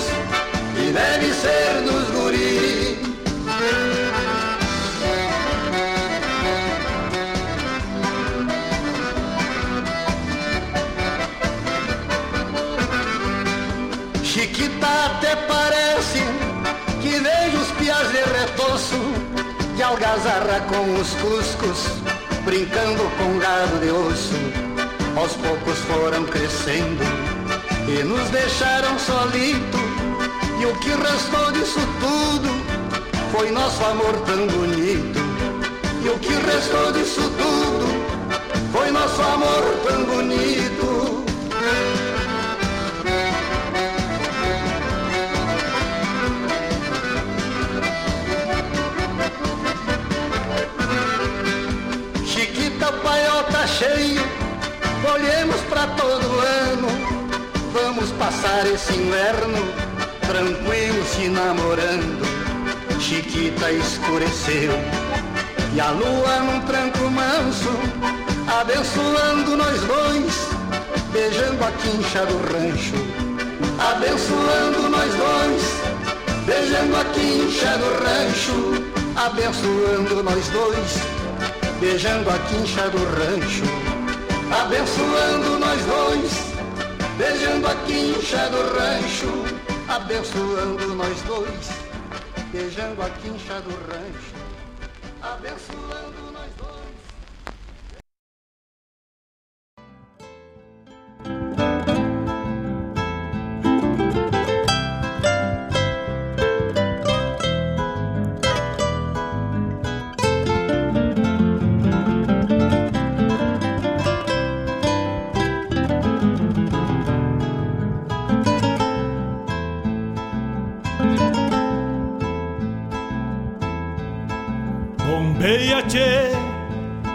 Que 0.76 0.92
deve 0.92 1.34
ser 1.34 1.82
dos 1.86 2.10
guri 2.10 4.05
parece 15.48 16.20
que 17.02 17.20
vejo 17.20 17.58
os 17.58 17.72
pias 17.74 18.08
de 18.10 18.18
retoço 18.18 19.00
de 19.76 19.84
algazarra 19.84 20.62
com 20.70 20.96
os 21.00 21.10
cuscos, 21.16 21.88
brincando 22.44 23.04
com 23.18 23.40
gado 23.40 23.80
de 23.80 23.92
osso. 23.92 24.34
Aos 25.16 25.34
poucos 25.34 25.78
foram 25.80 26.26
crescendo 26.26 27.04
e 27.88 28.04
nos 28.04 28.30
deixaram 28.30 28.98
solito. 29.00 29.78
E 30.60 30.66
o 30.66 30.74
que 30.80 30.90
restou 30.90 31.52
disso 31.52 31.80
tudo 32.00 32.50
foi 33.32 33.52
nosso 33.52 33.84
amor 33.84 34.14
tão 34.26 34.48
bonito. 34.48 35.20
E 36.04 36.10
o 36.10 36.20
que 36.20 36.34
restou 36.34 36.92
disso 36.94 37.22
tudo 37.22 37.86
foi 38.72 38.92
nosso 38.92 39.22
amor 39.22 39.64
tão 39.86 40.06
bonito. 40.06 41.26
Cheio, 53.78 54.22
colhemos 55.06 55.60
pra 55.70 55.88
todo 55.88 56.26
ano. 56.72 56.88
Vamos 57.74 58.10
passar 58.12 58.66
esse 58.68 58.94
inverno 58.94 59.60
tranquilo 60.22 61.04
se 61.06 61.28
namorando. 61.28 62.26
Chiquita 63.00 63.72
escureceu 63.72 64.72
e 65.74 65.80
a 65.80 65.92
lua 65.92 66.40
num 66.40 66.62
tranco 66.62 67.10
manso, 67.12 67.70
abençoando 68.48 69.58
nós 69.58 69.82
dois, 69.82 70.34
beijando 71.12 71.64
a 71.64 71.72
quincha 71.72 72.26
do 72.26 72.38
rancho. 72.52 72.96
Abençoando 73.78 74.90
nós 74.90 75.14
dois, 75.14 75.64
beijando 76.46 76.96
a 76.96 77.06
quincha 77.14 77.78
do 77.78 77.90
rancho. 78.04 78.86
Abençoando 79.18 80.24
nós 80.24 80.48
dois, 80.50 81.25
beijando 81.80 82.30
a 82.30 82.40
quincha 82.40 82.90
do 82.90 82.98
rancho. 82.98 83.64
Abençoando 84.52 85.60
nós 85.60 85.82
dois, 85.86 86.54
beijando 87.18 87.68
a 87.68 87.76
quincha 87.86 88.50
do 88.50 88.62
rancho. 88.78 89.32
Abençoando 89.88 90.96
nós 90.96 91.22
dois, 91.24 91.70
beijando 92.52 93.02
a 93.02 93.10
quincha 93.10 93.62
do 93.62 93.72
rancho. 93.92 94.36
Abençoando 95.22 96.05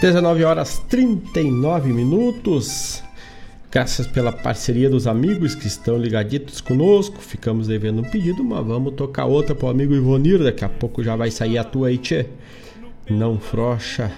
19 0.00 0.44
horas 0.44 0.78
39 0.88 1.92
minutos. 1.92 3.02
Graças 3.70 4.06
pela 4.06 4.32
parceria 4.32 4.88
dos 4.88 5.06
amigos 5.06 5.54
que 5.54 5.66
estão 5.66 5.98
ligaditos 5.98 6.62
conosco. 6.62 7.18
Ficamos 7.18 7.66
devendo 7.66 8.00
um 8.00 8.04
pedido, 8.04 8.42
mas 8.42 8.66
vamos 8.66 8.94
tocar 8.94 9.26
outra 9.26 9.54
pro 9.54 9.68
amigo 9.68 9.94
Ivonir. 9.94 10.42
Daqui 10.42 10.64
a 10.64 10.70
pouco 10.70 11.04
já 11.04 11.16
vai 11.16 11.30
sair 11.30 11.58
a 11.58 11.64
tua 11.64 11.88
aí, 11.88 11.98
tchê. 11.98 12.24
Não 13.10 13.38
frocha. 13.38 14.10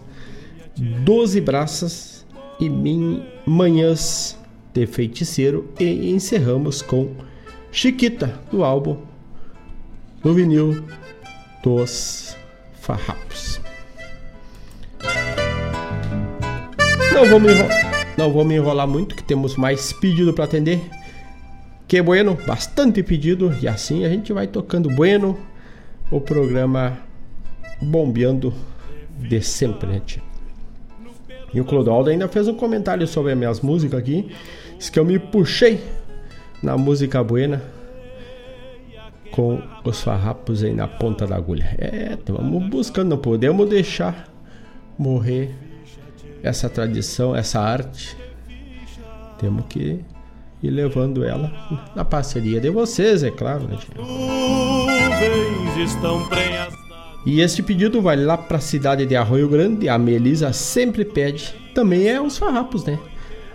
Doze 0.76 1.40
Braças 1.40 2.26
e 2.60 2.68
Min 2.68 3.22
Manhãs 3.46 4.38
de 4.74 4.86
Feiticeiro 4.86 5.72
e 5.78 6.10
encerramos 6.10 6.82
com 6.82 7.14
Chiquita, 7.70 8.38
do 8.50 8.64
álbum 8.64 8.98
do 10.22 10.34
vinil 10.34 10.84
dos 11.62 12.36
Farrapos. 12.80 13.60
Não 17.14 17.26
vou 17.26 17.40
me 17.40 17.52
enrolar, 17.52 18.06
não 18.16 18.32
vou 18.32 18.44
me 18.44 18.54
enrolar 18.56 18.88
muito, 18.88 19.14
que 19.14 19.22
temos 19.22 19.56
mais 19.56 19.92
pedido 19.92 20.32
para 20.32 20.44
atender. 20.44 20.80
Que 21.92 22.00
bueno, 22.00 22.38
bastante 22.46 23.02
pedido 23.02 23.54
e 23.60 23.68
assim 23.68 24.06
a 24.06 24.08
gente 24.08 24.32
vai 24.32 24.46
tocando 24.46 24.88
bueno 24.88 25.38
o 26.10 26.22
programa 26.22 26.98
bombeando 27.82 28.54
de 29.18 29.42
sempre, 29.42 29.86
né? 29.90 30.02
E 31.52 31.60
o 31.60 31.66
Clodoaldo 31.66 32.08
ainda 32.08 32.26
fez 32.28 32.48
um 32.48 32.54
comentário 32.54 33.06
sobre 33.06 33.32
as 33.32 33.38
minhas 33.38 33.60
músicas 33.60 34.00
aqui. 34.00 34.34
Diz 34.78 34.88
que 34.88 34.98
eu 34.98 35.04
me 35.04 35.18
puxei 35.18 35.84
na 36.62 36.78
música 36.78 37.22
buena 37.22 37.62
com 39.30 39.62
os 39.84 40.00
farrapos 40.00 40.64
aí 40.64 40.72
na 40.72 40.88
ponta 40.88 41.26
da 41.26 41.36
agulha. 41.36 41.76
É, 41.76 42.16
vamos 42.26 42.70
buscando, 42.70 43.10
não 43.10 43.18
podemos 43.18 43.68
deixar 43.68 44.32
morrer 44.96 45.54
essa 46.42 46.70
tradição, 46.70 47.36
essa 47.36 47.60
arte. 47.60 48.16
Temos 49.38 49.66
que 49.66 50.02
ir 50.62 50.70
levando 50.70 51.24
ela 51.24 51.52
na 51.94 52.04
parceria 52.04 52.60
de 52.60 52.70
vocês, 52.70 53.22
é 53.22 53.30
claro, 53.30 53.64
né, 53.64 53.78
e 57.24 57.40
este 57.40 57.62
pedido 57.62 58.02
vai 58.02 58.16
lá 58.16 58.36
para 58.36 58.56
a 58.56 58.60
cidade 58.60 59.06
de 59.06 59.14
Arroio 59.14 59.48
Grande. 59.48 59.88
A 59.88 59.96
Melisa 59.96 60.52
sempre 60.52 61.04
pede. 61.04 61.54
Também 61.72 62.08
é 62.08 62.20
os 62.20 62.36
farrapos, 62.36 62.84
né? 62.84 62.98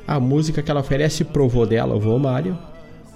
A 0.08 0.22
música 0.22 0.62
que 0.62 0.72
ela 0.72 0.80
oferece 0.80 1.26
pro 1.26 1.50
vô 1.50 1.66
dela, 1.66 1.94
o 1.94 2.00
vô 2.00 2.18
Mário. 2.18 2.58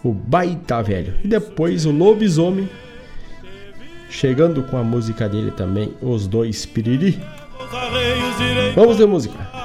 O 0.03 0.11
Baita 0.11 0.83
Velho. 0.83 1.13
E 1.23 1.27
depois 1.27 1.85
o 1.85 1.91
Lobisomem. 1.91 2.69
Chegando 4.09 4.61
com 4.63 4.75
a 4.75 4.83
música 4.83 5.29
dele 5.29 5.51
também, 5.51 5.93
Os 6.01 6.27
Dois 6.27 6.65
Piriri. 6.65 7.17
Vamos 8.75 8.97
de 8.97 9.05
música. 9.05 9.60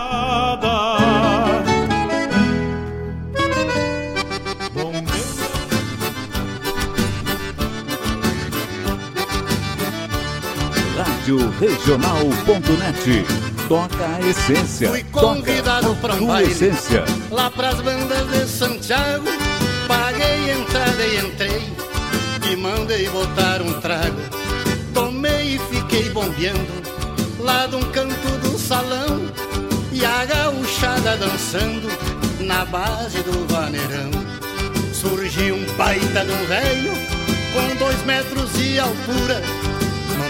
Rádio 11.26 11.50
Regional.net. 11.58 13.24
Toca 13.66 14.06
a 14.14 14.20
essência. 14.20 14.90
Fui 14.90 15.02
convidado 15.10 15.96
para 15.96 16.14
um 16.14 16.28
baile 16.28 16.52
essência. 16.52 17.04
lá 17.32 17.50
pras 17.50 17.80
bandas 17.80 18.30
de 18.30 18.46
Santiago. 18.46 19.24
Paguei 19.88 20.52
entrada 20.52 21.04
e 21.04 21.18
entrei 21.18 21.62
e 22.48 22.54
mandei 22.54 23.08
botar 23.08 23.60
um 23.60 23.72
trago. 23.80 24.20
Tomei 24.94 25.56
e 25.56 25.58
fiquei 25.58 26.08
bombeando 26.10 26.72
lá 27.40 27.66
de 27.66 27.74
um 27.74 27.82
canto 27.90 28.28
do 28.42 28.56
salão 28.56 29.22
e 29.90 30.04
a 30.04 30.24
gauchada 30.26 31.16
dançando 31.16 31.88
na 32.38 32.64
base 32.66 33.20
do 33.24 33.52
vaneirão. 33.52 34.12
Surgiu 34.94 35.56
um 35.56 35.76
baita 35.76 36.24
de 36.24 36.30
um 36.30 36.46
velho 36.46 36.92
com 37.52 37.76
dois 37.78 38.00
metros 38.04 38.52
de 38.52 38.78
altura. 38.78 39.65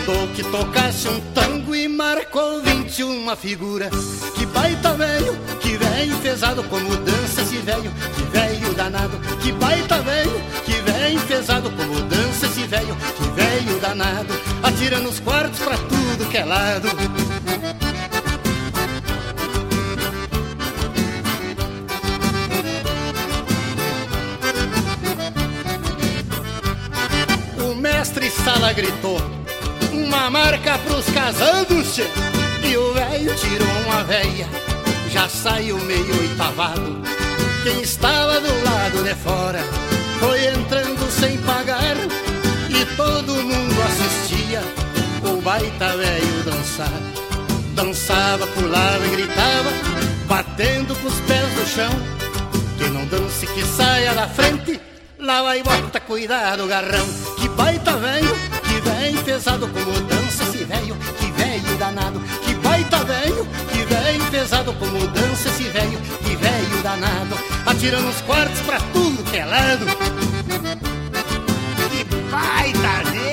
Mandou 0.06 0.28
que 0.28 0.42
tocasse 0.44 1.08
um 1.08 1.20
tango 1.34 1.74
e 1.74 1.88
marcou 1.88 2.62
21 2.62 3.34
figura. 3.34 3.90
Que 4.36 4.46
baita 4.46 4.94
velho, 4.94 5.36
que 5.60 5.76
velho 5.76 6.16
pesado 6.18 6.62
como 6.64 6.96
dança 6.98 7.42
esse 7.42 7.56
velho, 7.56 7.90
que 8.14 8.22
velho 8.22 8.72
danado. 8.74 9.18
Que 9.42 9.50
baita 9.50 10.00
velho, 10.02 10.40
que 10.64 10.72
velho 10.74 11.20
pesado 11.22 11.72
como 11.72 12.00
dança 12.02 12.46
esse 12.46 12.62
velho, 12.62 12.96
que 13.16 13.30
velho 13.30 13.80
danado. 13.80 14.32
Atira 14.62 15.00
nos 15.00 15.18
quartos 15.18 15.58
pra 15.58 15.76
tudo 15.76 16.30
que 16.30 16.36
é 16.36 16.44
lado. 16.44 16.88
Mestre 27.80 28.30
Sala 28.30 28.72
gritou 28.72 29.35
uma 29.96 30.30
marca 30.30 30.78
pros 30.78 31.06
casados. 31.06 31.98
E 31.98 32.76
o 32.76 32.92
velho 32.92 33.34
tirou 33.34 33.68
uma 33.86 34.04
veia, 34.04 34.48
já 35.10 35.28
saiu 35.28 35.78
meio 35.78 36.20
oitavado. 36.20 37.00
Quem 37.62 37.80
estava 37.80 38.40
do 38.40 38.64
lado 38.64 39.02
de 39.02 39.14
fora 39.14 39.60
foi 40.20 40.46
entrando 40.46 41.10
sem 41.10 41.38
pagar. 41.38 41.96
E 42.68 42.96
todo 42.96 43.32
mundo 43.32 43.82
assistia 43.82 44.62
o 45.24 45.40
baita 45.40 45.96
velho 45.96 46.42
dançar. 46.44 47.00
Dançava, 47.74 48.46
pulava 48.48 49.06
e 49.06 49.10
gritava, 49.10 49.70
batendo 50.26 50.94
com 50.96 51.08
os 51.08 51.20
pés 51.20 51.54
no 51.56 51.66
chão. 51.66 51.90
Que 52.78 52.88
não 52.90 53.06
dance, 53.06 53.46
que 53.46 53.64
saia 53.64 54.14
da 54.14 54.28
frente, 54.28 54.80
lá 55.18 55.42
vai 55.42 55.62
bota, 55.62 56.00
cuidado, 56.00 56.66
garrão. 56.66 57.06
Que 57.38 57.48
baita 57.50 57.96
velho, 57.96 58.36
velho 58.86 59.22
pesado 59.24 59.68
como 59.68 60.00
dança 60.02 60.44
esse 60.44 60.64
velho, 60.64 60.96
que 61.18 61.30
velho 61.32 61.78
danado, 61.78 62.20
que 62.44 62.54
baita 62.54 63.04
velho, 63.04 63.46
que 63.72 63.84
velho 63.84 64.30
pesado 64.30 64.72
com 64.74 64.86
mudança 64.86 65.48
esse 65.48 65.64
velho, 65.64 65.98
que 66.24 66.36
velho 66.36 66.82
danado, 66.82 67.36
atirando 67.66 68.08
os 68.08 68.20
quartos 68.20 68.60
pra 68.60 68.78
tudo 68.92 69.24
que 69.24 69.38
é 69.38 69.44
lado. 69.44 69.86
Que 71.90 72.04
baita 72.30 73.10
velho! 73.10 73.26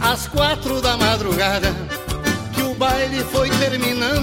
Às 0.00 0.26
quatro 0.26 0.80
da 0.80 0.96
madrugada, 0.96 1.74
que 2.54 2.62
o 2.62 2.74
baile 2.74 3.24
foi 3.32 3.50
terminando, 3.50 4.17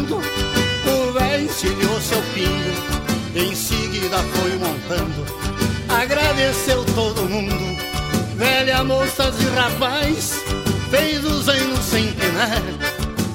foi 4.88 4.98
montando, 4.98 5.26
agradeceu 5.90 6.86
todo 6.96 7.30
mundo, 7.30 7.78
velha, 8.36 8.84
moças 8.84 9.36
e 9.40 9.46
rapaz, 9.56 10.34
fez 10.90 11.24
o 11.26 11.42
zaino 11.42 11.78
sem 11.82 12.12
penar, 12.14 12.62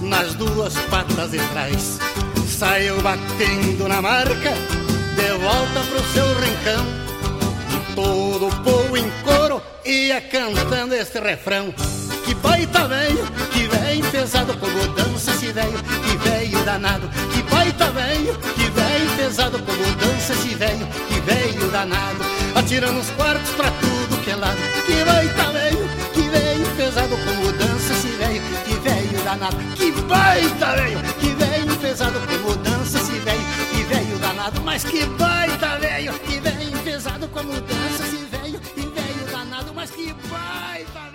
nas 0.03 0.35
duas 0.35 0.75
patas 0.91 1.31
de 1.31 1.39
trás, 1.49 1.99
saiu 2.47 3.01
batendo 3.03 3.89
na 3.89 4.01
marca, 4.01 4.53
de 5.17 5.39
volta 5.39 5.81
pro 5.91 6.13
seu 6.13 6.27
rincão, 6.41 6.87
e 7.71 7.95
todo 7.95 8.49
o 8.49 8.57
povo 8.63 8.97
em 8.97 9.11
coro 9.25 9.63
ia 9.85 10.21
cantando 10.21 10.95
este 10.95 11.19
refrão. 11.21 11.75
Que 12.25 12.35
baita 12.35 12.87
velho, 12.87 13.27
que 13.51 13.67
velho 13.67 14.05
pesado 14.11 14.55
com 14.55 14.69
mudança 14.69 15.33
esse 15.33 15.53
velho, 15.53 15.79
que 15.83 16.17
velho 16.29 16.65
danado. 16.65 17.09
Que 17.33 17.43
baita 17.43 17.91
velho, 17.91 18.39
que 18.55 18.71
velho 18.71 19.11
pesado 19.17 19.59
com 19.59 19.73
mudança 19.73 20.33
esse 20.35 20.55
velho, 20.55 20.87
que 21.09 21.20
danado. 21.71 22.25
Atirando 22.55 23.01
os 23.01 23.11
quartos 23.11 23.51
pra 23.51 23.71
tudo 23.71 24.23
que 24.23 24.31
é 24.31 24.37
lado. 24.37 24.59
Que 24.87 25.05
baita 25.05 25.53
velho, 25.53 25.89
que 26.13 26.23
velho 26.23 26.67
pesado 26.77 27.17
com 27.17 27.35
mudança 27.45 27.93
esse 27.93 28.09
velho, 28.09 28.43
que 28.65 28.75
velho 28.75 29.25
danado. 29.25 29.57
Que 29.77 29.93
baita 30.03 30.67
velho, 30.77 30.99
que 31.19 31.29
velho 31.35 31.77
pesado 31.77 32.21
com 32.21 32.49
mudança 32.49 32.99
esse 32.99 33.13
velho, 33.13 33.45
que 33.73 33.83
velho 33.85 34.19
danado. 34.19 34.61
Mas 34.63 34.85
que 34.85 35.05
baita 35.07 35.79
velho, 35.79 36.13
que 36.21 36.41
velho 36.41 36.79
pesado 36.85 37.29
com 37.29 37.43
mudança 37.43 38.03
esse 38.05 38.25
velho, 38.27 38.61
que 38.61 38.81
velho 38.81 39.27
danado. 39.31 39.73
Mas 39.75 39.91
que 39.91 40.13
baita 40.29 41.01
velho. 41.01 41.10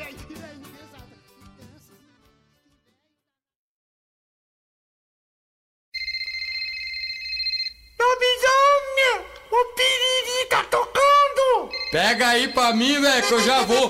Pega 11.96 12.28
aí 12.28 12.50
pra 12.50 12.74
mim, 12.74 13.00
velho, 13.00 13.26
que 13.26 13.32
eu 13.32 13.42
já 13.42 13.62
vou. 13.62 13.90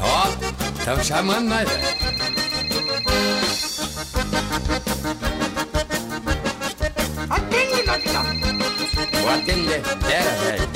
Ó, 0.00 0.28
tão 0.86 1.04
chamando 1.04 1.50
nós, 1.50 1.68
velho. 1.68 1.86
Atende! 7.28 7.84
Vou 9.20 9.30
atender. 9.30 9.82
Pera, 9.82 10.30
velho. 10.30 10.66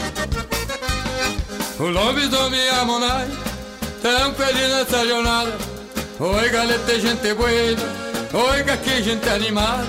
O 1.78 1.84
lobisomem 1.88 2.60
e 2.60 2.68
a 2.68 2.84
Tão 4.02 4.34
feliz 4.34 4.68
nessa 4.68 5.06
jornada. 5.06 5.52
Oi, 6.18 6.48
galeta, 6.50 6.98
gente 6.98 7.34
buena 7.34 7.82
Oi, 8.32 8.64
que 8.82 9.00
gente 9.00 9.28
animada. 9.28 9.86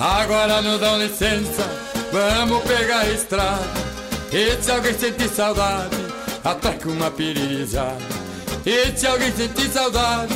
Agora 0.00 0.60
nos 0.60 0.80
dão 0.80 0.98
licença. 0.98 1.62
Vamos 2.10 2.64
pegar 2.64 2.98
a 3.00 3.08
estrada. 3.08 3.86
E 4.32 4.60
se 4.60 4.70
alguém 4.72 4.92
sentir 4.92 5.28
saudade 5.28 5.96
Atraca 6.44 6.88
uma 6.88 7.12
piririzada 7.12 7.96
E 8.66 8.98
se 8.98 9.06
alguém 9.06 9.32
sentir 9.32 9.70
saudade 9.70 10.34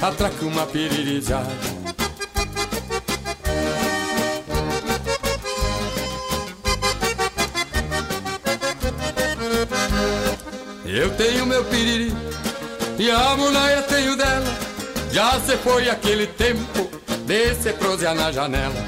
Atraca 0.00 0.44
uma 0.44 0.64
piririzada 0.64 1.50
Eu 10.86 11.10
tenho 11.16 11.46
meu 11.46 11.64
piriri 11.64 12.31
e 13.02 13.10
a 13.10 13.36
mulher 13.36 13.82
tenho 13.88 14.14
dela. 14.14 14.46
Já 15.10 15.40
se 15.40 15.56
foi 15.56 15.90
aquele 15.90 16.24
tempo 16.28 16.88
de 17.26 17.54
se 17.56 17.72
prosear 17.72 18.14
na 18.14 18.30
janela. 18.30 18.80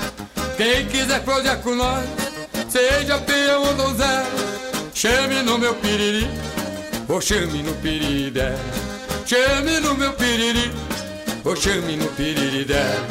Quem 0.56 0.86
quiser 0.86 1.20
prosear 1.22 1.58
com 1.58 1.74
nós, 1.74 2.04
seja 2.68 3.18
peão 3.18 3.64
ou 3.64 3.74
donzela, 3.74 4.24
chame 4.94 5.42
no 5.42 5.58
meu 5.58 5.74
piriri, 5.74 6.30
ou 7.08 7.20
chame 7.20 7.60
no 7.64 7.74
piriri 7.74 8.30
dela. 8.30 8.60
Chame 9.26 9.80
no 9.80 9.94
meu 9.96 10.12
piriri, 10.12 10.70
ou 11.44 11.56
chame 11.56 11.96
no 11.96 12.06
piriri 12.10 12.64
dela. 12.64 13.06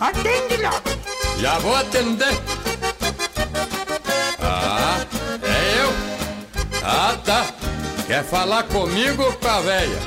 Atende, 0.00 0.56
logo! 0.62 1.40
Já 1.40 1.58
vou 1.58 1.76
atender. 1.76 2.36
Ah, 4.40 4.98
é 5.44 5.82
eu? 5.82 5.92
Ah, 6.82 7.16
tá. 7.24 7.65
Quer 8.06 8.22
falar 8.22 8.62
comigo 8.64 9.32
com 9.32 9.48
a 9.48 9.60
véia? 9.60 9.98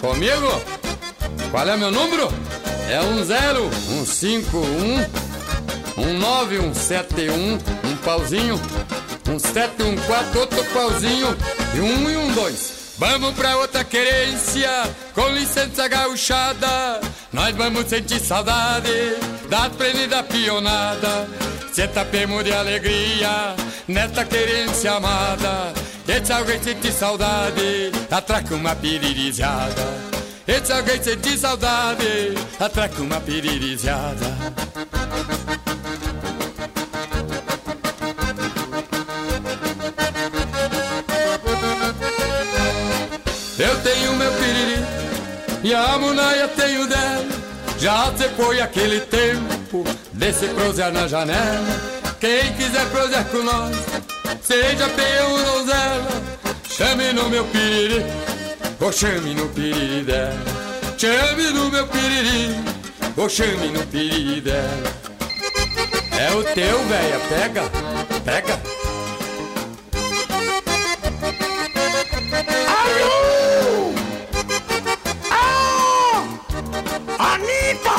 Comigo? 0.00 0.62
Qual 1.50 1.68
é 1.68 1.76
meu 1.76 1.90
número? 1.90 2.28
É 2.88 3.00
um 3.00 3.24
zero, 3.24 3.68
um 3.90 4.06
cinco, 4.06 4.58
um, 4.58 6.00
um 6.00 6.18
nove, 6.18 6.60
um 6.60 6.72
sete, 6.72 7.28
um, 7.30 7.54
um 7.88 7.96
pauzinho, 8.04 8.60
um 9.28 9.38
sete, 9.38 9.82
um 9.82 9.96
quatro, 10.06 10.40
outro 10.40 10.64
pauzinho, 10.66 11.36
e 11.74 11.80
um 11.80 12.08
e 12.08 12.16
um 12.16 12.32
dois. 12.34 12.94
Vamos 12.98 13.34
pra 13.34 13.56
outra 13.56 13.82
querência, 13.82 14.70
com 15.12 15.28
licença 15.30 15.88
gauchada. 15.88 17.00
Nós 17.32 17.56
vamos 17.56 17.86
sentir 17.88 18.20
saudade 18.20 19.16
da 19.48 19.68
trene 19.70 20.06
da 20.06 20.22
pionada. 20.22 21.28
Cê 21.72 21.88
tapemos 21.88 22.44
de 22.44 22.52
alegria 22.52 23.56
nesta 23.88 24.24
querência 24.24 24.92
amada. 24.92 25.72
E 26.06 26.24
se 26.24 26.32
alguém 26.32 26.62
sentir 26.62 26.92
saudade, 26.92 27.90
atraca 28.10 28.54
uma 28.54 28.76
piririzada. 28.76 29.82
E 30.46 30.64
se 30.64 30.70
alguém 30.70 31.02
sentir 31.02 31.38
saudade, 31.38 32.34
atraca 32.60 33.00
uma 33.00 33.20
piririzada. 33.20 34.36
Eu 43.58 43.80
tenho 43.82 44.12
meu 44.16 44.32
piriri 44.32 44.84
e 45.62 45.72
a 45.72 45.98
munaia 45.98 46.48
tem 46.48 46.78
o 46.78 46.86
dela. 46.86 47.24
Já 47.78 48.12
se 48.14 48.28
foi 48.30 48.60
aquele 48.60 49.00
tempo 49.00 49.84
de 50.12 50.32
se 50.34 50.48
prosear 50.48 50.92
na 50.92 51.08
janela. 51.08 51.94
Quem 52.20 52.52
quiser 52.54 52.86
prosear 52.90 53.24
com 53.26 53.42
nós, 53.42 53.74
seja 54.42 54.88
peão 54.88 55.42
donzela, 55.44 56.22
chame 56.68 57.12
no 57.12 57.28
meu 57.28 57.44
piriri, 57.46 58.04
ou 58.80 58.92
chame 58.92 59.34
no 59.34 59.48
piriri 59.48 60.04
dela. 60.04 60.64
Chame 60.98 61.50
no 61.50 61.70
meu 61.70 61.86
piriri, 61.86 62.54
ou 63.16 63.28
chame 63.28 63.68
no 63.68 63.86
piriri 63.86 64.40
dela. 64.40 64.92
É 66.18 66.32
o 66.32 66.42
teu, 66.44 66.78
véia, 66.86 67.18
pega, 67.28 67.62
pega. 68.24 68.60
Alô! 72.68 73.92
Ah! 75.30 76.22
Anitta! 77.18 77.98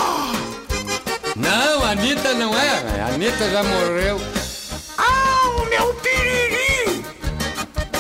Não, 1.36 1.84
Anitta 1.86 2.34
não 2.34 2.58
é, 2.58 2.84
véia. 2.84 3.06
Anitta 3.14 3.50
já 3.50 3.64
morreu. 3.64 4.45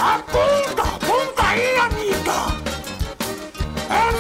Aponta, 0.06 0.84
aponta 0.84 1.42
aí, 1.48 1.78
Anitta! 1.80 2.54
É 3.90 4.12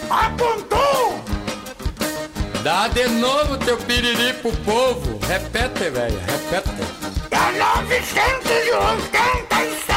Apontou! 0.08 1.20
Dá 2.62 2.86
de 2.86 3.08
novo 3.08 3.58
teu 3.58 3.76
piriri 3.78 4.34
pro 4.34 4.52
povo. 4.58 5.18
Repete, 5.26 5.90
velho, 5.90 6.20
repete. 6.20 6.70
É 7.32 7.50
986 7.58 9.93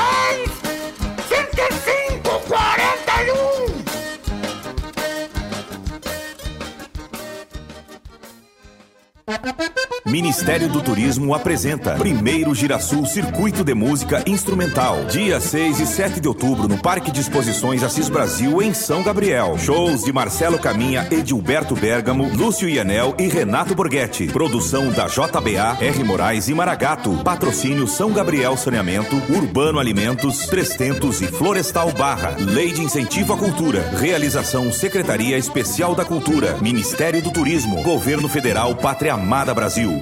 Pa. 9.28 9.77
Ministério 10.08 10.70
do 10.70 10.82
Turismo 10.82 11.36
apresenta 11.36 11.96
Primeiro 11.96 12.56
Girasul 12.56 13.06
Circuito 13.06 13.62
de 13.62 13.74
Música 13.74 14.24
Instrumental. 14.26 15.04
Dia 15.06 15.42
6 15.42 15.82
e 15.82 15.86
7 15.86 16.22
de 16.22 16.30
outubro 16.30 16.66
no 16.66 16.78
Parque 16.78 17.12
de 17.12 17.20
Exposições 17.20 17.84
Assis 17.84 18.08
Brasil, 18.08 18.62
em 18.62 18.74
São 18.74 19.04
Gabriel. 19.04 19.58
Shows 19.58 20.06
de 20.06 20.14
Marcelo 20.14 20.58
Caminha, 20.58 21.06
Edilberto 21.12 21.76
Bergamo, 21.76 22.32
Lúcio 22.34 22.70
Ianel 22.70 23.16
e 23.20 23.28
Renato 23.28 23.76
Borghetti. 23.76 24.28
Produção 24.28 24.90
da 24.92 25.08
JBA, 25.08 25.78
R. 25.82 26.04
Moraes 26.06 26.48
e 26.48 26.54
Maragato. 26.54 27.12
Patrocínio 27.22 27.86
São 27.86 28.14
Gabriel 28.14 28.56
Saneamento, 28.56 29.22
Urbano 29.30 29.78
Alimentos, 29.78 30.46
Trestentos 30.46 31.22
e 31.22 31.28
Florestal 31.28 31.92
Barra. 31.92 32.38
Lei 32.40 32.72
de 32.72 32.82
Incentivo 32.82 33.34
à 33.34 33.38
Cultura. 33.38 33.82
Realização 34.00 34.72
Secretaria 34.72 35.38
Especial 35.38 35.94
da 35.94 36.06
Cultura. 36.06 36.58
Ministério 36.62 37.22
do 37.22 37.30
Turismo. 37.30 37.84
Governo 37.84 38.30
Federal 38.30 38.74
Pátria 38.74 39.14
Amada 39.14 39.54
Brasil. 39.54 39.97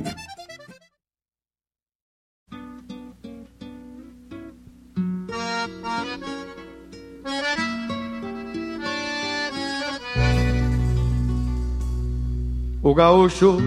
O 12.86 12.94
gaúcho, 12.94 13.58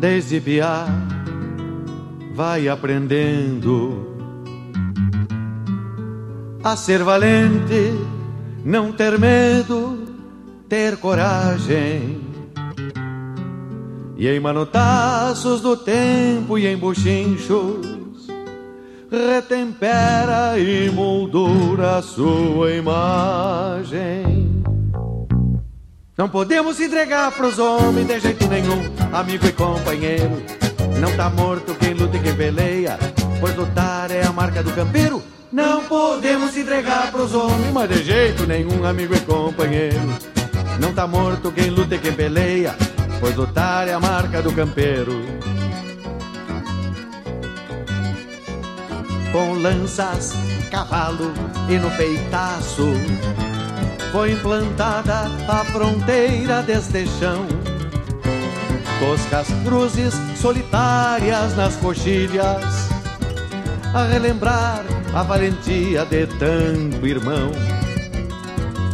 desde 0.00 0.40
vai 2.34 2.66
aprendendo 2.66 4.16
a 6.64 6.74
ser 6.74 7.04
valente, 7.04 7.92
não 8.64 8.90
ter 8.90 9.18
medo, 9.18 9.98
ter 10.66 10.96
coragem. 10.96 12.25
E 14.18 14.26
em 14.28 14.40
manotaços 14.40 15.60
do 15.60 15.76
tempo 15.76 16.58
e 16.58 16.66
em 16.66 16.76
buchinchos, 16.76 18.26
retempera 19.10 20.58
e 20.58 20.90
moldura 20.90 21.98
a 21.98 22.02
sua 22.02 22.72
imagem. 22.72 24.64
Não 26.16 26.30
podemos 26.30 26.80
entregar 26.80 27.30
pros 27.32 27.58
homens 27.58 28.06
de 28.06 28.18
jeito 28.18 28.46
nenhum, 28.48 28.90
amigo 29.12 29.46
e 29.46 29.52
companheiro. 29.52 30.42
Não 30.98 31.14
tá 31.14 31.28
morto 31.28 31.74
quem 31.74 31.92
luta 31.92 32.16
e 32.16 32.20
quem 32.20 32.34
peleia, 32.34 32.98
pois 33.38 33.54
lutar 33.54 34.10
é 34.10 34.24
a 34.24 34.32
marca 34.32 34.62
do 34.62 34.72
campeiro. 34.72 35.22
Não 35.52 35.84
podemos 35.84 36.56
entregar 36.56 37.12
pros 37.12 37.34
homens, 37.34 37.70
mas 37.70 37.90
de 37.90 38.02
jeito 38.02 38.46
nenhum, 38.46 38.82
amigo 38.82 39.14
e 39.14 39.20
companheiro. 39.20 40.08
Não 40.80 40.94
tá 40.94 41.06
morto 41.06 41.52
quem 41.52 41.68
luta 41.68 41.96
e 41.96 41.98
quem 41.98 42.14
peleia, 42.14 42.74
pois 43.20 43.34
lutar 43.34 43.88
é 43.88 43.92
a 43.92 44.00
marca 44.00 44.42
do 44.42 44.52
campeiro. 44.52 45.22
Com 49.32 49.54
lanças, 49.54 50.32
cavalo 50.70 51.32
e 51.68 51.78
no 51.78 51.90
peitaço 51.90 52.92
foi 54.12 54.32
implantada 54.32 55.30
a 55.46 55.64
fronteira 55.66 56.62
deste 56.62 57.06
chão. 57.06 57.46
Toscas 58.98 59.48
cruzes 59.62 60.14
solitárias 60.40 61.54
nas 61.54 61.76
coxilhas, 61.76 62.88
a 63.92 64.04
relembrar 64.04 64.84
a 65.14 65.22
valentia 65.22 66.06
de 66.06 66.26
tanto 66.26 67.06
irmão. 67.06 67.50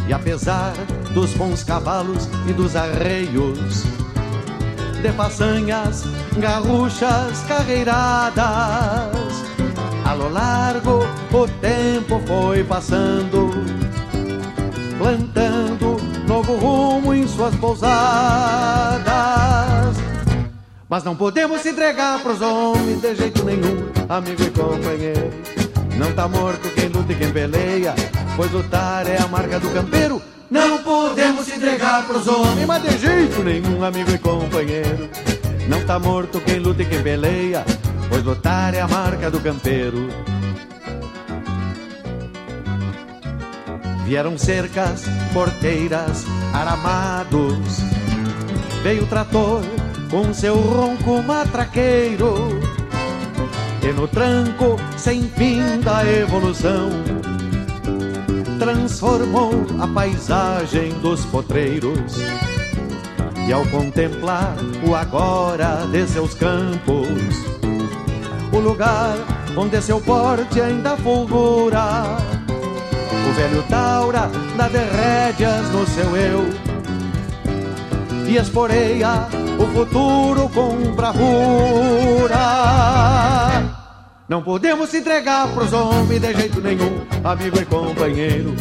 E 0.07 0.13
apesar 0.13 0.73
dos 1.13 1.31
bons 1.35 1.63
cavalos 1.63 2.27
e 2.49 2.51
dos 2.51 2.75
arreios, 2.75 3.85
de 5.03 5.11
façanhas 5.11 6.05
garruchas 6.37 7.43
carreiradas, 7.45 8.41
a 10.05 10.13
lo 10.13 10.29
largo 10.29 10.99
o 11.33 11.47
tempo 11.59 12.21
foi 12.25 12.63
passando 12.63 13.51
plantando 14.97 15.97
novo 16.25 16.55
rumo 16.55 17.13
em 17.13 17.27
suas 17.27 17.53
pousadas. 17.55 19.03
Mas 20.87 21.03
não 21.03 21.17
podemos 21.17 21.65
entregar 21.65 22.19
pros 22.19 22.41
homens 22.41 23.01
de 23.01 23.13
jeito 23.13 23.43
nenhum, 23.43 23.91
amigo 24.07 24.41
e 24.41 24.51
companheiro. 24.51 25.31
Não 25.97 26.13
tá 26.13 26.29
morto 26.29 26.69
quem 26.75 26.87
luta 26.87 27.11
e 27.11 27.15
quem 27.15 27.29
peleia, 27.29 27.93
pois 28.37 28.49
lutar 28.51 29.05
é 29.05 29.21
a 29.21 29.27
marca 29.27 29.59
do 29.59 29.69
campeiro. 29.71 30.21
Não 30.53 30.83
podemos 30.83 31.49
entregar 31.49 32.05
pros 32.05 32.27
homens, 32.27 32.67
mas 32.67 32.83
de 32.83 32.95
jeito 32.99 33.41
nenhum, 33.41 33.83
amigo 33.83 34.11
e 34.11 34.19
companheiro. 34.19 35.09
Não 35.67 35.83
tá 35.83 35.97
morto 35.97 36.39
quem 36.41 36.59
luta 36.59 36.83
e 36.83 36.85
quem 36.85 37.01
peleia, 37.01 37.65
pois 38.07 38.23
lutar 38.23 38.75
é 38.75 38.79
a 38.79 38.87
marca 38.87 39.31
do 39.31 39.39
campeiro. 39.39 40.09
Vieram 44.05 44.37
cercas, 44.37 45.05
porteiras, 45.33 46.23
aramados. 46.53 47.79
Veio 48.83 49.05
o 49.05 49.07
trator 49.07 49.63
com 50.11 50.31
seu 50.35 50.55
ronco 50.55 51.23
matraqueiro. 51.23 52.61
E 53.81 53.91
no 53.91 54.07
tranco 54.07 54.79
sem 54.97 55.23
fim 55.29 55.79
da 55.79 56.05
evolução, 56.05 56.91
transformou 58.63 59.51
a 59.81 59.87
paisagem 59.87 60.93
dos 61.01 61.25
potreiros. 61.25 62.15
E 63.45 63.51
ao 63.51 63.65
contemplar 63.67 64.55
o 64.87 64.95
agora 64.95 65.85
de 65.91 66.07
seus 66.07 66.33
campos, 66.33 67.35
o 68.53 68.59
lugar 68.59 69.17
onde 69.57 69.81
seu 69.81 69.99
porte 69.99 70.61
ainda 70.61 70.95
fulgura 70.95 72.17
o 73.29 73.33
velho 73.33 73.63
Taura 73.63 74.31
dá 74.55 74.69
de 74.69 74.77
rédeas 74.77 75.69
no 75.69 75.85
seu 75.85 76.15
eu 76.15 76.45
E 78.25 78.37
esporeia 78.37 79.27
o 79.59 79.65
futuro 79.75 80.47
com 80.49 80.93
bravura 80.95 82.37
Não 84.33 84.41
podemos 84.41 84.91
entregar 84.95 85.47
pros 85.53 85.71
homens 85.71 86.19
de 86.19 86.33
jeito 86.33 86.59
nenhum 86.59 87.05
Amigo 87.23 87.55
e 87.61 87.65
companheiro. 87.65 88.55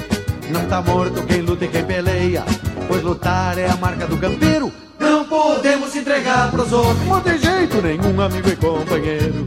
Não 0.51 0.67
tá 0.67 0.83
morto 0.83 1.23
quem 1.23 1.41
luta 1.41 1.65
e 1.65 1.69
quem 1.69 1.83
peleia 1.83 2.45
Pois 2.87 3.03
lutar 3.03 3.57
é 3.57 3.71
a 3.71 3.77
marca 3.77 4.07
do 4.07 4.19
campeiro. 4.19 4.71
Não 5.01 5.25
podemos 5.25 5.97
entregar 5.97 6.51
pros 6.51 6.75
homens. 6.75 7.09
Mas 7.09 7.25
de 7.25 7.39
jeito 7.39 7.81
nenhum, 7.81 8.21
amigo 8.21 8.51
e 8.51 8.57
companheiro. 8.57 9.47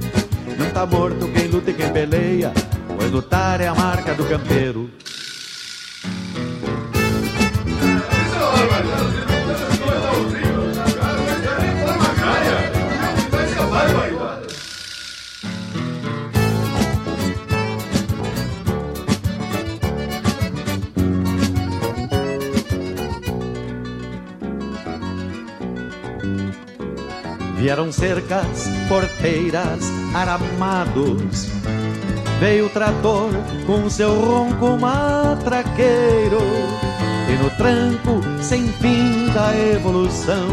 Não 0.57 0.71
tá 0.71 0.83
morto 0.83 1.27
quem 1.27 1.45
luta 1.45 1.69
e 1.69 1.75
quem 1.75 1.91
peleia 1.91 2.51
Pois 2.97 3.11
lutar 3.11 3.61
é 3.61 3.67
a 3.67 3.75
marca 3.75 4.15
do 4.15 4.25
campeiro 4.25 4.89
Vieram 27.65 27.91
cercas, 27.91 28.69
porteiras, 28.87 29.79
aramados. 30.13 31.47
Veio 32.39 32.67
o 32.67 32.69
trator 32.69 33.31
com 33.65 33.89
seu 33.89 34.13
ronco 34.21 34.77
matraqueiro. 34.79 36.37
E 37.27 37.35
no 37.41 37.49
tranco 37.57 38.21
sem 38.39 38.67
fim 38.67 39.31
da 39.33 39.57
evolução, 39.57 40.45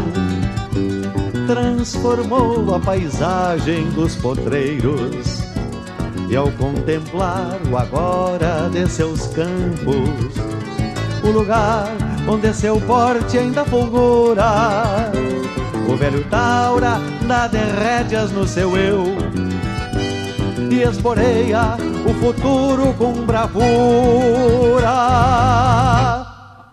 transformou 1.45 2.73
a 2.73 2.79
paisagem 2.79 3.87
dos 3.91 4.15
potreiros. 4.15 5.43
E 6.31 6.35
ao 6.35 6.51
contemplar 6.53 7.59
o 7.71 7.77
agora 7.77 8.71
de 8.71 8.89
seus 8.89 9.27
campos, 9.27 10.33
o 11.23 11.29
lugar 11.29 11.95
onde 12.27 12.51
seu 12.55 12.81
porte 12.81 13.37
ainda 13.37 13.63
fulgura 13.65 15.22
o 15.87 15.95
velho 15.95 16.23
Taura 16.25 16.99
dá 17.27 17.47
de 17.47 17.57
rédeas 17.57 18.31
no 18.31 18.47
seu 18.47 18.77
eu 18.77 19.03
E 20.71 20.81
esporeia 20.81 21.77
o 22.05 22.13
futuro 22.15 22.93
com 22.97 23.13
bravura. 23.25 24.93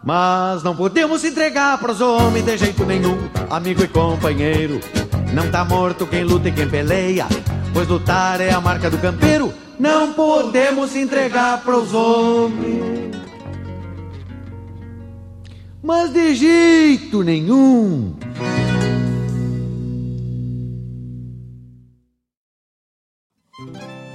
Mas 0.02 0.62
não 0.62 0.74
podemos 0.74 1.24
entregar 1.24 1.78
pros 1.78 2.00
homens 2.00 2.44
de 2.44 2.56
jeito 2.56 2.84
nenhum. 2.84 3.18
Amigo 3.50 3.84
e 3.84 3.88
companheiro 3.88 4.80
Não 5.32 5.50
tá 5.50 5.64
morto 5.64 6.06
quem 6.06 6.24
luta 6.24 6.48
e 6.48 6.52
quem 6.52 6.68
peleia 6.68 7.26
Pois 7.72 7.86
lutar 7.86 8.40
é 8.40 8.50
a 8.50 8.60
marca 8.60 8.90
do 8.90 8.98
campeiro. 8.98 9.52
Não 9.78 10.12
podemos 10.12 10.94
entregar 10.96 11.62
pros 11.62 11.94
homens. 11.94 13.16
Mas 15.82 16.12
de 16.12 16.34
jeito 16.34 17.22
nenhum 17.22 18.14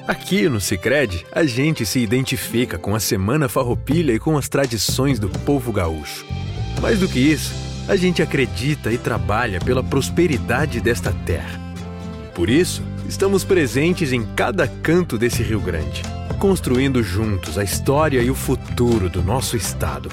Aqui 0.07 0.47
no 0.47 0.61
Cicred, 0.61 1.25
a 1.31 1.43
gente 1.45 1.83
se 1.83 1.97
identifica 1.97 2.77
com 2.77 2.93
a 2.93 2.99
Semana 2.99 3.49
Farroupilha 3.49 4.13
e 4.13 4.19
com 4.19 4.37
as 4.37 4.47
tradições 4.47 5.17
do 5.17 5.27
povo 5.27 5.71
gaúcho. 5.71 6.23
Mais 6.79 6.99
do 6.99 7.07
que 7.07 7.17
isso, 7.17 7.51
a 7.87 7.95
gente 7.95 8.21
acredita 8.21 8.91
e 8.91 8.99
trabalha 8.99 9.59
pela 9.59 9.83
prosperidade 9.83 10.79
desta 10.79 11.11
terra. 11.11 11.59
Por 12.35 12.51
isso, 12.51 12.83
estamos 13.09 13.43
presentes 13.43 14.13
em 14.13 14.23
cada 14.35 14.67
canto 14.67 15.17
desse 15.17 15.41
Rio 15.41 15.59
Grande, 15.59 16.03
construindo 16.37 17.01
juntos 17.01 17.57
a 17.57 17.63
história 17.63 18.21
e 18.21 18.29
o 18.29 18.35
futuro 18.35 19.09
do 19.09 19.23
nosso 19.23 19.57
estado. 19.57 20.11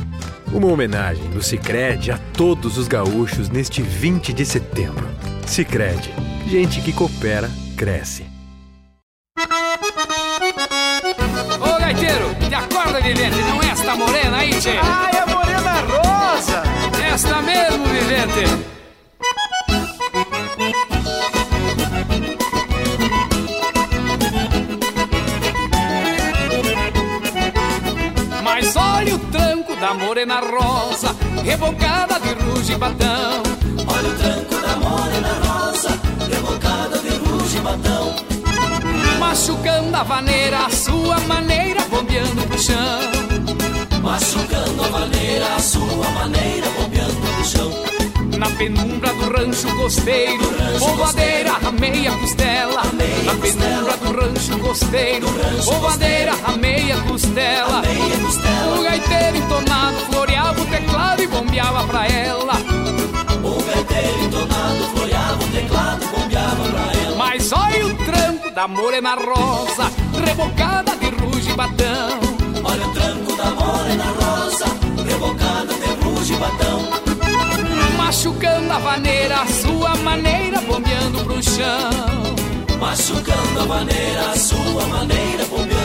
Uma 0.51 0.69
homenagem 0.69 1.29
do 1.29 1.43
Cicred 1.43 2.13
a 2.13 2.19
todos 2.33 2.79
os 2.79 2.89
gaúchos 2.89 3.51
neste 3.51 3.83
20 3.83 4.33
de 4.33 4.47
setembro. 4.47 5.07
Cicred, 5.47 6.09
gente 6.49 6.81
que 6.81 6.95
coopera, 6.95 7.51
cresce. 7.77 8.32
Gaiteiro, 11.93 12.35
te 12.49 12.55
acorda, 12.55 13.01
vivente, 13.01 13.37
não 13.43 13.63
é 13.63 13.71
esta 13.71 13.95
morena 13.95 14.39
aí, 14.39 14.51
tchê? 14.59 14.79
Ah, 14.83 15.11
é 15.13 15.19
a 15.19 15.27
morena 15.27 15.81
rosa! 15.83 16.63
Esta 17.13 17.43
mesmo, 17.43 17.85
vivente! 17.87 18.73
Mas 28.43 28.77
olha 28.77 29.15
o 29.15 29.19
tranco 29.19 29.77
da 29.77 29.95
morena 29.95 30.41
rosa, 30.41 31.15
rebocada 31.45 32.19
de 32.21 32.33
ruge 32.43 32.73
e 32.73 32.77
batão. 32.77 33.43
Olha 33.87 34.09
o 34.09 34.15
tranco 34.15 34.55
da 34.63 34.77
morena 34.77 35.41
rosa, 35.45 36.01
rebocada 36.31 36.99
de 36.99 37.09
ruge 37.09 37.59
e 37.59 37.61
batão. 37.61 38.32
Machucando 39.33 39.97
a 39.97 40.03
vaneira, 40.03 40.67
a 40.67 40.69
sua 40.69 41.19
maneira, 41.21 41.81
bombeando 41.89 42.43
pro 42.43 42.59
chão. 42.59 42.77
Machucando 44.03 44.85
a 44.85 44.89
vaneira, 44.89 45.55
a 45.57 45.59
sua 45.59 46.11
maneira, 46.11 46.69
bombeando 46.79 47.15
pro 47.15 47.45
chão. 47.47 47.71
Na 48.39 48.51
penumbra 48.51 49.11
do 49.15 49.33
rancho 49.33 49.75
costeiro, 49.75 50.45
polvadeira 50.79 51.53
a 51.67 51.73
meia 51.73 52.13
costela. 52.13 52.83
Na 53.25 53.35
penumbra 53.37 53.97
do 53.97 54.13
rancho 54.13 54.59
costeiro, 54.59 55.27
polvadeira 55.65 56.35
a 56.45 56.53
meia 56.53 56.99
costela. 57.01 57.83
O 58.79 58.83
gaiteiro 58.83 59.39
entonado 59.39 59.97
floreava 60.11 60.61
o 60.61 60.67
teclado 60.67 61.23
e 61.23 61.27
bombeava 61.27 61.85
pra 61.85 62.07
ela. 62.07 62.53
O 63.43 63.63
gaiteiro 63.63 64.25
entonado 64.25 64.85
floreava 64.93 65.02
da 68.63 68.69
morena 68.69 69.17
rosa, 69.17 69.91
rebocada 70.25 70.95
de 70.95 71.09
ruge 71.21 71.51
e 71.51 71.55
batão. 71.55 72.21
Olha 72.63 72.87
o 72.87 72.93
tranco 72.93 73.37
da 73.37 73.51
morena 73.51 74.05
rosa, 74.05 74.67
rebocada 75.05 75.75
de 75.75 76.05
ruge 76.05 76.35
e 76.35 76.37
batão. 76.37 76.89
Machucando 77.97 78.73
a 78.73 78.79
vaneira, 78.79 79.45
sua 79.47 79.97
maneira, 79.97 80.61
bombeando 80.61 81.25
pro 81.25 81.43
chão. 81.43 82.77
Machucando 82.79 83.63
a 83.63 83.65
vaneira, 83.65 84.39
sua 84.39 84.87
maneira, 84.87 85.45
bombeando 85.47 85.82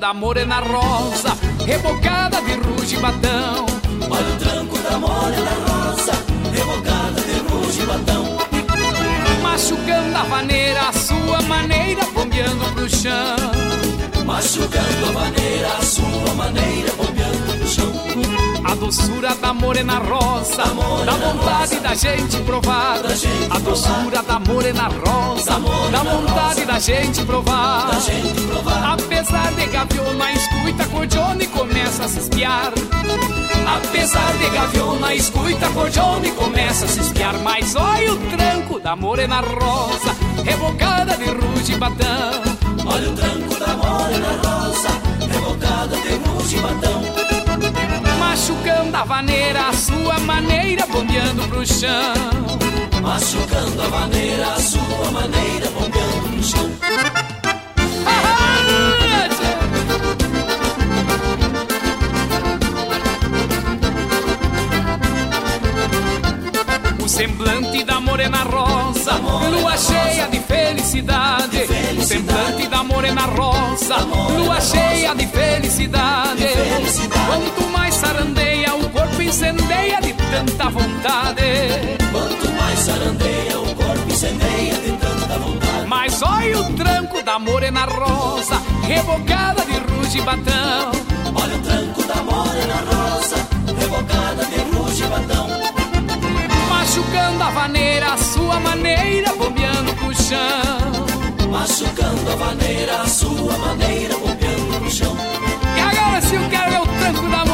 da 0.00 0.14
morena 0.14 0.60
rosa, 0.60 1.36
rebocada 1.66 2.40
de 2.40 2.54
ruge 2.54 2.96
e 2.96 2.98
batão. 2.98 3.66
Olha 4.10 4.34
o 4.34 4.36
tranco 4.38 4.78
da 4.78 4.98
morena 4.98 5.50
rosa, 5.68 6.12
rebocada 6.50 7.20
de 7.20 7.38
ruge 7.52 7.82
e 7.82 7.86
batão. 7.86 8.38
Machucando 9.42 10.16
a 10.16 10.22
vaneira, 10.22 10.88
a 10.88 10.92
sua 10.94 11.42
maneira, 11.42 12.02
bombeando 12.14 12.64
pro 12.72 12.88
chão. 12.88 13.36
Machucando 14.24 15.06
a 15.06 15.12
vaneira, 15.12 15.68
a 15.78 15.82
sua 15.82 16.34
maneira, 16.34 16.92
bombeando 16.92 17.09
chão. 17.70 17.92
A 18.64 18.74
doçura 18.74 19.34
da 19.36 19.54
morena 19.54 19.98
rosa, 19.98 20.64
dá 21.04 21.12
vontade 21.12 21.80
da 21.80 21.94
gente 21.94 22.36
provar. 22.38 23.00
a 23.50 23.58
doçura 23.58 24.22
da 24.22 24.38
morena 24.38 24.88
rosa, 24.88 25.52
dá 25.90 26.02
vontade 26.02 26.64
da 26.64 26.78
gente 26.78 27.22
provar. 27.22 27.90
Apesar 28.92 29.52
de 29.52 29.66
gaviona, 29.66 30.32
escuta 30.32 30.84
cordiona 30.86 31.42
e 31.42 31.46
começa 31.46 32.04
a 32.04 32.08
se 32.08 32.18
espiar. 32.18 32.72
Apesar 33.76 34.32
de 34.38 34.50
gaviona, 34.50 35.14
escuta 35.14 35.68
cordiona 35.70 36.26
e 36.26 36.30
começa 36.32 36.84
a 36.84 36.88
se 36.88 37.00
espiar. 37.00 37.38
Mas 37.38 37.74
olha 37.76 38.12
o 38.12 38.16
tranco 38.30 38.80
da 38.80 38.96
morena 38.96 39.40
rosa, 39.40 40.16
rebocada 40.44 41.16
de 41.16 41.30
ruge 41.30 41.72
e 41.72 41.76
batão. 41.76 42.30
Olha 42.86 43.10
o 43.10 43.14
tranco 43.14 43.58
da 43.58 43.74
morena 43.74 44.28
rosa, 44.44 44.88
rebocada 45.32 45.96
de 45.96 46.28
ruge 46.28 46.56
e 46.56 46.60
batão. 46.60 47.09
Machucando 48.40 48.96
a 48.96 49.04
vaneira, 49.04 49.68
a 49.68 49.72
sua 49.74 50.18
maneira, 50.20 50.86
bombeando 50.86 51.46
pro 51.48 51.66
chão. 51.66 52.14
Machucando 53.02 53.82
a 53.82 53.88
vaneira, 53.88 54.46
a 54.54 54.60
sua 54.60 55.10
maneira, 55.12 55.70
bombeando 55.72 56.28
pro 56.30 56.42
chão. 56.42 56.70
O 66.98 67.08
semblante 67.08 67.84
da 67.84 68.00
morena 68.00 68.42
rosa, 68.44 69.12
lua 69.50 69.76
cheia 69.76 70.28
de 70.28 70.40
felicidade. 70.40 71.66
O 71.98 72.02
semblante 72.02 72.66
da 72.68 72.82
morena 72.84 73.26
rosa, 73.26 73.98
lua 73.98 74.58
cheia 74.62 75.14
de 75.14 75.26
felicidade. 75.26 76.46
Quanto 77.26 77.68
mais 77.68 77.89
sarandeia, 78.00 78.74
o 78.74 78.88
corpo 78.90 79.22
incendeia 79.22 80.00
de 80.00 80.12
tanta 80.14 80.70
vontade. 80.70 81.42
Quanto 82.10 82.50
mais 82.52 82.78
sarandeia, 82.78 83.60
o 83.60 83.74
corpo 83.74 84.10
incendeia 84.10 84.74
de 84.74 84.92
tanta 84.92 85.38
vontade. 85.38 85.86
Mas 85.86 86.22
olha 86.22 86.60
o 86.60 86.72
tranco 86.72 87.22
da 87.22 87.38
morena 87.38 87.84
rosa, 87.84 88.60
rebocada 88.82 89.62
de 89.66 89.78
ruge 89.92 90.18
e 90.18 90.22
batão. 90.22 90.92
Olha 91.34 91.56
o 91.56 91.60
tranco 91.60 92.02
da 92.04 92.16
morena 92.22 92.78
rosa, 92.90 93.36
rebocada 93.78 94.44
de 94.46 94.60
ruge 94.74 95.04
e 95.04 95.06
batão. 95.06 95.46
Machucando 96.70 97.42
a 97.42 97.50
vaneira, 97.50 98.14
a 98.14 98.16
sua 98.16 98.60
maneira, 98.60 99.32
bombeando 99.34 99.92
pro 99.94 100.14
chão. 100.14 101.50
Machucando 101.50 102.32
a 102.32 102.36
vaneira, 102.36 103.02
a 103.02 103.06
sua 103.06 103.58
maneira, 103.58 104.14
bombeando 104.16 104.78
pro 104.78 104.90
chão. 104.90 105.16
E 105.76 105.80
agora 105.80 106.22
se 106.22 106.34
eu 106.34 106.48
quero 106.48 106.70
ver 106.70 106.80
o 106.80 106.86
tranco 106.98 107.28
da 107.28 107.49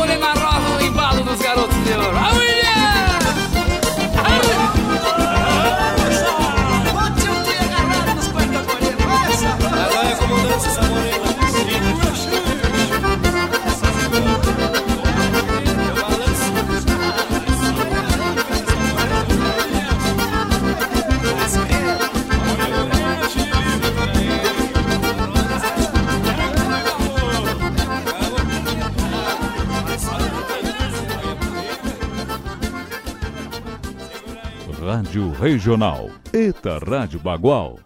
Rádio 35.17 35.33
Regional. 35.41 36.11
Eta 36.31 36.79
Rádio 36.79 37.19
Bagual. 37.19 37.86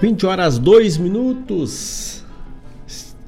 20 0.00 0.26
horas 0.26 0.58
2 0.60 0.96
minutos. 0.96 2.24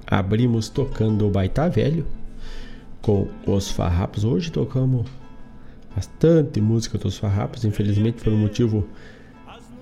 Abrimos 0.07 0.69
tocando 0.69 1.27
o 1.27 1.31
Baita 1.31 1.69
Velho 1.69 2.07
com 3.03 3.27
os 3.45 3.71
Farrapos. 3.71 4.23
Hoje 4.23 4.53
tocamos 4.53 5.05
bastante 5.95 6.61
música 6.61 6.97
dos 6.97 7.19
Farrapos, 7.19 7.65
infelizmente 7.65 8.23
por 8.23 8.33
um 8.33 8.39
motivo 8.39 8.87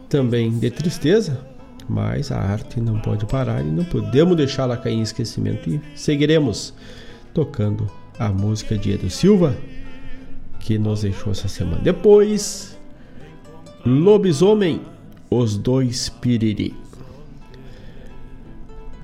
também 0.08 0.50
de 0.50 0.70
tristeza, 0.70 1.38
mas 1.86 2.32
a 2.32 2.38
arte 2.38 2.80
não 2.80 2.98
pode 3.00 3.26
parar 3.26 3.60
e 3.60 3.70
não 3.70 3.84
podemos 3.84 4.34
deixá-la 4.34 4.78
cair 4.78 4.94
em 4.94 5.02
esquecimento 5.02 5.68
e 5.68 5.80
seguiremos 5.94 6.72
tocando 7.34 7.86
a 8.18 8.30
música 8.30 8.78
de 8.78 8.92
Edu 8.92 9.10
Silva 9.10 9.54
que 10.60 10.78
nos 10.78 11.02
deixou 11.02 11.32
essa 11.32 11.48
semana. 11.48 11.82
Depois, 11.82 12.78
Lobisomem, 13.84 14.80
os 15.30 15.56
dois 15.56 16.08
piriri 16.08 16.74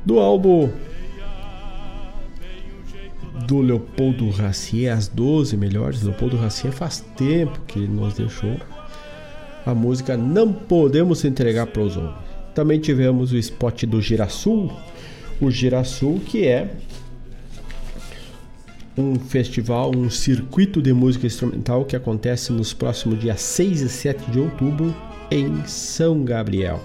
do 0.04 0.18
álbum 0.18 0.70
do 3.46 3.60
Leopoldo 3.60 4.28
Racier, 4.30 4.96
as 4.96 5.08
12 5.08 5.56
melhores. 5.56 6.02
Leopoldo 6.02 6.36
Racier 6.36 6.72
faz 6.72 7.00
tempo 7.16 7.60
que 7.66 7.78
nos 7.80 8.14
deixou. 8.14 8.56
A 9.66 9.74
música 9.74 10.16
Não 10.16 10.52
Podemos 10.52 11.24
Entregar 11.24 11.66
para 11.66 11.82
os 11.82 11.96
Homens. 11.96 12.16
Também 12.54 12.78
tivemos 12.78 13.32
o 13.32 13.36
spot 13.36 13.84
do 13.84 14.00
Girasul, 14.00 14.70
o 15.40 15.50
Girasul 15.50 16.20
que 16.20 16.46
é 16.46 16.70
um 18.96 19.18
festival, 19.18 19.90
um 19.94 20.08
circuito 20.08 20.80
de 20.80 20.92
música 20.92 21.26
instrumental 21.26 21.84
que 21.84 21.96
acontece 21.96 22.52
nos 22.52 22.72
próximos 22.72 23.18
dias 23.18 23.40
6 23.40 23.80
e 23.80 23.88
7 23.88 24.30
de 24.30 24.38
outubro 24.38 24.94
em 25.34 25.66
São 25.66 26.24
Gabriel. 26.24 26.80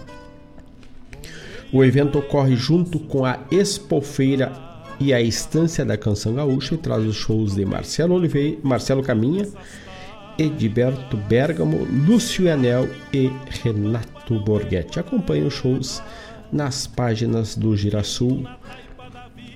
O 1.72 1.84
evento 1.84 2.18
ocorre 2.18 2.56
junto 2.56 3.00
com 3.00 3.24
a 3.24 3.38
Expofeira 3.52 4.52
e 5.00 5.14
a 5.14 5.22
Estância 5.22 5.86
da 5.86 5.96
Canção 5.96 6.34
Gaúcha 6.34 6.74
e 6.74 6.78
traz 6.80 7.06
os 7.06 7.16
shows 7.16 7.54
de 7.54 7.64
Marcelo 7.64 8.16
Oliveira, 8.16 8.58
Marcelo 8.64 9.04
Caminha, 9.04 9.48
Edberto 10.36 11.16
Bergamo, 11.16 11.86
Lúcio 12.08 12.52
Anel 12.52 12.90
e 13.14 13.32
Renato 13.62 14.40
Borghetti. 14.40 15.00
Acompanhe 15.00 15.44
os 15.44 15.54
shows 15.54 16.02
nas 16.52 16.88
páginas 16.88 17.56
do 17.56 17.78
Girasul 17.78 18.48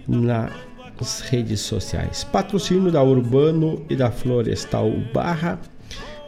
nas 0.07 1.21
redes 1.21 1.61
sociais. 1.61 2.23
Patrocínio 2.23 2.91
da 2.91 3.01
Urbano 3.01 3.83
e 3.89 3.95
da 3.95 4.11
Florestal 4.11 4.91
Barra 5.11 5.59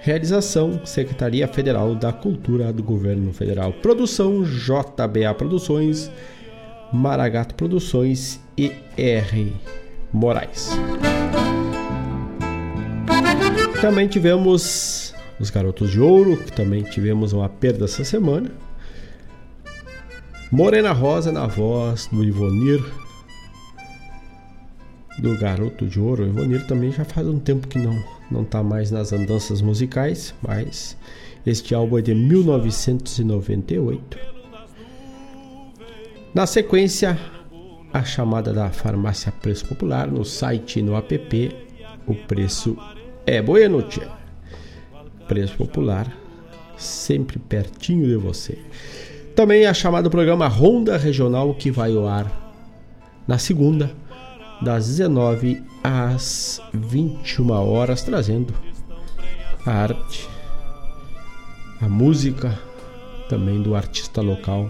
Realização: 0.06 0.86
Secretaria 0.86 1.48
Federal 1.48 1.96
da 1.96 2.14
Cultura 2.14 2.72
do 2.72 2.84
Governo 2.84 3.34
Federal. 3.34 3.74
Produção: 3.74 4.44
JBA 4.44 5.34
Produções, 5.36 6.12
Maragato 6.94 7.56
Produções 7.56 8.40
e 8.56 8.72
R. 8.96 9.52
Moraes. 10.14 10.70
Também 13.82 14.08
tivemos 14.08 15.16
os 15.40 15.50
Garotos 15.50 15.90
de 15.90 16.00
Ouro, 16.00 16.38
que 16.38 16.52
também 16.52 16.84
tivemos 16.84 17.34
uma 17.34 17.50
perda 17.50 17.86
essa 17.86 18.04
semana. 18.04 18.52
Morena 20.52 20.92
Rosa 20.92 21.32
na 21.32 21.48
voz 21.48 22.06
do 22.12 22.24
Ivonir, 22.24 22.80
do 25.18 25.36
Garoto 25.40 25.88
de 25.88 26.00
Ouro. 26.00 26.26
O 26.26 26.28
Ivonir 26.28 26.68
também 26.68 26.92
já 26.92 27.04
faz 27.04 27.28
um 27.28 27.40
tempo 27.40 27.68
que 27.68 27.80
não 27.80 28.15
não 28.30 28.44
está 28.44 28.62
mais 28.64 28.92
nas 28.92 29.14
andanças 29.14 29.62
musicais, 29.62 30.36
mas 30.42 30.98
este 31.46 31.76
álbum 31.76 32.00
é 32.00 32.02
de 32.02 32.16
1998. 32.16 34.18
Na 36.34 36.46
sequência, 36.46 37.18
a 37.94 38.04
chamada 38.04 38.52
da 38.52 38.70
farmácia 38.72 39.32
Preço 39.32 39.66
Popular 39.68 40.12
no 40.12 40.26
site 40.26 40.80
e 40.80 40.84
no 40.84 40.98
app. 40.98 41.56
O 42.06 42.14
preço 42.14 42.76
é 43.26 43.42
bueno, 43.42 43.82
tia. 43.84 44.10
Preço 45.28 45.56
Popular, 45.56 46.12
sempre 46.78 47.40
pertinho 47.40 48.06
de 48.06 48.18
você. 48.18 48.60
Também 49.34 49.66
a 49.66 49.74
chamada 49.74 50.04
do 50.04 50.10
programa 50.10 50.48
Ronda 50.48 50.98
Regional 50.98 51.56
que 51.56 51.72
vai 51.72 51.96
ao 51.96 52.06
ar 52.08 52.46
na 53.28 53.38
segunda, 53.38 53.92
das 54.62 54.88
19 54.88 55.64
às 55.84 56.62
21 56.74 57.52
horas, 57.52 58.04
trazendo 58.04 58.54
a 59.66 59.72
arte, 59.72 60.28
a 61.82 61.88
música 61.88 62.58
também 63.30 63.62
do 63.62 63.76
artista 63.76 64.22
local 64.22 64.70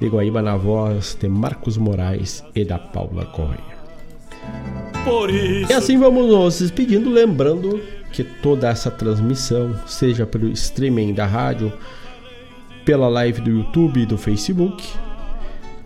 de 0.00 0.08
Guaíba 0.08 0.40
na 0.40 0.56
voz 0.56 1.16
de 1.20 1.28
Marcos 1.28 1.76
Moraes 1.76 2.44
e 2.54 2.64
da 2.64 2.78
Paula 2.78 3.26
Correia. 3.26 3.78
E 5.68 5.72
assim 5.72 5.98
vamos 5.98 6.26
nos 6.26 6.60
despedindo, 6.60 7.10
lembrando 7.10 7.80
que 8.12 8.22
toda 8.22 8.68
essa 8.68 8.90
transmissão, 8.90 9.74
seja 9.86 10.26
pelo 10.26 10.48
streaming 10.48 11.12
da 11.12 11.26
rádio, 11.26 11.72
pela 12.84 13.08
live 13.08 13.40
do 13.40 13.50
YouTube 13.50 14.00
e 14.00 14.06
do 14.06 14.16
Facebook, 14.16 14.82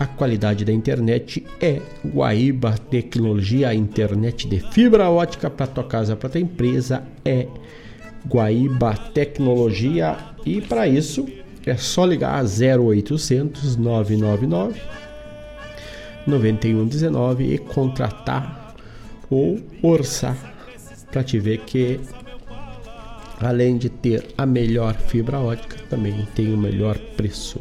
a 0.03 0.07
qualidade 0.07 0.65
da 0.65 0.73
internet 0.73 1.47
é 1.61 1.81
Guaíba 2.05 2.77
Tecnologia, 2.91 3.69
a 3.69 3.74
internet 3.74 4.49
de 4.49 4.59
fibra 4.59 5.09
ótica 5.09 5.49
para 5.49 5.66
tua 5.69 5.85
casa, 5.85 6.16
para 6.16 6.29
tua 6.29 6.41
empresa 6.41 7.05
é 7.24 7.47
Guaíba 8.27 8.97
Tecnologia. 9.15 10.16
E 10.45 10.61
para 10.61 10.89
isso 10.89 11.29
é 11.65 11.77
só 11.77 12.05
ligar 12.05 12.43
0800 12.43 13.77
999 13.77 14.81
9119 16.27 17.55
e 17.55 17.59
contratar 17.59 18.74
ou 19.31 19.61
orçar 19.83 20.37
para 21.12 21.23
te 21.23 21.39
ver 21.39 21.59
que 21.59 22.01
além 23.41 23.79
de 23.79 23.89
ter 23.89 24.27
a 24.37 24.45
melhor 24.45 24.95
fibra 24.95 25.39
ótica, 25.39 25.77
também 25.89 26.27
tem 26.35 26.53
o 26.53 26.59
melhor 26.59 26.99
preço 27.16 27.61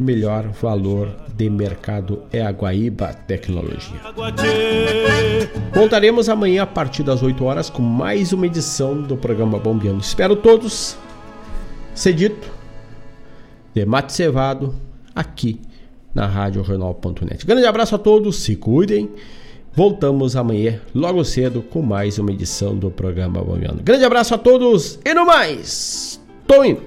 melhor 0.00 0.48
valor 0.48 1.14
de 1.36 1.50
mercado 1.50 2.22
é 2.32 2.40
a 2.40 2.50
Guaíba 2.50 3.12
Tecnologia. 3.12 4.00
Voltaremos 5.74 6.30
amanhã 6.30 6.62
a 6.62 6.66
partir 6.66 7.02
das 7.02 7.22
8 7.22 7.44
horas 7.44 7.68
com 7.68 7.82
mais 7.82 8.32
uma 8.32 8.46
edição 8.46 9.00
do 9.02 9.14
programa 9.16 9.58
Bombeando. 9.58 10.00
Espero 10.00 10.34
todos. 10.36 10.96
Cedito, 11.94 12.50
de 13.74 13.84
Mate 13.84 14.12
Cevado, 14.14 14.74
aqui 15.14 15.60
na 16.14 16.26
Rádio 16.26 16.62
Renal.net. 16.62 17.44
Grande 17.44 17.66
abraço 17.66 17.94
a 17.94 17.98
todos, 17.98 18.36
se 18.36 18.56
cuidem. 18.56 19.10
Voltamos 19.72 20.34
amanhã, 20.34 20.80
logo 20.94 21.22
cedo, 21.24 21.62
com 21.62 21.82
mais 21.82 22.18
uma 22.18 22.32
edição 22.32 22.74
do 22.74 22.90
programa 22.90 23.42
Bombeando. 23.42 23.82
Grande 23.82 24.04
abraço 24.04 24.34
a 24.34 24.38
todos 24.38 24.98
e 25.04 25.12
no 25.12 25.26
mais, 25.26 26.20
tô 26.46 26.64
indo. 26.64 26.80